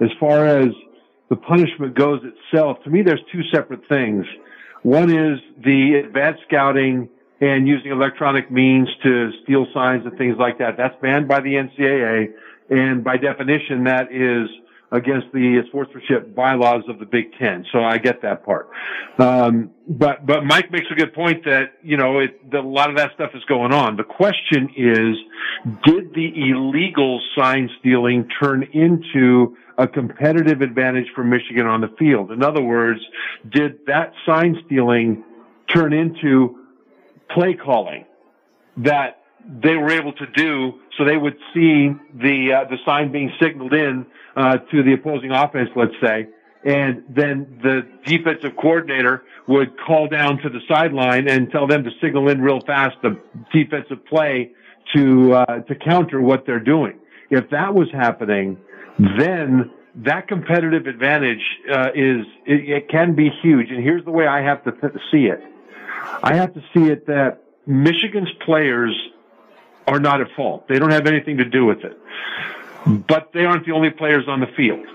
As 0.00 0.10
far 0.18 0.46
as 0.46 0.68
the 1.28 1.36
punishment 1.36 1.94
goes 1.94 2.20
itself, 2.22 2.82
to 2.84 2.90
me, 2.90 3.02
there's 3.02 3.22
two 3.32 3.42
separate 3.52 3.86
things. 3.88 4.26
One 4.82 5.10
is 5.10 5.40
the 5.64 6.02
advanced 6.04 6.42
scouting 6.46 7.08
and 7.40 7.66
using 7.66 7.90
electronic 7.90 8.50
means 8.50 8.88
to 9.02 9.30
steal 9.42 9.66
signs 9.74 10.06
and 10.06 10.16
things 10.16 10.36
like 10.38 10.58
that. 10.58 10.76
That's 10.76 10.94
banned 11.02 11.26
by 11.28 11.40
the 11.40 11.54
NCAA, 11.54 12.32
and 12.70 13.02
by 13.02 13.16
definition, 13.16 13.84
that 13.84 14.12
is 14.12 14.48
against 14.94 15.26
the 15.32 15.60
sportsmanship 15.68 16.34
bylaws 16.34 16.84
of 16.88 17.00
the 17.00 17.04
Big 17.04 17.36
Ten. 17.38 17.66
So 17.72 17.82
I 17.82 17.98
get 17.98 18.22
that 18.22 18.44
part. 18.44 18.70
Um, 19.18 19.70
but 19.88 20.24
but 20.24 20.44
Mike 20.44 20.70
makes 20.70 20.86
a 20.90 20.94
good 20.94 21.12
point 21.12 21.44
that 21.44 21.72
you 21.82 21.96
know 21.96 22.20
it, 22.20 22.50
that 22.52 22.60
a 22.60 22.68
lot 22.68 22.90
of 22.90 22.96
that 22.96 23.10
stuff 23.14 23.32
is 23.34 23.44
going 23.44 23.72
on. 23.72 23.96
The 23.96 24.04
question 24.04 24.70
is, 24.76 25.16
did 25.84 26.14
the 26.14 26.50
illegal 26.50 27.20
sign 27.36 27.68
stealing 27.80 28.28
turn 28.40 28.62
into 28.72 29.56
a 29.76 29.88
competitive 29.88 30.60
advantage 30.60 31.06
for 31.14 31.24
Michigan 31.24 31.66
on 31.66 31.80
the 31.80 31.92
field? 31.98 32.30
In 32.30 32.44
other 32.44 32.62
words, 32.62 33.00
did 33.50 33.80
that 33.86 34.12
sign 34.24 34.56
stealing 34.66 35.24
turn 35.68 35.92
into 35.92 36.60
play 37.30 37.54
calling 37.54 38.06
that 38.76 39.23
they 39.46 39.76
were 39.76 39.90
able 39.90 40.12
to 40.12 40.26
do 40.34 40.80
so 40.96 41.04
they 41.04 41.16
would 41.16 41.36
see 41.52 41.90
the 42.14 42.52
uh, 42.52 42.68
the 42.68 42.78
sign 42.84 43.12
being 43.12 43.32
signaled 43.40 43.72
in 43.72 44.06
uh, 44.36 44.58
to 44.58 44.82
the 44.82 44.94
opposing 44.94 45.30
offense, 45.30 45.70
let's 45.76 45.94
say, 46.02 46.28
and 46.64 47.02
then 47.08 47.58
the 47.62 47.86
defensive 48.06 48.56
coordinator 48.56 49.24
would 49.46 49.76
call 49.78 50.08
down 50.08 50.38
to 50.38 50.48
the 50.48 50.60
sideline 50.68 51.28
and 51.28 51.50
tell 51.50 51.66
them 51.66 51.84
to 51.84 51.90
signal 52.00 52.28
in 52.28 52.40
real 52.40 52.60
fast 52.60 52.96
the 53.02 53.20
defensive 53.52 54.04
play 54.06 54.50
to 54.94 55.34
uh, 55.34 55.60
to 55.60 55.74
counter 55.74 56.20
what 56.20 56.46
they're 56.46 56.60
doing. 56.60 56.98
If 57.30 57.50
that 57.50 57.74
was 57.74 57.88
happening, 57.92 58.58
then 58.98 59.70
that 59.96 60.28
competitive 60.28 60.86
advantage 60.86 61.42
uh, 61.70 61.88
is 61.94 62.24
it, 62.46 62.68
it 62.68 62.88
can 62.88 63.14
be 63.14 63.30
huge. 63.42 63.70
And 63.70 63.82
here's 63.82 64.04
the 64.04 64.10
way 64.10 64.26
I 64.26 64.42
have 64.42 64.64
to 64.64 64.72
th- 64.72 64.92
see 65.10 65.26
it. 65.26 65.40
I 66.22 66.34
have 66.36 66.54
to 66.54 66.60
see 66.74 66.84
it 66.84 67.06
that 67.06 67.42
Michigan's 67.66 68.30
players 68.44 68.94
are 69.86 70.00
not 70.00 70.20
at 70.20 70.28
fault. 70.36 70.68
They 70.68 70.78
don't 70.78 70.90
have 70.90 71.06
anything 71.06 71.38
to 71.38 71.44
do 71.44 71.64
with 71.64 71.84
it. 71.84 71.98
But 72.86 73.32
they 73.32 73.44
aren't 73.44 73.66
the 73.66 73.72
only 73.72 73.90
players 73.90 74.24
on 74.28 74.40
the 74.40 74.46
field. 74.56 74.86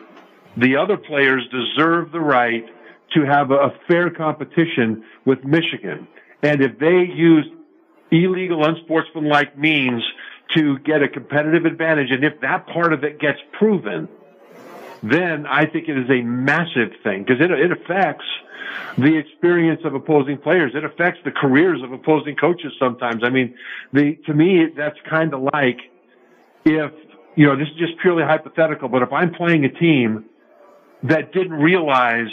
The 0.58 0.76
other 0.76 0.98
players 0.98 1.48
deserve 1.52 2.12
the 2.12 2.20
right 2.20 2.66
to 3.14 3.26
have 3.26 3.52
a 3.52 3.74
fair 3.88 4.10
competition 4.10 5.04
with 5.26 5.44
Michigan. 5.44 6.08
And 6.44 6.62
if 6.62 6.78
they 6.80 7.12
use 7.14 7.46
illegal, 8.12 8.64
unsportsmanlike 8.66 9.58
means 9.58 10.04
to 10.56 10.80
get 10.80 11.04
a 11.04 11.08
competitive 11.08 11.66
advantage, 11.66 12.12
and 12.12 12.24
if 12.24 12.40
that 12.42 12.68
part 12.68 12.94
of 12.94 13.04
it 13.04 13.20
gets 13.20 13.40
proven, 13.54 14.08
then 15.02 15.46
I 15.46 15.66
think 15.66 15.88
it 15.88 15.98
is 15.98 16.10
a 16.10 16.22
massive 16.22 16.92
thing 17.04 17.24
because 17.24 17.42
it, 17.42 17.52
it 17.52 17.72
affects 17.72 18.26
the 18.98 19.16
experience 19.16 19.82
of 19.84 19.94
opposing 19.94 20.38
players. 20.38 20.74
It 20.76 20.84
affects 20.84 21.20
the 21.24 21.32
careers 21.32 21.82
of 21.84 21.92
opposing 21.92 22.36
coaches 22.36 22.74
sometimes. 22.80 23.24
I 23.24 23.30
mean, 23.30 23.56
the, 23.94 24.16
to 24.26 24.34
me, 24.34 24.68
that's 24.76 24.98
kind 25.10 25.34
of 25.34 25.42
like 25.54 25.80
if, 26.66 26.92
you 27.36 27.46
know, 27.46 27.56
this 27.56 27.68
is 27.68 27.78
just 27.78 28.00
purely 28.02 28.24
hypothetical, 28.24 28.90
but 28.90 29.02
if 29.02 29.12
I'm 29.14 29.34
playing 29.34 29.66
a 29.66 29.70
team 29.70 30.26
that 31.04 31.32
didn't 31.32 31.54
realize 31.54 32.30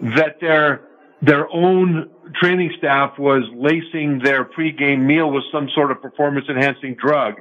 that 0.00 0.40
their, 0.40 0.82
their 1.20 1.48
own 1.52 2.10
training 2.40 2.72
staff 2.78 3.18
was 3.18 3.42
lacing 3.54 4.20
their 4.24 4.44
pregame 4.44 5.00
meal 5.00 5.30
with 5.30 5.44
some 5.52 5.68
sort 5.74 5.90
of 5.90 6.00
performance 6.00 6.46
enhancing 6.48 6.94
drug 6.94 7.40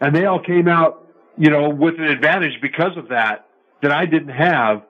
and 0.00 0.14
they 0.14 0.26
all 0.26 0.40
came 0.40 0.68
out, 0.68 1.08
you 1.36 1.50
know, 1.50 1.68
with 1.68 1.94
an 1.98 2.04
advantage 2.04 2.60
because 2.60 2.96
of 2.96 3.08
that, 3.08 3.47
that 3.82 3.92
I 3.92 4.06
didn't 4.06 4.34
have, 4.34 4.82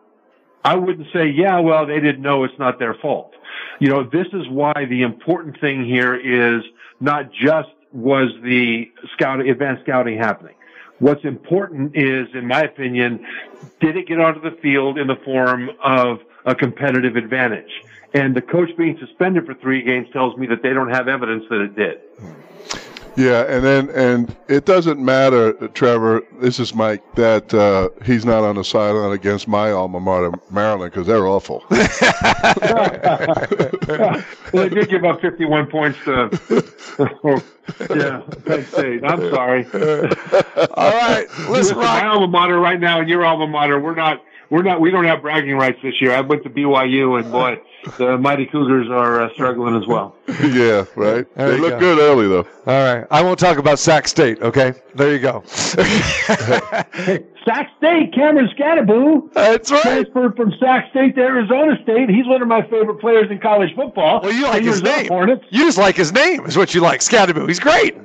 I 0.65 0.77
wouldn't 0.77 1.09
say, 1.13 1.29
yeah, 1.29 1.61
well, 1.61 1.87
they 1.87 2.01
didn't 2.01 2.23
know 2.23 2.45
it's 2.45 2.59
not 2.59 2.79
their 2.79 2.95
fault. 2.95 3.33
You 3.81 3.89
know, 3.89 4.05
this 4.05 4.27
is 4.33 4.49
why 4.49 4.73
the 4.89 5.03
important 5.03 5.61
thing 5.61 5.85
here 5.85 6.15
is 6.15 6.63
not 7.01 7.33
just 7.33 7.69
was 7.93 8.31
the 8.43 8.91
scout, 9.15 9.41
advanced 9.41 9.83
scouting 9.85 10.19
happening. 10.19 10.55
What's 10.99 11.25
important 11.25 11.97
is, 11.97 12.27
in 12.35 12.47
my 12.47 12.63
opinion, 12.63 13.25
did 13.81 13.97
it 13.97 14.09
get 14.09 14.21
onto 14.21 14.41
the 14.41 14.57
field 14.61 14.99
in 14.99 15.07
the 15.07 15.17
form 15.25 15.71
of 15.83 16.19
a 16.45 16.55
competitive 16.55 17.15
advantage? 17.17 17.71
And 18.15 18.35
the 18.35 18.43
coach 18.43 18.71
being 18.77 18.99
suspended 18.99 19.47
for 19.47 19.55
three 19.55 19.83
games 19.83 20.09
tells 20.13 20.37
me 20.37 20.47
that 20.49 20.63
they 20.63 20.71
don't 20.71 20.91
have 20.91 21.09
evidence 21.09 21.45
that 21.51 21.61
it 21.61 21.77
did. 21.77 22.01
Yeah, 23.17 23.45
and 23.49 23.65
then 23.65 23.91
and 23.91 24.37
it 24.49 24.65
doesn't 24.65 25.05
matter, 25.05 25.53
Trevor. 25.69 26.23
This 26.41 26.61
is 26.61 26.75
Mike. 26.75 27.03
That 27.15 27.53
uh, 27.53 27.89
he's 28.05 28.25
not 28.25 28.45
on 28.45 28.57
the 28.57 28.65
sideline 28.65 29.13
against 29.13 29.49
my 29.49 29.73
alma 29.73 30.01
mater, 30.01 30.33
Maryland, 30.51 30.93
because 30.93 31.07
they're 31.07 31.27
awful. 31.27 31.65
well, 31.71 31.85
they 34.53 34.69
did 34.69 34.89
give 34.89 35.05
up 35.05 35.21
51 35.21 35.67
points 35.67 35.99
to, 36.05 36.31
yeah, 37.95 38.21
Penn 38.45 38.65
State. 38.67 39.05
I'm 39.05 39.21
sorry. 39.31 39.67
All 40.75 40.93
right, 40.93 41.27
listen, 41.49 41.77
my 41.77 42.07
alma 42.07 42.29
mater 42.29 42.59
right 42.59 42.81
now 42.81 43.01
and 43.01 43.09
your 43.09 43.25
alma 43.25 43.47
mater, 43.47 43.79
we're 43.81 43.95
not, 43.95 44.23
we're 44.51 44.63
not, 44.63 44.81
we 44.81 44.91
don't 44.91 45.05
have 45.05 45.23
bragging 45.23 45.57
rights 45.57 45.79
this 45.83 46.01
year. 46.01 46.13
I 46.13 46.21
went 46.21 46.43
to 46.45 46.51
BYU, 46.51 47.21
and 47.21 47.31
boy, 47.31 47.61
the 47.99 48.17
Mighty 48.19 48.47
Cougars 48.47 48.89
are 48.91 49.23
uh, 49.23 49.33
struggling 49.35 49.77
as 49.81 49.87
well. 49.87 50.17
yeah, 50.29 50.85
right. 50.97 51.27
There 51.37 51.51
they 51.51 51.57
you 51.57 51.63
look 51.63 51.73
go. 51.73 51.79
good 51.81 51.99
early 51.99 52.29
though. 52.29 52.47
All 52.67 52.95
right. 52.95 53.07
I 53.11 53.23
won't 53.23 53.39
talk 53.39 53.59
about 53.59 53.79
Sac 53.79 54.09
State, 54.09 54.41
okay? 54.43 54.73
There 54.95 55.13
you 55.13 55.19
go. 55.19 55.43
Sac 57.45 57.71
State, 57.79 58.13
Cameron 58.15 58.49
Skattebo. 58.57 59.33
That's 59.33 59.71
right. 59.71 59.83
Transferred 59.83 60.37
from 60.37 60.53
Sac 60.61 60.91
State 60.91 61.15
to 61.17 61.23
Arizona 61.23 61.79
State. 61.83 62.11
He's 62.11 62.27
one 62.27 62.43
of 62.43 62.49
my 62.49 62.63
favorite 62.63 63.01
players 63.01 63.31
in 63.31 63.39
college 63.41 63.75
football. 63.75 64.21
Well, 64.23 64.33
you 64.33 64.45
like 64.45 64.63
his 64.63 64.83
was 64.83 64.83
name. 64.83 65.09
Hornets. 65.09 65.45
You 65.51 65.65
just 65.65 65.79
like 65.79 65.97
his 65.97 66.13
name, 66.13 66.45
is 66.47 66.57
what 66.57 66.75
you 66.75 66.81
like. 66.81 67.01
Skattebo. 67.01 67.47
He's 67.49 67.61
great. 67.61 67.97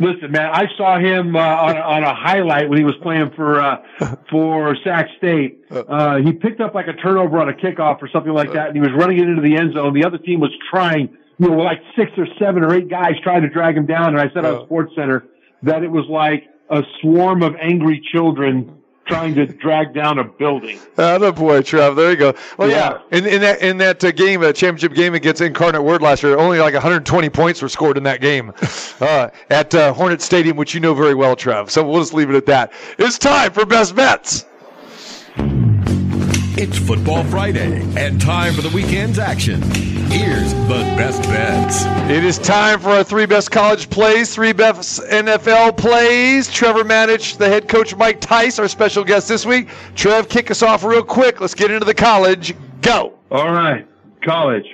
Listen, 0.00 0.32
man, 0.32 0.50
I 0.52 0.64
saw 0.76 0.98
him 0.98 1.36
uh, 1.36 1.38
on, 1.38 1.76
on 1.76 2.02
a 2.02 2.14
highlight 2.14 2.68
when 2.68 2.78
he 2.78 2.84
was 2.84 2.96
playing 3.00 3.30
for 3.36 3.60
uh, 3.60 3.82
for 4.30 4.76
Sac 4.82 5.06
State. 5.18 5.64
Uh, 5.70 6.16
he 6.16 6.32
picked 6.32 6.60
up 6.60 6.74
like 6.74 6.88
a 6.88 6.94
turnover 6.94 7.38
on 7.38 7.48
a 7.48 7.52
kickoff 7.52 8.02
or 8.02 8.08
something 8.12 8.32
like 8.32 8.52
that, 8.52 8.68
and 8.68 8.74
he 8.76 8.80
was 8.80 8.90
running 8.96 9.18
it 9.18 9.28
into 9.28 9.42
the 9.42 9.56
end 9.56 9.74
zone. 9.74 9.94
The 9.94 10.04
other 10.04 10.18
team 10.18 10.40
was 10.40 10.50
trying, 10.70 11.16
you 11.38 11.48
know, 11.48 11.56
like 11.58 11.80
six 11.96 12.10
or 12.16 12.26
seven 12.40 12.64
or 12.64 12.74
eight 12.74 12.88
guys 12.88 13.12
trying 13.22 13.42
to 13.42 13.48
drag 13.48 13.76
him 13.76 13.86
down. 13.86 14.08
And 14.08 14.20
I 14.20 14.32
said 14.34 14.44
on 14.44 14.66
Sports 14.66 14.92
Center 14.96 15.26
that 15.62 15.82
it 15.84 15.90
was 15.90 16.06
like 16.08 16.44
a 16.70 16.82
swarm 17.00 17.42
of 17.42 17.54
angry 17.60 18.02
children 18.12 18.80
trying 19.06 19.34
to 19.34 19.46
drag 19.46 19.94
down 19.94 20.18
a 20.18 20.24
building. 20.24 20.78
Oh, 20.98 21.32
boy, 21.32 21.62
Trev. 21.62 21.96
There 21.96 22.10
you 22.10 22.16
go. 22.16 22.34
Well, 22.58 22.70
yeah. 22.70 23.00
In, 23.10 23.26
in 23.26 23.40
that 23.42 23.60
in 23.60 23.78
that 23.78 24.02
uh, 24.02 24.10
game, 24.12 24.42
uh, 24.42 24.52
championship 24.52 24.94
game 24.94 25.14
against 25.14 25.40
Incarnate 25.40 25.82
Word 25.82 26.02
last 26.02 26.22
year, 26.22 26.38
only 26.38 26.58
like 26.58 26.74
120 26.74 27.30
points 27.30 27.62
were 27.62 27.68
scored 27.68 27.96
in 27.96 28.02
that 28.04 28.20
game 28.20 28.52
uh, 29.00 29.28
at 29.50 29.74
uh, 29.74 29.92
Hornet 29.92 30.22
Stadium, 30.22 30.56
which 30.56 30.74
you 30.74 30.80
know 30.80 30.94
very 30.94 31.14
well, 31.14 31.36
Trev. 31.36 31.70
So 31.70 31.88
we'll 31.88 32.00
just 32.00 32.14
leave 32.14 32.30
it 32.30 32.36
at 32.36 32.46
that. 32.46 32.72
It's 32.98 33.18
time 33.18 33.52
for 33.52 33.66
best 33.66 33.94
bets. 33.94 34.46
It's 36.56 36.78
Football 36.78 37.24
Friday 37.24 37.82
and 37.96 38.20
time 38.20 38.54
for 38.54 38.62
the 38.62 38.68
weekend's 38.68 39.18
action. 39.18 39.60
Here's 40.10 40.52
the 40.54 40.84
best 40.96 41.22
bets. 41.24 41.84
It 42.08 42.22
is 42.24 42.38
time 42.38 42.78
for 42.78 42.90
our 42.90 43.02
three 43.02 43.26
best 43.26 43.50
college 43.50 43.90
plays, 43.90 44.32
three 44.32 44.52
best 44.52 45.00
NFL 45.02 45.76
plays. 45.76 46.48
Trevor 46.52 46.84
Matich, 46.84 47.36
the 47.38 47.48
head 47.48 47.68
coach 47.68 47.96
Mike 47.96 48.20
Tice, 48.20 48.60
our 48.60 48.68
special 48.68 49.02
guest 49.02 49.26
this 49.26 49.44
week. 49.44 49.68
Trev, 49.96 50.28
kick 50.28 50.48
us 50.50 50.62
off 50.62 50.84
real 50.84 51.02
quick. 51.02 51.40
Let's 51.40 51.54
get 51.54 51.72
into 51.72 51.84
the 51.84 51.94
college. 51.94 52.54
Go. 52.82 53.14
All 53.32 53.50
right, 53.52 53.88
college. 54.24 54.66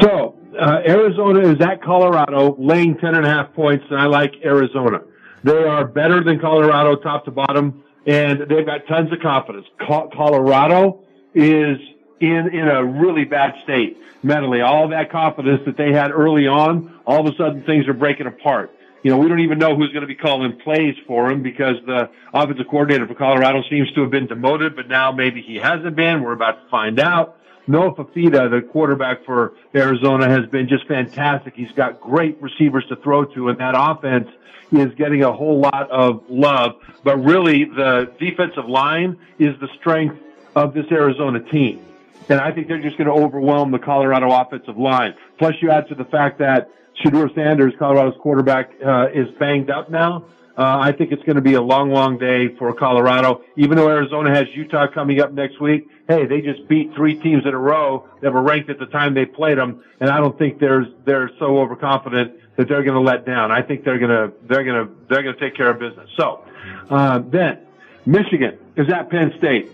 So 0.00 0.36
uh, 0.60 0.80
Arizona 0.84 1.52
is 1.52 1.60
at 1.60 1.82
Colorado, 1.82 2.56
laying 2.58 2.96
ten 2.98 3.14
and 3.14 3.24
a 3.24 3.28
half 3.28 3.54
points, 3.54 3.84
and 3.90 4.00
I 4.00 4.06
like 4.06 4.32
Arizona. 4.44 4.98
They 5.44 5.62
are 5.64 5.86
better 5.86 6.24
than 6.24 6.40
Colorado, 6.40 6.96
top 6.96 7.24
to 7.26 7.30
bottom, 7.30 7.84
and 8.08 8.40
they've 8.48 8.66
got 8.66 8.88
tons 8.88 9.12
of 9.12 9.20
confidence. 9.20 9.66
Co- 9.86 10.10
Colorado 10.12 11.04
is 11.34 11.78
in 12.20 12.50
in 12.52 12.68
a 12.68 12.84
really 12.84 13.24
bad 13.24 13.54
state 13.64 13.98
mentally. 14.22 14.60
All 14.60 14.88
that 14.88 15.10
confidence 15.10 15.62
that 15.66 15.76
they 15.76 15.92
had 15.92 16.10
early 16.10 16.46
on, 16.46 17.00
all 17.06 17.26
of 17.26 17.32
a 17.32 17.36
sudden 17.36 17.62
things 17.64 17.88
are 17.88 17.94
breaking 17.94 18.26
apart. 18.26 18.70
You 19.02 19.10
know, 19.10 19.18
we 19.18 19.28
don't 19.28 19.40
even 19.40 19.58
know 19.58 19.74
who's 19.74 19.88
going 19.88 20.02
to 20.02 20.06
be 20.06 20.14
calling 20.14 20.56
plays 20.60 20.94
for 21.08 21.28
him 21.30 21.42
because 21.42 21.74
the 21.86 22.08
offensive 22.32 22.66
coordinator 22.70 23.06
for 23.08 23.14
Colorado 23.14 23.62
seems 23.68 23.90
to 23.92 24.02
have 24.02 24.12
been 24.12 24.28
demoted, 24.28 24.76
but 24.76 24.88
now 24.88 25.10
maybe 25.10 25.42
he 25.42 25.56
hasn't 25.56 25.96
been. 25.96 26.22
We're 26.22 26.34
about 26.34 26.62
to 26.62 26.70
find 26.70 27.00
out. 27.00 27.36
Noah 27.66 27.94
Fifita, 27.94 28.50
the 28.50 28.66
quarterback 28.70 29.24
for 29.24 29.54
Arizona, 29.74 30.28
has 30.28 30.48
been 30.50 30.68
just 30.68 30.86
fantastic. 30.86 31.54
He's 31.56 31.70
got 31.72 32.00
great 32.00 32.40
receivers 32.40 32.84
to 32.88 32.96
throw 32.96 33.24
to, 33.24 33.48
and 33.48 33.58
that 33.58 33.74
offense 33.76 34.28
is 34.70 34.94
getting 34.94 35.22
a 35.22 35.32
whole 35.32 35.60
lot 35.60 35.90
of 35.90 36.22
love. 36.28 36.72
But 37.04 37.18
really, 37.18 37.64
the 37.64 38.12
defensive 38.18 38.68
line 38.68 39.18
is 39.38 39.58
the 39.60 39.68
strength 39.80 40.16
of 40.54 40.74
this 40.74 40.86
Arizona 40.90 41.40
team. 41.40 41.84
And 42.28 42.40
I 42.40 42.52
think 42.52 42.68
they're 42.68 42.80
just 42.80 42.96
going 42.96 43.08
to 43.08 43.14
overwhelm 43.14 43.72
the 43.72 43.78
Colorado 43.78 44.30
offensive 44.32 44.78
line. 44.78 45.14
Plus, 45.38 45.54
you 45.60 45.70
add 45.70 45.88
to 45.88 45.94
the 45.94 46.04
fact 46.04 46.38
that 46.38 46.70
Shedeur 47.02 47.34
Sanders, 47.34 47.74
Colorado's 47.78 48.18
quarterback, 48.20 48.70
uh, 48.84 49.08
is 49.12 49.28
banged 49.38 49.70
up 49.70 49.90
now. 49.90 50.24
Uh, 50.56 50.78
I 50.80 50.92
think 50.92 51.12
it's 51.12 51.22
going 51.22 51.36
to 51.36 51.42
be 51.42 51.54
a 51.54 51.62
long, 51.62 51.90
long 51.90 52.18
day 52.18 52.54
for 52.56 52.72
Colorado. 52.74 53.42
Even 53.56 53.78
though 53.78 53.88
Arizona 53.88 54.34
has 54.34 54.46
Utah 54.54 54.86
coming 54.86 55.18
up 55.20 55.32
next 55.32 55.60
week, 55.60 55.88
hey, 56.08 56.26
they 56.26 56.42
just 56.42 56.68
beat 56.68 56.94
three 56.94 57.14
teams 57.14 57.44
in 57.46 57.54
a 57.54 57.58
row 57.58 58.06
that 58.20 58.32
were 58.32 58.42
ranked 58.42 58.68
at 58.68 58.78
the 58.78 58.86
time 58.86 59.14
they 59.14 59.24
played 59.24 59.56
them, 59.56 59.82
and 59.98 60.10
I 60.10 60.18
don't 60.18 60.38
think 60.38 60.58
they're 60.58 60.86
they're 61.06 61.30
so 61.38 61.58
overconfident 61.58 62.38
that 62.56 62.68
they're 62.68 62.82
going 62.82 62.94
to 62.94 63.00
let 63.00 63.24
down. 63.24 63.50
I 63.50 63.62
think 63.62 63.84
they're 63.84 63.98
going 63.98 64.10
to 64.10 64.32
they're 64.46 64.64
going 64.64 64.86
to 64.86 64.94
they're 65.08 65.22
going 65.22 65.34
to 65.34 65.40
take 65.40 65.56
care 65.56 65.70
of 65.70 65.78
business. 65.78 66.10
So 66.18 66.44
uh, 66.90 67.20
then, 67.20 67.60
Michigan 68.04 68.58
is 68.76 68.90
at 68.90 69.08
Penn 69.08 69.32
State, 69.38 69.70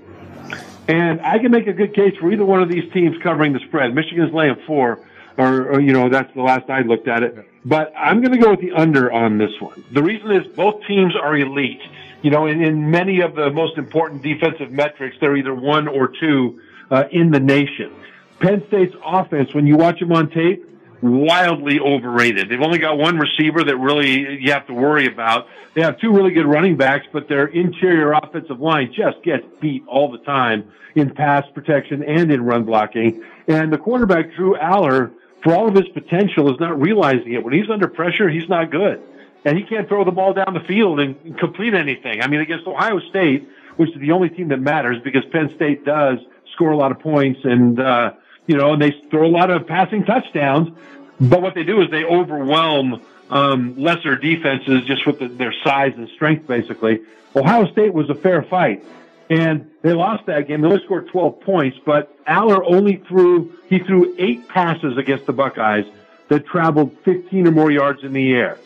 and 0.89 1.21
I 1.21 1.39
can 1.39 1.51
make 1.51 1.67
a 1.67 1.73
good 1.73 1.95
case 1.95 2.17
for 2.19 2.33
either 2.33 2.45
one 2.45 2.63
of 2.63 2.69
these 2.69 2.91
teams 2.93 3.17
covering 3.23 3.53
the 3.53 3.61
spread. 3.61 3.95
Michigan's 3.95 4.33
laying 4.33 4.57
four 4.67 5.01
or, 5.37 5.73
or, 5.73 5.81
you 5.81 5.93
know, 5.93 6.09
that's 6.09 6.33
the 6.35 6.43
last 6.43 6.69
I 6.69 6.81
looked 6.81 7.07
at 7.07 7.23
it. 7.23 7.49
But 7.65 7.93
I'm 7.97 8.21
going 8.21 8.33
to 8.33 8.39
go 8.39 8.51
with 8.51 8.61
the 8.61 8.73
under 8.73 9.13
on 9.13 9.39
this 9.39 9.53
one. 9.61 9.85
The 9.93 10.03
reason 10.03 10.33
is 10.33 10.47
both 10.49 10.85
teams 10.87 11.15
are 11.15 11.37
elite. 11.37 11.83
You 12.23 12.31
know, 12.33 12.47
in, 12.47 12.63
in 12.63 12.91
many 12.91 13.21
of 13.21 13.37
the 13.37 13.51
most 13.51 13.79
important 13.79 14.23
defensive 14.23 14.73
metrics, 14.73 15.17
they're 15.21 15.37
either 15.37 15.55
one 15.55 15.87
or 15.87 16.09
two 16.09 16.61
uh, 16.91 17.05
in 17.13 17.31
the 17.31 17.39
nation. 17.39 17.93
Penn 18.41 18.65
State's 18.67 18.97
offense, 19.05 19.55
when 19.55 19.67
you 19.67 19.77
watch 19.77 20.01
them 20.01 20.13
on 20.13 20.31
tape, 20.31 20.65
wildly 21.03 21.79
overrated. 21.81 22.49
They've 22.49 22.61
only 22.61 22.79
got 22.79 22.99
one 22.99 23.19
receiver 23.19 23.63
that 23.65 23.77
really 23.77 24.41
you 24.43 24.53
have 24.53 24.67
to 24.67 24.75
worry 24.75 25.07
about. 25.07 25.47
They 25.75 25.83
have 25.83 25.99
two 26.01 26.13
really 26.13 26.33
good 26.33 26.47
running 26.47 26.77
backs, 26.77 27.07
but 27.13 27.29
their 27.29 27.47
interior 27.47 28.13
offensive 28.13 28.61
line 28.61 28.93
just 28.93 29.23
gets 29.23 29.45
beat 29.61 29.85
all 29.87 30.11
the 30.11 30.19
time 30.19 30.71
in 30.95 31.11
pass 31.15 31.45
protection 31.55 32.03
and 32.03 32.33
in 32.33 32.43
run 32.43 32.65
blocking. 32.65 33.23
And 33.47 33.73
the 33.73 33.79
quarterback, 33.79 34.35
Drew 34.35 34.57
Allar, 34.57 35.13
for 35.43 35.55
all 35.55 35.69
of 35.69 35.75
his 35.75 35.89
potential, 35.89 36.53
is 36.53 36.59
not 36.59 36.81
realizing 36.81 37.33
it. 37.33 37.45
When 37.45 37.55
he's 37.55 37.71
under 37.71 37.89
pressure, 37.89 38.29
he's 38.29 38.49
not 38.49 38.71
good. 38.71 39.01
And 39.45 39.57
he 39.57 39.65
can't 39.65 39.89
throw 39.89 40.05
the 40.05 40.11
ball 40.11 40.35
down 40.35 40.53
the 40.53 40.67
field 40.67 40.99
and 40.99 41.39
complete 41.39 41.75
anything. 41.75 42.23
I 42.23 42.27
mean, 42.27 42.41
against 42.41 42.67
Ohio 42.67 42.99
State, 43.11 43.49
which 43.77 43.91
is 43.91 44.01
the 44.01 44.11
only 44.11 44.29
team 44.29 44.49
that 44.49 44.61
matters 44.61 44.97
because 45.05 45.23
Penn 45.31 45.51
State 45.55 45.85
does 45.85 46.19
score 46.55 46.73
a 46.73 46.77
lot 46.77 46.91
of 46.91 46.99
points 46.99 47.41
and, 47.45 47.79
uh, 47.79 48.13
you 48.49 48.57
know, 48.57 48.73
and 48.73 48.83
they 48.83 48.93
throw 49.11 49.27
a 49.27 49.31
lot 49.31 49.51
of 49.51 49.69
passing 49.69 50.05
touchdowns. 50.05 50.77
But 51.21 51.43
what 51.43 51.55
they 51.55 51.63
do 51.63 51.81
is 51.83 51.91
they 51.91 52.05
overwhelm 52.05 53.03
um, 53.31 53.77
lesser 53.77 54.17
defenses 54.17 54.85
just 54.87 55.07
with 55.07 55.21
the, 55.21 55.29
their 55.29 55.55
size 55.63 55.93
and 55.97 56.09
strength, 56.17 56.49
basically. 56.49 57.01
Ohio 57.37 57.71
State 57.71 57.95
was 57.95 58.11
a 58.11 58.15
fair 58.15 58.43
fight. 58.43 58.85
And 59.31 59.71
they 59.83 59.93
lost 59.93 60.25
that 60.27 60.49
game. 60.49 60.63
They 60.63 60.69
only 60.69 60.83
scored 60.85 61.09
12 61.09 61.41
points, 61.43 61.79
but 61.85 62.25
Allar 62.25 62.63
only 62.67 62.97
threw, 62.97 63.53
he 63.69 63.79
threw 63.79 64.15
eight 64.19 64.49
passes 64.49 64.97
against 64.97 65.27
the 65.27 65.35
Buckeyes 65.35 65.85
that 66.29 66.47
traveled 66.47 66.97
15 67.05 67.47
or 67.47 67.51
more 67.51 67.71
yards 67.71 68.03
in 68.05 68.15
the 68.15 68.33
air. 68.33 68.59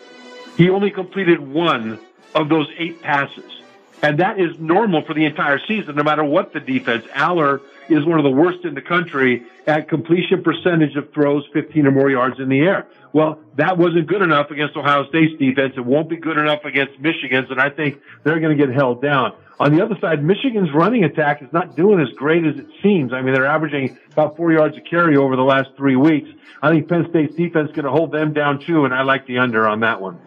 He 0.57 0.71
only 0.71 0.93
completed 0.93 1.41
one 1.41 1.99
of 2.35 2.49
those 2.49 2.69
eight 2.79 3.03
passes. 3.03 3.62
And 4.03 4.19
that 4.19 4.41
is 4.41 4.59
normal 4.59 5.03
for 5.05 5.15
the 5.15 5.25
entire 5.25 5.61
season, 5.67 5.95
no 5.95 6.03
matter 6.03 6.25
what 6.25 6.53
the 6.53 6.61
defense. 6.61 7.05
Allar 7.15 7.61
is 7.89 8.05
one 8.05 8.19
of 8.19 8.25
the 8.25 8.31
worst 8.31 8.65
in 8.65 8.75
the 8.75 8.83
country 8.83 9.45
at 9.67 9.89
completion 9.89 10.43
percentage 10.43 10.97
of 10.97 11.13
throws 11.13 11.47
15 11.53 11.87
or 11.87 11.93
more 11.93 12.11
yards 12.11 12.41
in 12.41 12.49
the 12.49 12.61
air. 12.61 12.87
Well, 13.13 13.39
that 13.57 13.79
wasn't 13.79 14.09
good 14.09 14.23
enough 14.23 14.51
against 14.51 14.77
Ohio 14.77 15.07
State's 15.09 15.39
defense. 15.39 15.75
It 15.77 15.85
won't 15.85 16.09
be 16.09 16.17
good 16.17 16.39
enough 16.39 16.65
against 16.65 16.99
Michigan's, 16.99 17.51
and 17.51 17.61
I 17.61 17.71
think 17.71 18.01
they're 18.25 18.41
going 18.41 18.57
to 18.57 18.67
get 18.67 18.75
held 18.75 19.03
down. 19.03 19.35
On 19.61 19.75
the 19.75 19.85
other 19.85 19.97
side, 20.01 20.25
Michigan's 20.25 20.73
running 20.75 21.05
attack 21.05 21.43
is 21.43 21.53
not 21.53 21.77
doing 21.77 22.01
as 22.01 22.13
great 22.15 22.45
as 22.45 22.57
it 22.57 22.67
seems. 22.83 23.13
I 23.13 23.23
mean, 23.23 23.35
they're 23.35 23.47
averaging 23.47 23.97
about 24.11 24.37
four 24.37 24.51
yards 24.51 24.77
a 24.77 24.81
carry 24.81 25.17
over 25.17 25.37
the 25.37 25.43
last 25.43 25.69
three 25.77 25.95
weeks. 25.95 26.29
I 26.63 26.71
think 26.71 26.89
Penn 26.89 27.07
State's 27.11 27.35
defense 27.37 27.69
is 27.69 27.77
going 27.77 27.85
to 27.85 27.93
hold 27.93 28.11
them 28.11 28.33
down 28.33 28.61
too, 28.61 28.85
and 28.85 28.95
I 28.95 29.03
like 29.03 29.27
the 29.27 29.39
under 29.39 29.69
on 29.69 29.81
that 29.81 30.01
one. 30.01 30.19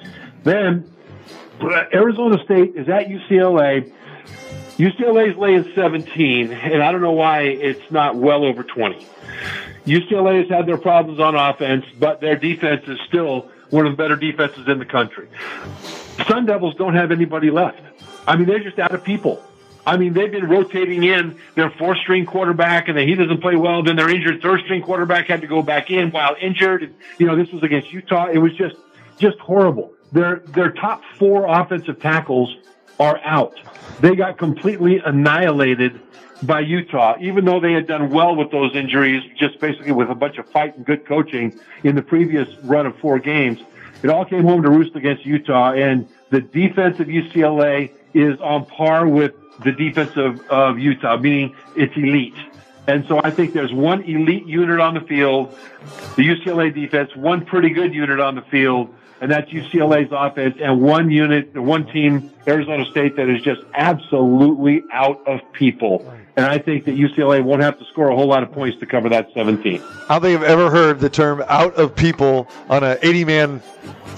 Then, 0.43 0.89
Uh, 1.59 1.83
Arizona 1.93 2.43
State 2.43 2.75
is 2.75 2.89
at 2.89 3.07
UCLA. 3.07 3.91
UCLA 4.77 5.31
is 5.31 5.37
laying 5.37 5.71
17, 5.73 6.51
and 6.51 6.83
I 6.83 6.91
don't 6.91 7.01
know 7.01 7.13
why 7.13 7.41
it's 7.43 7.91
not 7.91 8.15
well 8.15 8.43
over 8.43 8.63
20. 8.63 9.05
UCLA 9.85 10.41
has 10.41 10.49
had 10.49 10.65
their 10.65 10.77
problems 10.77 11.19
on 11.19 11.35
offense, 11.35 11.85
but 11.99 12.19
their 12.19 12.35
defense 12.35 12.83
is 12.87 12.99
still 13.07 13.49
one 13.69 13.85
of 13.85 13.93
the 13.93 13.97
better 13.97 14.15
defenses 14.15 14.67
in 14.67 14.79
the 14.79 14.85
country. 14.85 15.29
Sun 16.27 16.45
Devils 16.45 16.75
don't 16.75 16.95
have 16.95 17.11
anybody 17.11 17.51
left. 17.51 17.81
I 18.27 18.35
mean, 18.35 18.47
they're 18.47 18.63
just 18.63 18.79
out 18.79 18.93
of 18.93 19.03
people. 19.03 19.41
I 19.87 19.97
mean, 19.97 20.13
they've 20.13 20.31
been 20.31 20.47
rotating 20.47 21.03
in 21.03 21.37
their 21.53 21.69
fourth 21.69 21.99
string 21.99 22.25
quarterback 22.25 22.87
and 22.87 22.97
then 22.97 23.07
he 23.07 23.13
doesn't 23.13 23.39
play 23.41 23.55
well. 23.55 23.83
Then 23.83 23.95
their 23.95 24.09
injured 24.09 24.41
third 24.41 24.61
string 24.61 24.81
quarterback 24.81 25.27
had 25.27 25.41
to 25.41 25.47
go 25.47 25.61
back 25.61 25.91
in 25.91 26.09
while 26.09 26.35
injured. 26.41 26.83
And, 26.83 26.95
You 27.19 27.27
know, 27.27 27.35
this 27.35 27.51
was 27.51 27.61
against 27.61 27.93
Utah. 27.93 28.27
It 28.27 28.39
was 28.39 28.55
just, 28.55 28.75
just 29.19 29.37
horrible. 29.37 29.93
Their, 30.15 30.37
their 30.47 30.71
top 30.71 31.03
four 31.19 31.45
offensive 31.45 31.99
tackles 31.99 32.55
are 33.01 33.19
out. 33.25 33.59
They 33.99 34.15
got 34.15 34.37
completely 34.37 34.99
annihilated 34.99 35.99
by 36.41 36.61
Utah, 36.61 37.17
even 37.19 37.43
though 37.43 37.59
they 37.59 37.73
had 37.73 37.85
done 37.85 38.09
well 38.09 38.33
with 38.33 38.49
those 38.49 38.73
injuries, 38.77 39.23
just 39.37 39.59
basically 39.59 39.91
with 39.91 40.09
a 40.09 40.15
bunch 40.15 40.37
of 40.37 40.49
fight 40.49 40.77
and 40.77 40.85
good 40.85 41.05
coaching 41.05 41.59
in 41.83 41.95
the 41.95 42.01
previous 42.01 42.47
run 42.63 42.85
of 42.85 42.97
four 42.99 43.19
games. 43.19 43.59
It 44.03 44.09
all 44.09 44.23
came 44.23 44.43
home 44.43 44.61
to 44.63 44.69
roost 44.69 44.95
against 44.95 45.25
Utah, 45.25 45.73
and 45.73 46.07
the 46.29 46.39
defense 46.39 46.97
of 47.01 47.07
UCLA 47.07 47.91
is 48.13 48.39
on 48.39 48.65
par 48.67 49.09
with 49.09 49.33
the 49.65 49.73
defense 49.73 50.15
of, 50.15 50.39
of 50.47 50.79
Utah, 50.79 51.17
meaning 51.17 51.53
it's 51.75 51.95
elite. 51.97 52.37
And 52.87 53.05
so 53.07 53.19
I 53.23 53.31
think 53.31 53.53
there's 53.53 53.73
one 53.73 54.03
elite 54.03 54.45
unit 54.45 54.79
on 54.79 54.93
the 54.93 55.01
field, 55.01 55.57
the 56.15 56.23
UCLA 56.23 56.73
defense, 56.73 57.15
one 57.15 57.45
pretty 57.45 57.69
good 57.69 57.93
unit 57.93 58.19
on 58.19 58.35
the 58.35 58.43
field, 58.43 58.93
and 59.21 59.31
that's 59.31 59.49
UCLA's 59.49 60.11
offense, 60.11 60.57
and 60.61 60.81
one 60.81 61.09
unit, 61.09 61.55
one 61.55 61.87
team, 61.87 62.31
Arizona 62.47 62.85
State, 62.85 63.15
that 63.15 63.29
is 63.29 63.41
just 63.41 63.61
absolutely 63.73 64.83
out 64.91 65.25
of 65.27 65.39
people. 65.53 66.13
And 66.37 66.45
I 66.45 66.57
think 66.57 66.83
that 66.85 66.95
UCLA 66.97 67.41
won't 67.43 67.61
have 67.61 67.79
to 67.79 67.85
score 67.85 68.09
a 68.09 68.15
whole 68.15 68.27
lot 68.27 68.43
of 68.43 68.51
points 68.51 68.77
to 68.81 68.85
cover 68.85 69.07
that 69.09 69.29
17. 69.33 69.81
I 70.09 70.19
don't 70.19 70.21
think 70.21 70.37
I've 70.41 70.43
ever 70.43 70.69
heard 70.69 70.99
the 70.99 71.09
term 71.09 71.41
"out 71.47 71.73
of 71.75 71.95
people" 71.95 72.49
on 72.69 72.83
an 72.83 72.97
80-man 72.97 73.61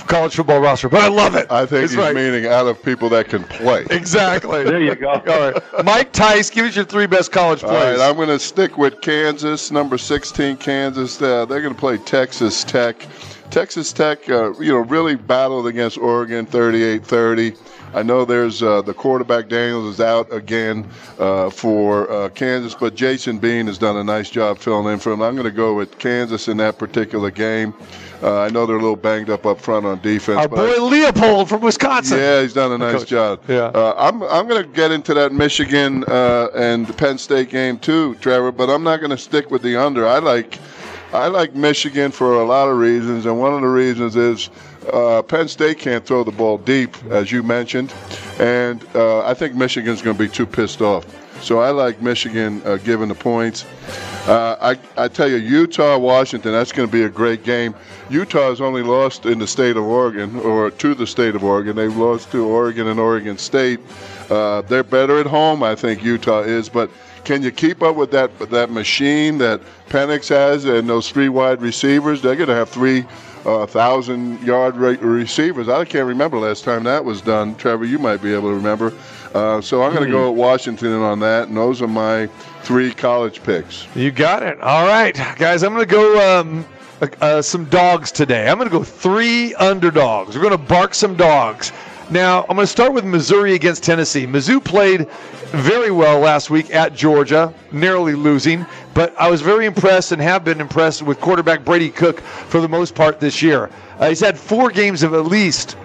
college 0.07 0.35
football 0.35 0.59
roster, 0.59 0.89
but 0.89 1.01
I 1.01 1.09
love 1.09 1.35
it. 1.35 1.51
I 1.51 1.65
think 1.65 1.83
It's 1.83 1.93
he's 1.93 2.01
right. 2.01 2.15
meaning 2.15 2.45
out 2.47 2.65
of 2.65 2.81
people 2.81 3.09
that 3.09 3.27
can 3.29 3.43
play. 3.43 3.85
Exactly. 3.91 4.63
There 4.63 4.81
you 4.81 4.95
go. 4.95 5.09
All 5.09 5.21
right, 5.51 5.61
Mike 5.83 6.11
Tice, 6.13 6.49
give 6.49 6.65
us 6.65 6.75
your 6.75 6.85
three 6.85 7.05
best 7.07 7.31
college 7.31 7.63
All 7.63 7.69
plays. 7.69 7.99
right, 7.99 8.09
I'm 8.09 8.15
going 8.15 8.29
to 8.29 8.39
stick 8.39 8.77
with 8.77 8.99
Kansas, 9.01 9.69
number 9.69 9.97
16, 9.97 10.57
Kansas. 10.57 11.21
Uh, 11.21 11.45
they're 11.45 11.61
going 11.61 11.73
to 11.73 11.79
play 11.79 11.97
Texas 11.97 12.63
Tech. 12.63 13.05
Texas 13.51 13.93
Tech, 13.93 14.27
uh, 14.29 14.53
you 14.59 14.71
know, 14.71 14.79
really 14.79 15.15
battled 15.15 15.67
against 15.67 15.97
Oregon 15.97 16.45
38-30. 16.47 17.57
I 17.93 18.03
know 18.03 18.25
there's 18.25 18.61
uh, 18.61 18.81
the 18.81 18.93
quarterback 18.93 19.47
Daniels 19.49 19.93
is 19.95 20.01
out 20.01 20.31
again 20.31 20.87
uh, 21.19 21.49
for 21.49 22.09
uh, 22.11 22.29
Kansas, 22.29 22.75
but 22.75 22.95
Jason 22.95 23.39
Bean 23.39 23.67
has 23.67 23.77
done 23.77 23.97
a 23.97 24.03
nice 24.03 24.29
job 24.29 24.59
filling 24.59 24.91
in 24.93 24.99
for 24.99 25.11
him. 25.13 25.21
I'm 25.21 25.35
going 25.35 25.45
to 25.45 25.51
go 25.51 25.73
with 25.73 25.97
Kansas 25.97 26.47
in 26.47 26.57
that 26.57 26.77
particular 26.77 27.31
game. 27.31 27.73
Uh, 28.21 28.41
I 28.41 28.49
know 28.49 28.65
they're 28.65 28.75
a 28.77 28.81
little 28.81 28.95
banged 28.95 29.29
up 29.29 29.45
up 29.45 29.61
front 29.61 29.85
on 29.85 30.01
defense. 30.01 30.37
Our 30.39 30.47
but 30.47 30.59
I- 30.59 30.77
boy 30.77 30.89
Leipold 30.89 31.47
from 31.47 31.61
Wisconsin. 31.61 32.17
yeah, 32.17 32.41
he's 32.41 32.53
done 32.53 32.71
a 32.71 32.77
nice 32.77 32.99
Coach. 32.99 33.07
job. 33.09 33.41
Yeah. 33.47 33.65
Uh, 33.65 33.93
I'm 33.97 34.21
I'm 34.23 34.47
going 34.47 34.63
to 34.63 34.69
get 34.69 34.91
into 34.91 35.13
that 35.13 35.31
Michigan 35.31 36.03
uh, 36.07 36.47
and 36.55 36.95
Penn 36.97 37.17
State 37.17 37.49
game 37.49 37.77
too, 37.79 38.15
Trevor. 38.15 38.51
But 38.51 38.69
I'm 38.69 38.83
not 38.83 38.97
going 38.99 39.11
to 39.11 39.17
stick 39.17 39.49
with 39.51 39.61
the 39.61 39.75
under. 39.75 40.07
I 40.07 40.17
like 40.19 40.59
I 41.13 41.27
like 41.27 41.55
Michigan 41.55 42.11
for 42.11 42.41
a 42.41 42.43
lot 42.43 42.67
of 42.67 42.77
reasons, 42.77 43.25
and 43.25 43.39
one 43.39 43.53
of 43.53 43.61
the 43.61 43.67
reasons 43.67 44.15
is 44.15 44.49
uh, 44.93 45.21
Penn 45.21 45.47
State 45.47 45.79
can't 45.79 46.05
throw 46.05 46.23
the 46.23 46.31
ball 46.31 46.57
deep, 46.57 46.95
as 47.09 47.31
you 47.31 47.43
mentioned, 47.43 47.93
and 48.39 48.85
uh, 48.95 49.25
I 49.25 49.33
think 49.33 49.55
Michigan's 49.55 50.01
going 50.01 50.17
to 50.17 50.23
be 50.23 50.29
too 50.29 50.45
pissed 50.45 50.81
off. 50.81 51.05
So 51.43 51.59
I 51.59 51.69
like 51.69 52.01
Michigan 52.01 52.61
uh, 52.65 52.77
giving 52.77 53.09
the 53.09 53.15
points. 53.15 53.65
Uh, 54.27 54.57
I, 54.59 55.03
I 55.03 55.07
tell 55.07 55.29
you, 55.29 55.37
Utah, 55.37 55.97
Washington, 55.97 56.51
that's 56.51 56.71
going 56.71 56.87
to 56.87 56.91
be 56.91 57.03
a 57.03 57.09
great 57.09 57.43
game. 57.43 57.75
Utah 58.09 58.49
has 58.49 58.59
only 58.59 58.81
lost 58.81 59.25
in 59.25 59.39
the 59.39 59.47
state 59.47 59.77
of 59.77 59.83
Oregon, 59.83 60.35
or 60.37 60.71
to 60.71 60.95
the 60.95 61.07
state 61.07 61.35
of 61.35 61.43
Oregon. 61.43 61.75
They've 61.75 61.95
lost 61.95 62.31
to 62.31 62.45
Oregon 62.45 62.87
and 62.87 62.99
Oregon 62.99 63.37
State. 63.37 63.79
Uh, 64.29 64.61
they're 64.63 64.83
better 64.83 65.19
at 65.19 65.27
home, 65.27 65.63
I 65.63 65.75
think 65.75 66.03
Utah 66.03 66.41
is, 66.41 66.69
but 66.69 66.89
can 67.27 67.43
you 67.43 67.51
keep 67.51 67.83
up 67.83 67.97
with 67.97 68.09
that 68.11 68.39
that 68.51 68.71
machine 68.71 69.37
that 69.39 69.59
Penix 69.89 70.29
has 70.29 70.63
and 70.63 70.87
those 70.87 71.11
three 71.11 71.27
wide 71.27 71.61
receivers? 71.61 72.21
They're 72.21 72.37
going 72.37 72.47
to 72.47 72.55
have 72.55 72.69
three 72.69 73.05
uh, 73.45 73.65
thousand 73.65 74.41
yard 74.43 74.77
re- 74.77 74.95
receivers. 74.95 75.67
I 75.67 75.83
can't 75.83 76.07
remember 76.07 76.39
last 76.39 76.63
time 76.63 76.85
that 76.85 77.03
was 77.03 77.19
done. 77.19 77.55
Trevor, 77.55 77.83
you 77.83 77.99
might 77.99 78.21
be 78.21 78.33
able 78.33 78.49
to 78.49 78.55
remember. 78.55 78.93
Uh, 79.33 79.59
so 79.59 79.83
I'm 79.83 79.93
going 79.93 80.05
to 80.05 80.11
go 80.11 80.31
with 80.31 80.39
Washington 80.39 80.93
on 80.93 81.19
that, 81.19 81.49
and 81.49 81.57
those 81.57 81.81
are 81.81 81.87
my 81.87 82.27
three 82.61 82.93
college 82.93 83.43
picks. 83.43 83.93
You 83.93 84.09
got 84.09 84.41
it. 84.41 84.57
All 84.61 84.87
right, 84.87 85.13
guys. 85.37 85.63
I'm 85.63 85.73
going 85.73 85.85
to 85.85 85.93
go 85.93 86.39
um, 86.39 86.65
uh, 87.01 87.07
uh, 87.19 87.41
some 87.41 87.65
dogs 87.65 88.09
today. 88.09 88.47
I'm 88.47 88.57
going 88.57 88.69
to 88.69 88.77
go 88.77 88.85
three 88.85 89.53
underdogs. 89.55 90.33
We're 90.33 90.43
going 90.43 90.57
to 90.57 90.65
bark 90.65 90.95
some 90.95 91.17
dogs. 91.17 91.73
Now, 92.09 92.43
I'm 92.43 92.55
going 92.55 92.59
to 92.59 92.67
start 92.67 92.93
with 92.93 93.03
Missouri 93.03 93.53
against 93.53 93.83
Tennessee. 93.83 94.25
Mizzou 94.25 94.63
played 94.63 95.09
very 95.51 95.91
well 95.91 96.19
last 96.19 96.49
week 96.49 96.73
at 96.73 96.95
Georgia, 96.95 97.53
narrowly 97.73 98.13
losing, 98.13 98.65
but 98.93 99.13
I 99.19 99.29
was 99.29 99.41
very 99.41 99.65
impressed 99.65 100.13
and 100.13 100.21
have 100.21 100.45
been 100.45 100.61
impressed 100.61 101.01
with 101.01 101.19
quarterback 101.19 101.65
Brady 101.65 101.89
Cook 101.89 102.21
for 102.21 102.61
the 102.61 102.69
most 102.69 102.95
part 102.95 103.19
this 103.19 103.41
year. 103.41 103.69
Uh, 103.99 104.07
he's 104.07 104.21
had 104.21 104.39
four 104.39 104.69
games 104.69 105.03
of 105.03 105.13
at 105.13 105.25
least 105.25 105.75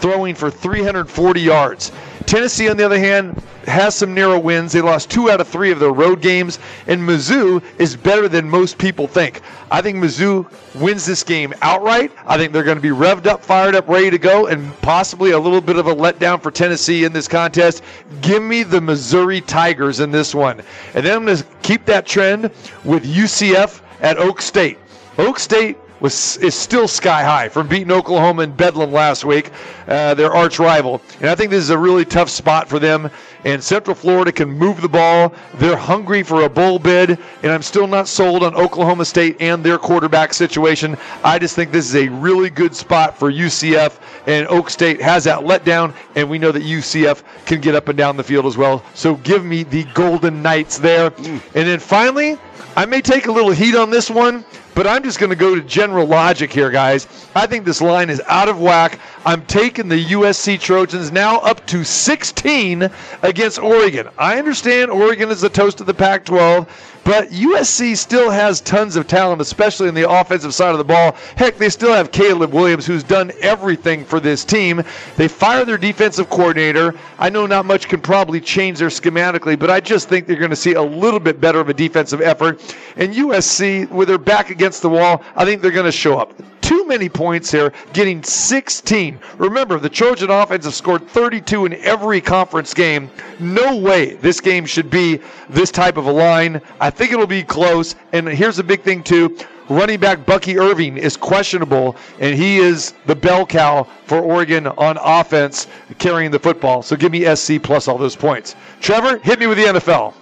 throwing 0.00 0.34
for 0.34 0.50
340 0.50 1.40
yards. 1.40 1.92
Tennessee, 2.28 2.68
on 2.68 2.76
the 2.76 2.84
other 2.84 2.98
hand, 2.98 3.42
has 3.64 3.94
some 3.94 4.12
narrow 4.12 4.38
wins. 4.38 4.72
They 4.72 4.82
lost 4.82 5.10
two 5.10 5.30
out 5.30 5.40
of 5.40 5.48
three 5.48 5.70
of 5.70 5.80
their 5.80 5.92
road 5.92 6.20
games, 6.20 6.58
and 6.86 7.00
Mizzou 7.00 7.62
is 7.78 7.96
better 7.96 8.28
than 8.28 8.50
most 8.50 8.76
people 8.76 9.06
think. 9.06 9.40
I 9.70 9.80
think 9.80 9.96
Mizzou 9.96 10.46
wins 10.74 11.06
this 11.06 11.22
game 11.22 11.54
outright. 11.62 12.12
I 12.26 12.36
think 12.36 12.52
they're 12.52 12.64
going 12.64 12.76
to 12.76 12.82
be 12.82 12.90
revved 12.90 13.26
up, 13.26 13.42
fired 13.42 13.74
up, 13.74 13.88
ready 13.88 14.10
to 14.10 14.18
go, 14.18 14.46
and 14.46 14.78
possibly 14.82 15.30
a 15.30 15.38
little 15.38 15.62
bit 15.62 15.76
of 15.76 15.86
a 15.86 15.94
letdown 15.94 16.42
for 16.42 16.50
Tennessee 16.50 17.04
in 17.04 17.14
this 17.14 17.28
contest. 17.28 17.82
Give 18.20 18.42
me 18.42 18.62
the 18.62 18.82
Missouri 18.82 19.40
Tigers 19.40 20.00
in 20.00 20.10
this 20.10 20.34
one. 20.34 20.60
And 20.92 21.06
then 21.06 21.16
I'm 21.16 21.24
going 21.24 21.38
to 21.38 21.46
keep 21.62 21.86
that 21.86 22.04
trend 22.04 22.50
with 22.84 23.06
UCF 23.06 23.80
at 24.02 24.18
Oak 24.18 24.42
State. 24.42 24.76
Oak 25.16 25.38
State 25.38 25.78
was 26.00 26.36
is 26.38 26.54
still 26.54 26.88
sky 26.88 27.22
high 27.22 27.48
from 27.48 27.68
beating 27.68 27.90
Oklahoma 27.90 28.42
in 28.42 28.52
Bedlam 28.52 28.92
last 28.92 29.24
week, 29.24 29.50
uh, 29.86 30.14
their 30.14 30.32
arch 30.32 30.58
rival. 30.58 31.00
And 31.20 31.28
I 31.30 31.34
think 31.34 31.50
this 31.50 31.62
is 31.62 31.70
a 31.70 31.78
really 31.78 32.04
tough 32.04 32.28
spot 32.28 32.68
for 32.68 32.78
them. 32.78 33.10
And 33.44 33.62
Central 33.62 33.94
Florida 33.94 34.32
can 34.32 34.48
move 34.48 34.80
the 34.80 34.88
ball. 34.88 35.32
They're 35.54 35.76
hungry 35.76 36.22
for 36.22 36.42
a 36.42 36.48
bowl 36.48 36.78
bid, 36.78 37.18
and 37.42 37.52
I'm 37.52 37.62
still 37.62 37.86
not 37.86 38.08
sold 38.08 38.42
on 38.42 38.54
Oklahoma 38.54 39.04
State 39.04 39.36
and 39.40 39.62
their 39.62 39.78
quarterback 39.78 40.34
situation. 40.34 40.96
I 41.22 41.38
just 41.38 41.54
think 41.54 41.70
this 41.70 41.86
is 41.88 41.94
a 41.94 42.08
really 42.08 42.50
good 42.50 42.74
spot 42.74 43.16
for 43.16 43.30
UCF, 43.30 43.98
and 44.26 44.46
Oak 44.48 44.70
State 44.70 45.00
has 45.00 45.24
that 45.24 45.40
letdown, 45.40 45.94
and 46.16 46.28
we 46.28 46.38
know 46.38 46.50
that 46.50 46.64
UCF 46.64 47.22
can 47.46 47.60
get 47.60 47.76
up 47.76 47.88
and 47.88 47.96
down 47.96 48.16
the 48.16 48.24
field 48.24 48.44
as 48.44 48.56
well. 48.56 48.84
So 48.94 49.14
give 49.16 49.44
me 49.44 49.62
the 49.62 49.84
Golden 49.94 50.42
Knights 50.42 50.78
there. 50.78 51.12
And 51.16 51.40
then 51.52 51.78
finally, 51.78 52.38
I 52.76 52.86
may 52.86 53.00
take 53.00 53.26
a 53.26 53.32
little 53.32 53.50
heat 53.50 53.74
on 53.74 53.90
this 53.90 54.10
one, 54.10 54.44
but 54.78 54.86
I'm 54.86 55.02
just 55.02 55.18
going 55.18 55.30
to 55.30 55.34
go 55.34 55.56
to 55.56 55.60
general 55.60 56.06
logic 56.06 56.52
here, 56.52 56.70
guys. 56.70 57.08
I 57.34 57.48
think 57.48 57.64
this 57.64 57.80
line 57.80 58.10
is 58.10 58.22
out 58.28 58.48
of 58.48 58.60
whack. 58.60 59.00
I'm 59.26 59.44
taking 59.46 59.88
the 59.88 60.04
USC 60.04 60.60
Trojans 60.60 61.10
now 61.10 61.38
up 61.40 61.66
to 61.66 61.82
16 61.82 62.88
against 63.22 63.58
Oregon. 63.58 64.08
I 64.16 64.38
understand 64.38 64.92
Oregon 64.92 65.30
is 65.30 65.40
the 65.40 65.48
toast 65.48 65.80
of 65.80 65.86
the 65.86 65.94
Pac 65.94 66.26
12, 66.26 66.97
but 67.08 67.30
USC 67.30 67.96
still 67.96 68.28
has 68.28 68.60
tons 68.60 68.94
of 68.94 69.08
talent, 69.08 69.40
especially 69.40 69.88
in 69.88 69.94
the 69.94 70.06
offensive 70.06 70.52
side 70.52 70.72
of 70.72 70.78
the 70.78 70.84
ball. 70.84 71.12
Heck, 71.36 71.56
they 71.56 71.70
still 71.70 71.94
have 71.94 72.12
Caleb 72.12 72.52
Williams, 72.52 72.84
who's 72.84 73.02
done 73.02 73.32
everything 73.40 74.04
for 74.04 74.20
this 74.20 74.44
team. 74.44 74.82
They 75.16 75.26
fire 75.26 75.64
their 75.64 75.78
defensive 75.78 76.28
coordinator. 76.28 76.92
I 77.18 77.30
know 77.30 77.46
not 77.46 77.64
much 77.64 77.88
can 77.88 78.02
probably 78.02 78.42
change 78.42 78.80
their 78.80 78.88
schematically, 78.88 79.58
but 79.58 79.70
I 79.70 79.80
just 79.80 80.10
think 80.10 80.26
they're 80.26 80.36
going 80.36 80.50
to 80.50 80.56
see 80.56 80.74
a 80.74 80.82
little 80.82 81.18
bit 81.18 81.40
better 81.40 81.60
of 81.60 81.70
a 81.70 81.74
defensive 81.74 82.20
effort. 82.20 82.60
And 82.96 83.14
USC, 83.14 83.88
with 83.88 84.08
their 84.08 84.18
back 84.18 84.50
against 84.50 84.82
the 84.82 84.90
wall, 84.90 85.24
I 85.34 85.46
think 85.46 85.62
they're 85.62 85.70
going 85.70 85.86
to 85.86 85.92
show 85.92 86.18
up. 86.18 86.34
Too 86.68 86.86
many 86.86 87.08
points 87.08 87.50
here, 87.50 87.72
getting 87.94 88.22
16. 88.22 89.18
Remember, 89.38 89.78
the 89.78 89.88
Trojan 89.88 90.28
offense 90.28 90.66
have 90.66 90.74
scored 90.74 91.08
32 91.08 91.64
in 91.64 91.72
every 91.76 92.20
conference 92.20 92.74
game. 92.74 93.10
No 93.40 93.78
way 93.78 94.16
this 94.16 94.38
game 94.42 94.66
should 94.66 94.90
be 94.90 95.18
this 95.48 95.70
type 95.70 95.96
of 95.96 96.04
a 96.04 96.12
line. 96.12 96.60
I 96.78 96.90
think 96.90 97.12
it'll 97.12 97.26
be 97.26 97.42
close. 97.42 97.94
And 98.12 98.28
here's 98.28 98.56
the 98.56 98.62
big 98.62 98.82
thing, 98.82 99.02
too. 99.02 99.38
Running 99.70 99.98
back 99.98 100.26
Bucky 100.26 100.58
Irving 100.58 100.98
is 100.98 101.16
questionable, 101.16 101.96
and 102.20 102.34
he 102.34 102.58
is 102.58 102.92
the 103.06 103.16
bell 103.16 103.46
cow 103.46 103.84
for 104.04 104.20
Oregon 104.20 104.66
on 104.66 104.98
offense, 105.00 105.68
carrying 105.96 106.30
the 106.30 106.38
football. 106.38 106.82
So 106.82 106.96
give 106.96 107.12
me 107.12 107.34
SC 107.34 107.62
plus 107.62 107.88
all 107.88 107.96
those 107.96 108.14
points. 108.14 108.56
Trevor, 108.82 109.16
hit 109.20 109.40
me 109.40 109.46
with 109.46 109.56
the 109.56 109.64
NFL. 109.64 110.12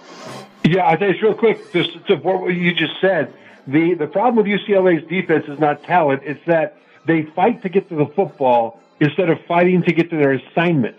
Yeah, 0.63 0.87
I 0.87 0.95
think 0.95 1.15
it's 1.15 1.21
real 1.21 1.33
quick. 1.33 1.73
Just 1.73 2.07
to 2.07 2.15
what 2.15 2.53
you 2.53 2.73
just 2.73 3.01
said, 3.01 3.33
the 3.67 3.93
the 3.95 4.07
problem 4.07 4.35
with 4.37 4.45
UCLA's 4.45 5.07
defense 5.07 5.45
is 5.47 5.59
not 5.59 5.83
talent; 5.83 6.21
it's 6.25 6.43
that 6.45 6.77
they 7.05 7.23
fight 7.23 7.61
to 7.63 7.69
get 7.69 7.89
to 7.89 7.95
the 7.95 8.05
football 8.07 8.79
instead 8.99 9.29
of 9.29 9.39
fighting 9.47 9.83
to 9.83 9.93
get 9.93 10.09
to 10.09 10.17
their 10.17 10.33
assignment. 10.33 10.95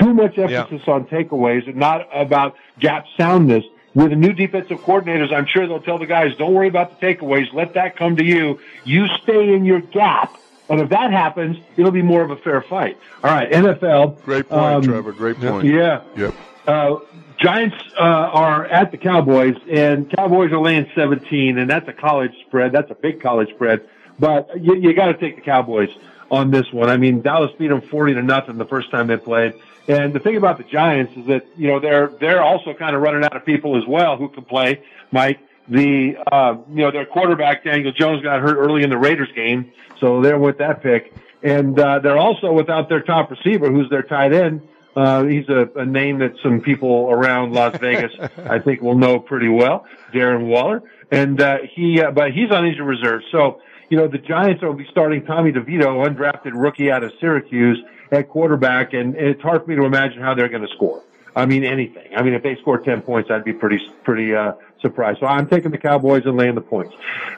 Too 0.00 0.14
much 0.14 0.38
emphasis 0.38 0.88
on 0.88 1.04
takeaways 1.04 1.66
and 1.66 1.76
not 1.76 2.08
about 2.14 2.56
gap 2.78 3.04
soundness. 3.18 3.64
With 3.94 4.08
the 4.08 4.16
new 4.16 4.32
defensive 4.32 4.78
coordinators, 4.78 5.34
I'm 5.34 5.44
sure 5.44 5.66
they'll 5.66 5.82
tell 5.82 5.98
the 5.98 6.06
guys, 6.06 6.34
"Don't 6.36 6.54
worry 6.54 6.68
about 6.68 6.98
the 6.98 7.06
takeaways. 7.06 7.52
Let 7.52 7.74
that 7.74 7.94
come 7.96 8.16
to 8.16 8.24
you. 8.24 8.58
You 8.84 9.06
stay 9.22 9.52
in 9.52 9.66
your 9.66 9.80
gap." 9.80 10.34
And 10.70 10.80
if 10.80 10.88
that 10.88 11.10
happens, 11.10 11.58
it'll 11.76 11.90
be 11.90 12.00
more 12.00 12.22
of 12.22 12.30
a 12.30 12.36
fair 12.36 12.62
fight. 12.62 12.96
All 13.22 13.30
right, 13.30 13.50
NFL. 13.52 14.22
Great 14.24 14.48
point, 14.48 14.62
Um, 14.62 14.82
Trevor. 14.82 15.12
Great 15.12 15.38
point. 15.38 15.66
Yeah. 15.66 16.00
Yep. 16.16 16.34
Uh, 16.66 16.96
Giants 17.42 17.76
uh, 17.98 18.02
are 18.02 18.66
at 18.66 18.92
the 18.92 18.98
Cowboys, 18.98 19.56
and 19.68 20.08
Cowboys 20.08 20.52
are 20.52 20.60
laying 20.60 20.88
17, 20.94 21.58
and 21.58 21.68
that's 21.68 21.88
a 21.88 21.92
college 21.92 22.32
spread. 22.46 22.70
That's 22.70 22.90
a 22.90 22.94
big 22.94 23.20
college 23.20 23.50
spread. 23.50 23.88
But 24.18 24.62
you, 24.62 24.76
you 24.76 24.94
got 24.94 25.06
to 25.06 25.14
take 25.14 25.34
the 25.34 25.42
Cowboys 25.42 25.90
on 26.30 26.52
this 26.52 26.72
one. 26.72 26.88
I 26.88 26.96
mean, 26.96 27.20
Dallas 27.20 27.50
beat 27.58 27.68
them 27.68 27.80
40 27.80 28.14
to 28.14 28.22
nothing 28.22 28.58
the 28.58 28.64
first 28.64 28.92
time 28.92 29.08
they 29.08 29.16
played. 29.16 29.54
And 29.88 30.14
the 30.14 30.20
thing 30.20 30.36
about 30.36 30.58
the 30.58 30.64
Giants 30.64 31.16
is 31.16 31.26
that 31.26 31.44
you 31.56 31.66
know 31.66 31.80
they're 31.80 32.06
they're 32.20 32.42
also 32.42 32.72
kind 32.72 32.94
of 32.94 33.02
running 33.02 33.24
out 33.24 33.34
of 33.34 33.44
people 33.44 33.76
as 33.76 33.84
well 33.88 34.16
who 34.16 34.28
can 34.28 34.44
play. 34.44 34.80
Mike, 35.10 35.40
the 35.68 36.16
uh, 36.30 36.58
you 36.68 36.82
know 36.82 36.92
their 36.92 37.06
quarterback 37.06 37.64
Daniel 37.64 37.90
Jones 37.90 38.22
got 38.22 38.40
hurt 38.40 38.56
early 38.56 38.84
in 38.84 38.90
the 38.90 38.98
Raiders 38.98 39.30
game, 39.34 39.72
so 39.98 40.22
they're 40.22 40.38
with 40.38 40.58
that 40.58 40.82
pick. 40.82 41.12
And 41.42 41.76
uh, 41.76 41.98
they're 41.98 42.18
also 42.18 42.52
without 42.52 42.88
their 42.88 43.00
top 43.00 43.32
receiver, 43.32 43.72
who's 43.72 43.90
their 43.90 44.04
tight 44.04 44.32
end. 44.32 44.68
Uh, 44.94 45.24
he's 45.24 45.48
a, 45.48 45.68
a 45.76 45.86
name 45.86 46.18
that 46.18 46.34
some 46.42 46.60
people 46.60 47.08
around 47.10 47.52
Las 47.52 47.78
Vegas, 47.78 48.12
I 48.38 48.58
think, 48.58 48.82
will 48.82 48.98
know 48.98 49.18
pretty 49.18 49.48
well. 49.48 49.86
Darren 50.12 50.46
Waller, 50.46 50.82
and 51.10 51.40
uh, 51.40 51.58
he, 51.74 52.00
uh, 52.00 52.10
but 52.10 52.32
he's 52.32 52.50
on 52.50 52.66
injured 52.66 52.86
reserve. 52.86 53.22
So, 53.30 53.60
you 53.88 53.96
know, 53.96 54.08
the 54.08 54.18
Giants 54.18 54.62
will 54.62 54.74
be 54.74 54.86
starting 54.90 55.24
Tommy 55.24 55.52
DeVito, 55.52 56.06
undrafted 56.06 56.52
rookie 56.54 56.90
out 56.90 57.02
of 57.02 57.12
Syracuse, 57.20 57.82
at 58.12 58.28
quarterback, 58.28 58.92
and 58.92 59.16
it's 59.16 59.40
hard 59.42 59.64
for 59.64 59.70
me 59.70 59.76
to 59.76 59.84
imagine 59.84 60.20
how 60.20 60.34
they're 60.34 60.48
going 60.48 60.62
to 60.62 60.72
score. 60.74 61.02
I 61.34 61.46
mean, 61.46 61.64
anything. 61.64 62.14
I 62.14 62.22
mean, 62.22 62.34
if 62.34 62.42
they 62.42 62.56
score 62.56 62.78
ten 62.78 63.00
points, 63.00 63.30
I'd 63.30 63.42
be 63.42 63.54
pretty, 63.54 63.80
pretty 64.04 64.34
uh, 64.34 64.52
surprised. 64.82 65.20
So 65.20 65.26
I'm 65.26 65.48
taking 65.48 65.70
the 65.70 65.78
Cowboys 65.78 66.24
and 66.26 66.36
laying 66.36 66.54
the 66.54 66.60
points. 66.60 66.94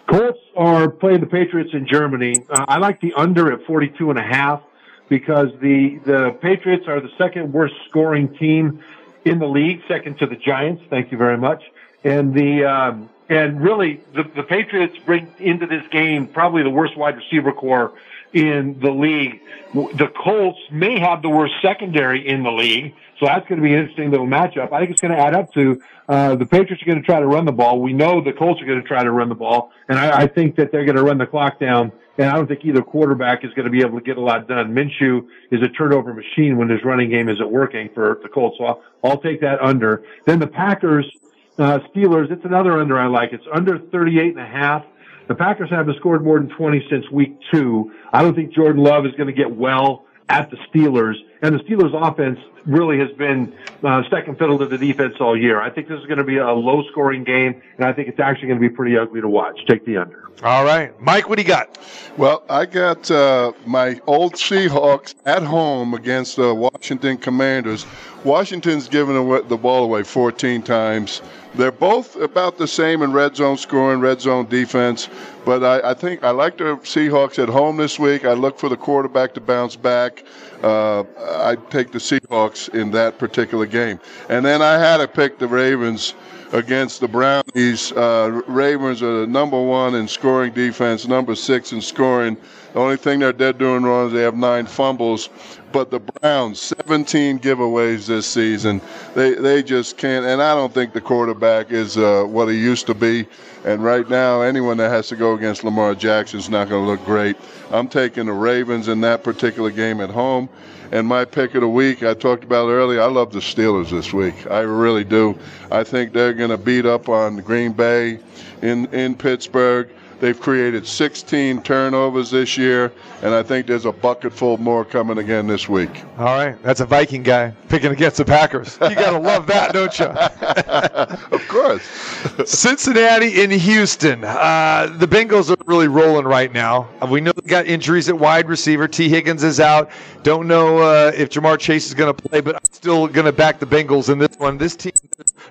Colts 0.08 0.40
are 0.56 0.90
playing 0.90 1.20
the 1.20 1.26
Patriots 1.26 1.70
in 1.72 1.86
Germany. 1.86 2.34
Uh, 2.50 2.64
I 2.66 2.78
like 2.78 3.00
the 3.00 3.14
under 3.14 3.52
at 3.52 3.64
42 3.66 4.10
and 4.10 4.18
a 4.18 4.22
half 4.22 4.62
because 5.08 5.48
the 5.60 6.00
the 6.04 6.36
Patriots 6.40 6.86
are 6.88 7.00
the 7.00 7.10
second 7.18 7.52
worst 7.52 7.74
scoring 7.88 8.34
team 8.36 8.82
in 9.24 9.38
the 9.38 9.46
league, 9.46 9.82
second 9.88 10.18
to 10.18 10.26
the 10.26 10.36
Giants. 10.36 10.82
Thank 10.90 11.12
you 11.12 11.18
very 11.18 11.38
much. 11.38 11.62
And 12.02 12.34
the 12.34 12.64
um, 12.64 13.10
and 13.28 13.60
really 13.62 14.00
the, 14.14 14.24
the 14.24 14.42
Patriots 14.42 14.96
bring 15.04 15.32
into 15.38 15.66
this 15.66 15.86
game 15.88 16.26
probably 16.26 16.62
the 16.62 16.70
worst 16.70 16.96
wide 16.96 17.16
receiver 17.16 17.52
corps 17.52 17.92
in 18.32 18.78
the 18.80 18.90
league. 18.90 19.40
The 19.72 20.12
Colts 20.22 20.58
may 20.70 20.98
have 20.98 21.22
the 21.22 21.30
worst 21.30 21.54
secondary 21.62 22.26
in 22.26 22.42
the 22.42 22.50
league, 22.50 22.94
so 23.18 23.26
that's 23.26 23.46
going 23.48 23.60
to 23.60 23.66
be 23.66 23.72
an 23.72 23.80
interesting 23.80 24.10
little 24.10 24.26
matchup. 24.26 24.72
I 24.72 24.80
think 24.80 24.90
it's 24.90 25.00
going 25.00 25.12
to 25.12 25.18
add 25.18 25.34
up 25.34 25.52
to 25.54 25.80
uh, 26.08 26.36
the 26.36 26.46
Patriots 26.46 26.82
are 26.82 26.86
going 26.86 27.00
to 27.00 27.04
try 27.04 27.20
to 27.20 27.26
run 27.26 27.44
the 27.44 27.52
ball. 27.52 27.80
We 27.80 27.92
know 27.92 28.22
the 28.22 28.32
Colts 28.32 28.60
are 28.60 28.66
going 28.66 28.80
to 28.80 28.86
try 28.86 29.02
to 29.02 29.10
run 29.10 29.28
the 29.28 29.34
ball, 29.34 29.72
and 29.88 29.98
I, 29.98 30.22
I 30.22 30.26
think 30.26 30.56
that 30.56 30.72
they're 30.72 30.84
going 30.84 30.96
to 30.96 31.02
run 31.02 31.18
the 31.18 31.26
clock 31.26 31.58
down. 31.58 31.92
And 32.16 32.28
I 32.28 32.34
don't 32.34 32.46
think 32.46 32.64
either 32.64 32.80
quarterback 32.80 33.44
is 33.44 33.52
going 33.54 33.64
to 33.64 33.72
be 33.72 33.80
able 33.80 33.98
to 33.98 34.04
get 34.04 34.16
a 34.16 34.20
lot 34.20 34.46
done. 34.46 34.72
Minshew 34.72 35.26
is 35.50 35.62
a 35.62 35.68
turnover 35.68 36.14
machine 36.14 36.56
when 36.56 36.68
his 36.68 36.84
running 36.84 37.10
game 37.10 37.28
isn't 37.28 37.50
working 37.50 37.90
for 37.92 38.20
the 38.22 38.28
Colts. 38.28 38.56
So 38.58 38.66
I'll, 38.66 38.82
I'll 39.02 39.20
take 39.20 39.40
that 39.40 39.60
under. 39.60 40.04
Then 40.24 40.38
the 40.38 40.46
Packers, 40.46 41.10
uh, 41.58 41.80
Steelers, 41.92 42.30
it's 42.30 42.44
another 42.44 42.78
under 42.80 42.96
I 42.96 43.08
like. 43.08 43.32
It's 43.32 43.46
under 43.52 43.80
38 43.80 44.36
and 44.36 44.38
a 44.38 44.46
half. 44.46 44.84
The 45.26 45.34
Packers 45.34 45.70
haven't 45.70 45.96
scored 45.96 46.22
more 46.22 46.38
than 46.38 46.50
20 46.50 46.86
since 46.88 47.10
week 47.10 47.36
two. 47.50 47.92
I 48.12 48.22
don't 48.22 48.34
think 48.34 48.54
Jordan 48.54 48.82
Love 48.82 49.06
is 49.06 49.12
going 49.12 49.26
to 49.26 49.32
get 49.32 49.50
well 49.50 50.04
at 50.28 50.50
the 50.50 50.56
Steelers, 50.68 51.16
and 51.42 51.54
the 51.54 51.62
Steelers' 51.64 51.94
offense 51.94 52.38
really 52.66 52.98
has 52.98 53.10
been 53.12 53.54
uh, 53.82 54.02
second 54.08 54.38
fiddle 54.38 54.58
to 54.58 54.66
the 54.66 54.78
defense 54.78 55.14
all 55.20 55.38
year. 55.38 55.60
I 55.60 55.70
think 55.70 55.88
this 55.88 56.00
is 56.00 56.06
going 56.06 56.18
to 56.18 56.24
be 56.24 56.38
a 56.38 56.52
low-scoring 56.52 57.24
game, 57.24 57.60
and 57.76 57.86
I 57.86 57.92
think 57.92 58.08
it's 58.08 58.20
actually 58.20 58.48
going 58.48 58.60
to 58.60 58.68
be 58.68 58.74
pretty 58.74 58.96
ugly 58.96 59.20
to 59.20 59.28
watch. 59.28 59.58
Take 59.66 59.84
the 59.84 59.98
under. 59.98 60.30
All 60.42 60.64
right, 60.64 60.98
Mike, 61.00 61.28
what 61.28 61.36
do 61.36 61.42
you 61.42 61.48
got? 61.48 61.78
Well, 62.16 62.42
I 62.48 62.66
got 62.66 63.10
uh, 63.10 63.52
my 63.66 64.00
old 64.06 64.34
Seahawks 64.34 65.14
at 65.26 65.42
home 65.42 65.94
against 65.94 66.36
the 66.36 66.54
Washington 66.54 67.18
Commanders. 67.18 67.86
Washington's 68.24 68.88
given 68.88 69.14
the 69.48 69.56
ball 69.56 69.84
away 69.84 70.02
14 70.02 70.62
times. 70.62 71.22
They're 71.56 71.70
both 71.70 72.16
about 72.16 72.58
the 72.58 72.66
same 72.66 73.02
in 73.02 73.12
red 73.12 73.36
zone 73.36 73.56
scoring, 73.56 74.00
red 74.00 74.20
zone 74.20 74.46
defense. 74.46 75.08
But 75.44 75.62
I, 75.62 75.90
I 75.90 75.94
think 75.94 76.24
I 76.24 76.30
like 76.30 76.58
the 76.58 76.76
Seahawks 76.82 77.40
at 77.40 77.48
home 77.48 77.76
this 77.76 77.98
week. 77.98 78.24
I 78.24 78.32
look 78.32 78.58
for 78.58 78.68
the 78.68 78.76
quarterback 78.76 79.34
to 79.34 79.40
bounce 79.40 79.76
back. 79.76 80.24
Uh, 80.62 81.04
I 81.18 81.56
take 81.70 81.92
the 81.92 81.98
Seahawks 81.98 82.74
in 82.74 82.90
that 82.92 83.18
particular 83.18 83.66
game. 83.66 84.00
And 84.28 84.44
then 84.44 84.62
I 84.62 84.78
had 84.78 84.96
to 84.96 85.06
pick 85.06 85.38
the 85.38 85.46
Ravens 85.46 86.14
against 86.52 87.00
the 87.00 87.08
Brownies. 87.08 87.92
Uh, 87.92 88.42
Ravens 88.46 89.02
are 89.02 89.20
the 89.20 89.26
number 89.26 89.60
one 89.60 89.94
in 89.94 90.08
scoring 90.08 90.52
defense, 90.52 91.06
number 91.06 91.34
six 91.34 91.72
in 91.72 91.80
scoring. 91.80 92.36
The 92.74 92.80
only 92.80 92.96
thing 92.96 93.20
they're 93.20 93.52
doing 93.52 93.84
wrong 93.84 94.08
is 94.08 94.12
they 94.12 94.22
have 94.22 94.36
nine 94.36 94.66
fumbles. 94.66 95.28
But 95.70 95.92
the 95.92 96.00
Browns, 96.00 96.60
17 96.60 97.38
giveaways 97.38 98.06
this 98.06 98.26
season. 98.26 98.80
They 99.14 99.34
they 99.34 99.62
just 99.62 99.96
can't. 99.96 100.26
And 100.26 100.42
I 100.42 100.56
don't 100.56 100.74
think 100.74 100.92
the 100.92 101.00
quarterback 101.00 101.70
is 101.70 101.96
uh, 101.96 102.24
what 102.24 102.48
he 102.48 102.56
used 102.56 102.86
to 102.88 102.94
be. 102.94 103.26
And 103.64 103.84
right 103.84 104.08
now, 104.10 104.40
anyone 104.40 104.76
that 104.78 104.90
has 104.90 105.06
to 105.08 105.16
go 105.16 105.34
against 105.34 105.62
Lamar 105.62 105.94
Jackson 105.94 106.40
is 106.40 106.50
not 106.50 106.68
going 106.68 106.84
to 106.84 106.90
look 106.90 107.04
great. 107.04 107.36
I'm 107.70 107.86
taking 107.86 108.26
the 108.26 108.32
Ravens 108.32 108.88
in 108.88 109.00
that 109.02 109.22
particular 109.22 109.70
game 109.70 110.00
at 110.00 110.10
home. 110.10 110.48
And 110.90 111.06
my 111.06 111.24
pick 111.24 111.54
of 111.54 111.60
the 111.60 111.68
week, 111.68 112.02
I 112.02 112.14
talked 112.14 112.42
about 112.42 112.68
earlier, 112.68 113.00
I 113.00 113.06
love 113.06 113.32
the 113.32 113.38
Steelers 113.38 113.90
this 113.90 114.12
week. 114.12 114.48
I 114.50 114.60
really 114.60 115.04
do. 115.04 115.38
I 115.70 115.82
think 115.84 116.12
they're 116.12 116.34
going 116.34 116.50
to 116.50 116.58
beat 116.58 116.86
up 116.86 117.08
on 117.08 117.36
Green 117.36 117.72
Bay 117.72 118.18
in, 118.62 118.86
in 118.86 119.14
Pittsburgh. 119.14 119.88
They've 120.20 120.38
created 120.38 120.86
16 120.86 121.62
turnovers 121.62 122.30
this 122.30 122.56
year, 122.56 122.92
and 123.22 123.34
I 123.34 123.42
think 123.42 123.66
there's 123.66 123.84
a 123.84 123.92
bucket 123.92 124.32
full 124.32 124.56
more 124.58 124.84
coming 124.84 125.18
again 125.18 125.46
this 125.46 125.68
week. 125.68 126.02
All 126.18 126.24
right, 126.26 126.60
that's 126.62 126.80
a 126.80 126.86
Viking 126.86 127.22
guy 127.22 127.50
picking 127.68 127.92
against 127.92 128.16
the 128.18 128.24
Packers. 128.24 128.78
You 128.80 128.94
gotta 128.94 129.18
love 129.32 129.46
that, 129.48 129.72
don't 129.72 129.98
you? 129.98 130.06
of 130.06 131.48
course. 131.48 131.82
Cincinnati 132.50 133.42
and 133.42 133.52
Houston. 133.52 134.24
Uh, 134.24 134.94
the 134.98 135.06
Bengals 135.06 135.50
are 135.50 135.62
really 135.66 135.88
rolling 135.88 136.24
right 136.24 136.52
now. 136.52 136.88
Uh, 137.02 137.06
We 137.06 137.20
know 137.20 137.32
they 137.32 137.48
got 137.48 137.66
injuries 137.66 138.08
at 138.08 138.18
wide 138.18 138.48
receiver. 138.48 138.88
T. 138.88 139.08
Higgins 139.08 139.44
is 139.44 139.60
out. 139.60 139.90
Don't 140.22 140.46
know 140.48 140.78
uh, 140.78 141.12
if 141.14 141.28
Ja'Marr 141.30 141.58
Chase 141.58 141.86
is 141.86 141.94
going 141.94 142.14
to 142.14 142.22
play, 142.28 142.40
but 142.40 142.54
I'm 142.56 142.64
still 142.64 143.06
going 143.08 143.26
to 143.26 143.32
back 143.32 143.58
the 143.58 143.66
Bengals 143.66 144.08
in 144.10 144.18
this 144.18 144.34
one. 144.38 144.56
This 144.56 144.74
team 144.76 144.92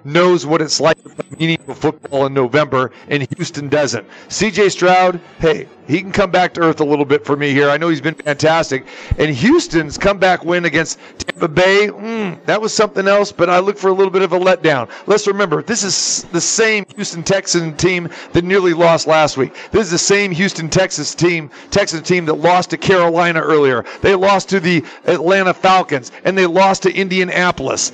knows 0.03 0.45
what 0.45 0.61
it's 0.61 0.79
like 0.81 1.01
to 1.03 1.09
play 1.09 1.25
meaningful 1.37 1.75
football 1.75 2.25
in 2.25 2.33
November, 2.33 2.91
and 3.09 3.27
Houston 3.35 3.69
doesn't. 3.69 4.05
C.J. 4.53 4.69
Stroud, 4.69 5.19
hey, 5.39 5.67
he 5.87 5.99
can 5.99 6.11
come 6.11 6.29
back 6.29 6.53
to 6.53 6.61
earth 6.61 6.79
a 6.79 6.83
little 6.83 7.05
bit 7.05 7.25
for 7.25 7.35
me 7.35 7.53
here. 7.53 7.71
I 7.71 7.77
know 7.77 7.89
he's 7.89 8.01
been 8.01 8.13
fantastic. 8.13 8.85
And 9.17 9.35
Houston's 9.35 9.97
comeback 9.97 10.45
win 10.45 10.65
against 10.65 10.99
Tampa 11.17 11.47
Bay, 11.47 11.87
mm, 11.87 12.37
that 12.45 12.61
was 12.61 12.71
something 12.71 13.07
else, 13.07 13.31
but 13.31 13.49
I 13.49 13.57
look 13.57 13.79
for 13.79 13.87
a 13.87 13.93
little 13.93 14.11
bit 14.11 14.21
of 14.21 14.31
a 14.31 14.39
letdown. 14.39 14.91
Let's 15.07 15.25
remember, 15.25 15.63
this 15.63 15.81
is 15.81 16.25
the 16.31 16.39
same 16.39 16.85
Houston 16.95 17.23
Texan 17.23 17.75
team 17.77 18.09
that 18.33 18.43
nearly 18.43 18.73
lost 18.73 19.07
last 19.07 19.37
week. 19.37 19.55
This 19.71 19.87
is 19.87 19.91
the 19.91 19.97
same 19.97 20.29
Houston 20.29 20.69
Texas 20.69 21.15
team, 21.15 21.49
Texas 21.71 22.01
team 22.07 22.25
that 22.25 22.35
lost 22.35 22.69
to 22.69 22.77
Carolina 22.77 23.41
earlier. 23.41 23.85
They 24.01 24.13
lost 24.13 24.49
to 24.49 24.59
the 24.59 24.85
Atlanta 25.05 25.55
Falcons, 25.55 26.11
and 26.25 26.37
they 26.37 26.45
lost 26.45 26.83
to 26.83 26.93
Indianapolis 26.93 27.91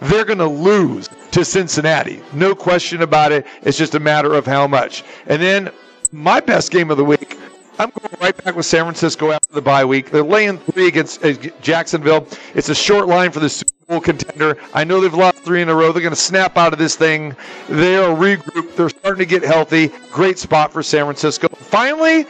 they're 0.00 0.24
going 0.24 0.38
to 0.38 0.46
lose 0.46 1.08
to 1.32 1.44
Cincinnati. 1.44 2.22
No 2.32 2.54
question 2.54 3.02
about 3.02 3.32
it. 3.32 3.44
It's 3.62 3.76
just 3.76 3.96
a 3.96 4.00
matter 4.00 4.32
of 4.34 4.46
how 4.46 4.68
much. 4.68 5.02
And 5.26 5.42
then 5.42 5.70
my 6.12 6.40
best 6.40 6.70
game 6.70 6.90
of 6.90 6.96
the 6.96 7.04
week. 7.04 7.36
I'm 7.78 7.90
going 7.90 8.14
right 8.20 8.44
back 8.44 8.56
with 8.56 8.66
San 8.66 8.84
Francisco 8.84 9.30
after 9.30 9.52
the 9.52 9.62
bye 9.62 9.84
week. 9.84 10.10
They're 10.10 10.24
laying 10.24 10.58
three 10.58 10.88
against 10.88 11.24
uh, 11.24 11.32
Jacksonville. 11.62 12.26
It's 12.54 12.68
a 12.68 12.74
short 12.74 13.06
line 13.06 13.30
for 13.30 13.38
the 13.38 13.48
Super 13.48 13.72
Bowl 13.86 14.00
contender. 14.00 14.58
I 14.74 14.82
know 14.82 15.00
they've 15.00 15.14
lost 15.14 15.38
three 15.38 15.62
in 15.62 15.68
a 15.68 15.74
row. 15.74 15.92
They're 15.92 16.02
going 16.02 16.14
to 16.14 16.20
snap 16.20 16.56
out 16.56 16.72
of 16.72 16.80
this 16.80 16.96
thing. 16.96 17.36
They 17.68 17.96
are 17.96 18.14
regrouped. 18.14 18.74
They're 18.74 18.88
starting 18.88 19.20
to 19.20 19.26
get 19.26 19.44
healthy. 19.44 19.92
Great 20.10 20.38
spot 20.40 20.72
for 20.72 20.82
San 20.82 21.04
Francisco. 21.04 21.46
Finally, 21.48 22.26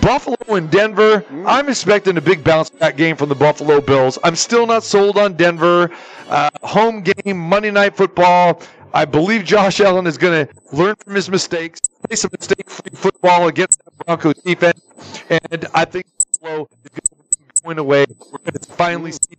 Buffalo 0.00 0.36
and 0.48 0.70
Denver. 0.70 1.24
I'm 1.46 1.68
expecting 1.68 2.16
a 2.16 2.20
big 2.20 2.42
bounce 2.42 2.70
back 2.70 2.96
game 2.96 3.16
from 3.16 3.28
the 3.28 3.34
Buffalo 3.34 3.80
Bills. 3.80 4.18
I'm 4.24 4.36
still 4.36 4.66
not 4.66 4.82
sold 4.82 5.18
on 5.18 5.34
Denver. 5.34 5.90
Uh, 6.28 6.50
home 6.62 7.02
game, 7.02 7.38
Monday 7.38 7.70
Night 7.70 7.96
Football. 7.96 8.60
I 8.92 9.04
believe 9.04 9.44
Josh 9.44 9.80
Allen 9.80 10.06
is 10.06 10.18
going 10.18 10.46
to 10.46 10.54
learn 10.72 10.94
from 10.96 11.14
his 11.14 11.28
mistakes, 11.28 11.80
play 12.06 12.16
some 12.16 12.30
mistake-free 12.38 12.96
football 12.96 13.48
against 13.48 13.84
the 13.84 14.04
Broncos 14.04 14.34
defense, 14.42 14.80
and 15.28 15.66
I 15.74 15.84
think 15.84 16.06
Buffalo 16.40 16.62
is 16.62 17.60
going 17.62 17.76
to 17.76 17.80
away. 17.80 18.06
We're 18.32 18.38
going 18.38 18.52
to 18.52 18.72
finally 18.72 19.12
see 19.12 19.36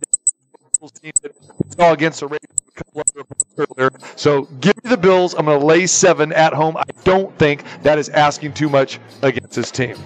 team 1.02 1.12
that 1.22 1.32
saw 1.76 1.92
against 1.92 2.20
the 2.20 2.26
Ravens 2.26 2.60
a 2.68 2.84
couple 2.84 3.04
earlier. 3.56 3.90
So 4.16 4.42
give 4.60 4.76
me 4.84 4.90
the 4.90 4.96
Bills. 4.96 5.34
I'm 5.34 5.46
going 5.46 5.58
to 5.58 5.66
lay 5.66 5.86
seven 5.86 6.32
at 6.32 6.52
home. 6.52 6.76
I 6.76 6.84
don't 7.04 7.36
think 7.38 7.64
that 7.82 7.98
is 7.98 8.08
asking 8.10 8.54
too 8.54 8.68
much 8.68 9.00
against 9.22 9.56
this 9.56 9.70
team. 9.70 9.96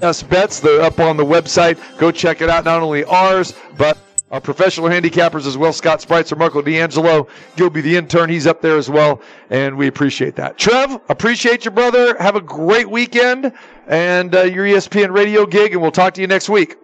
Best 0.00 0.28
bets. 0.30 0.60
They're 0.60 0.82
up 0.82 0.98
on 0.98 1.16
the 1.16 1.24
website. 1.24 1.78
Go 1.98 2.10
check 2.10 2.40
it 2.40 2.48
out. 2.48 2.64
Not 2.64 2.82
only 2.82 3.04
ours, 3.04 3.54
but 3.76 3.98
our 4.30 4.40
professional 4.40 4.88
handicappers 4.88 5.46
as 5.46 5.56
well. 5.56 5.72
Scott 5.72 6.00
Spreitzer, 6.00 6.38
Marco 6.38 6.62
D'Angelo, 6.62 7.28
Gilby 7.56 7.80
the 7.80 7.96
intern. 7.96 8.30
He's 8.30 8.46
up 8.46 8.60
there 8.60 8.76
as 8.76 8.88
well, 8.88 9.20
and 9.50 9.76
we 9.76 9.86
appreciate 9.86 10.36
that. 10.36 10.56
Trev, 10.58 11.00
appreciate 11.08 11.64
you, 11.64 11.70
brother. 11.70 12.16
Have 12.18 12.36
a 12.36 12.40
great 12.40 12.88
weekend 12.88 13.52
and 13.86 14.34
uh, 14.34 14.42
your 14.42 14.64
ESPN 14.64 15.12
radio 15.12 15.46
gig, 15.46 15.72
and 15.72 15.82
we'll 15.82 15.90
talk 15.90 16.14
to 16.14 16.20
you 16.20 16.26
next 16.26 16.48
week. 16.48 16.76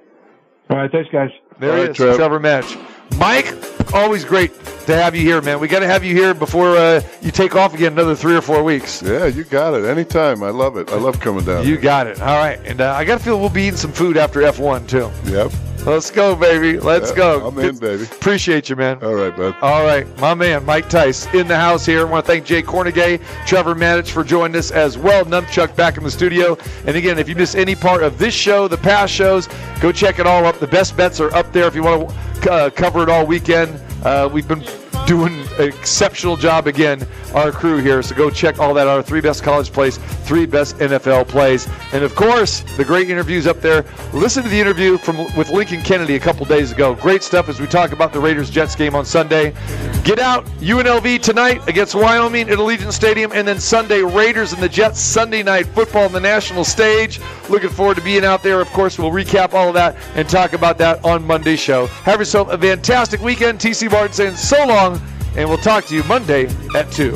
All 0.69 0.77
right, 0.77 0.91
thanks, 0.91 1.11
guys. 1.11 1.31
There 1.61 1.73
All 1.73 1.83
he 1.83 1.91
is, 1.91 1.97
Trev. 1.97 2.17
Trevor 2.17 2.41
Matich. 2.41 2.77
Mike, 3.19 3.55
always 3.95 4.25
great 4.25 4.53
to 4.87 4.95
have 4.97 5.15
you 5.15 5.23
here, 5.23 5.41
man. 5.43 5.61
We 5.61 5.69
got 5.69 5.81
to 5.81 5.87
have 5.87 6.05
you 6.05 6.15
here 6.15 6.35
before 6.35 6.77
uh, 6.77 7.03
you 7.21 7.31
take 7.31 7.55
off 7.57 7.75
again 7.75 7.93
another 7.93 8.15
three 8.15 8.35
or 8.37 8.41
four 8.41 8.63
weeks. 8.63 9.03
Yeah, 9.03 9.27
you 9.27 9.45
got 9.45 9.75
it. 9.75 9.85
Anytime. 9.85 10.43
I 10.43 10.51
love 10.51 10.77
it. 10.77 10.91
I 10.91 10.97
love 10.97 11.21
coming 11.21 11.45
down. 11.45 11.67
You 11.67 11.77
got 11.77 12.07
it. 12.07 12.21
All 12.21 12.39
right. 12.39 12.59
And 12.65 12.81
uh, 12.81 12.93
I 12.95 13.05
got 13.05 13.19
to 13.19 13.25
feel 13.25 13.39
we'll 13.41 13.49
be 13.51 13.63
eating 13.65 13.77
some 13.77 13.93
food 13.93 14.17
after 14.17 14.41
F1, 14.41 14.89
too. 14.89 15.11
Yep. 15.31 15.53
Let's 15.87 16.11
go, 16.11 16.35
baby. 16.35 16.81
Let's 16.81 17.11
Yeah, 17.11 17.17
go. 17.17 17.47
I'm 17.47 17.59
in, 17.61 17.79
baby. 17.79 18.03
Appreciate 18.03 18.69
you, 18.69 18.75
man. 18.75 18.99
All 19.05 19.15
right, 19.15 19.35
bud. 19.37 19.55
All 19.63 19.85
right, 19.85 20.05
my 20.19 20.35
man, 20.35 20.65
Mike 20.65 20.89
Tice 20.89 21.33
in 21.33 21.47
the 21.47 21.55
house 21.57 21.87
here. 21.87 22.01
I 22.01 22.11
want 22.11 22.27
to 22.27 22.33
thank 22.33 22.45
Jay 22.45 22.61
Kornegay, 22.61 23.21
Trevor 23.47 23.77
Matich 23.77 24.11
for 24.11 24.25
joining 24.25 24.57
us 24.57 24.73
as 24.73 24.99
well. 24.99 25.25
Numchuck 25.25 25.77
back 25.77 25.97
in 25.97 26.03
the 26.03 26.11
studio. 26.11 26.59
And 26.87 26.97
again, 26.97 27.21
if 27.21 27.29
you 27.29 27.37
miss 27.37 27.55
any 27.55 27.77
part 27.77 28.03
of 28.03 28.19
this 28.19 28.35
show, 28.35 28.67
the 28.67 28.77
past 28.77 29.15
shows, 29.15 29.49
go 29.81 29.93
check 29.93 30.19
it 30.19 30.27
all 30.27 30.45
up. 30.45 30.59
The 30.59 30.67
best 30.67 30.97
bets 30.97 31.21
are 31.21 31.33
up 31.37 31.53
there 31.53 31.69
if 31.69 31.77
you 31.77 31.85
want 31.85 32.11
to 32.43 32.51
uh, 32.53 32.71
cover 32.71 33.05
it 33.05 33.09
all 33.09 33.25
weekend. 33.25 33.81
Uh, 34.07 34.29
we've 34.33 34.47
been 34.47 34.63
doing 35.07 35.35
an 35.59 35.69
exceptional 35.69 36.37
job 36.37 36.67
again, 36.67 37.07
our 37.35 37.53
crew 37.53 37.79
here. 37.79 38.03
So 38.03 38.15
go 38.15 38.29
check 38.29 38.59
all 38.59 38.75
that 38.75 38.89
out. 38.89 38.97
Our 38.97 39.03
three 39.03 39.21
best 39.21 39.43
college 39.43 39.73
plays, 39.73 39.99
three 40.27 40.47
best 40.47 40.77
NFL 40.79 41.29
plays, 41.29 41.69
and 41.93 42.03
of 42.03 42.15
course 42.15 42.61
the 42.77 42.85
great 42.85 43.09
interviews 43.09 43.47
up 43.47 43.61
there. 43.61 43.85
Listen 44.13 44.43
to 44.43 44.49
the 44.49 44.61
interview 44.61 44.99
from 44.99 45.19
with 45.37 45.51
Lincoln 45.51 45.83
Kennedy 45.83 46.17
a 46.17 46.21
couple 46.21 46.45
days 46.47 46.73
ago. 46.73 46.95
Great 46.95 47.23
stuff 47.23 47.49
as 47.49 47.61
we 47.61 47.67
talk 47.67 47.93
about 47.93 48.13
the 48.13 48.21
Raiders 48.21 48.51
Jets 48.51 48.75
game 48.75 48.95
on 48.95 49.05
Sunday. 49.05 49.55
Get 50.03 50.19
out 50.19 50.45
UNLV 50.61 51.21
tonight 51.21 51.67
against 51.69 51.95
Wyoming 51.95 52.49
at 52.49 52.59
Allegiant 52.59 52.93
Stadium, 52.93 53.33
and 53.33 53.47
then 53.47 53.59
Sunday 53.59 54.03
Raiders 54.03 54.53
and 54.53 54.63
the 54.63 54.69
Jets 54.69 55.01
Sunday 55.01 55.43
night 55.43 55.67
football 55.67 56.05
on 56.05 56.13
the 56.13 56.21
national 56.21 56.65
stage. 56.65 57.21
Looking 57.49 57.71
forward 57.71 57.97
to 57.97 58.03
being 58.03 58.25
out 58.25 58.43
there. 58.43 58.61
Of 58.61 58.69
course, 58.69 58.99
we'll 58.99 59.11
recap 59.11 59.53
all 59.53 59.69
of 59.69 59.75
that 59.75 59.97
and 60.15 60.29
talk 60.29 60.53
about 60.53 60.79
that 60.79 61.05
on 61.05 61.25
Monday's 61.25 61.61
show. 61.61 61.87
Have 61.87 62.19
yourself 62.19 62.51
a 62.51 62.59
fantastic 62.59 63.21
weekend. 63.21 63.59
TC 63.59 63.91
Martin 63.91 64.13
saying 64.13 64.37
so 64.37 64.65
long, 64.67 64.96
and 65.37 65.49
we'll 65.49 65.59
talk 65.59 65.85
to 65.87 65.95
you 65.95 66.03
Monday 66.05 66.47
at 66.75 66.91
2. 66.93 67.15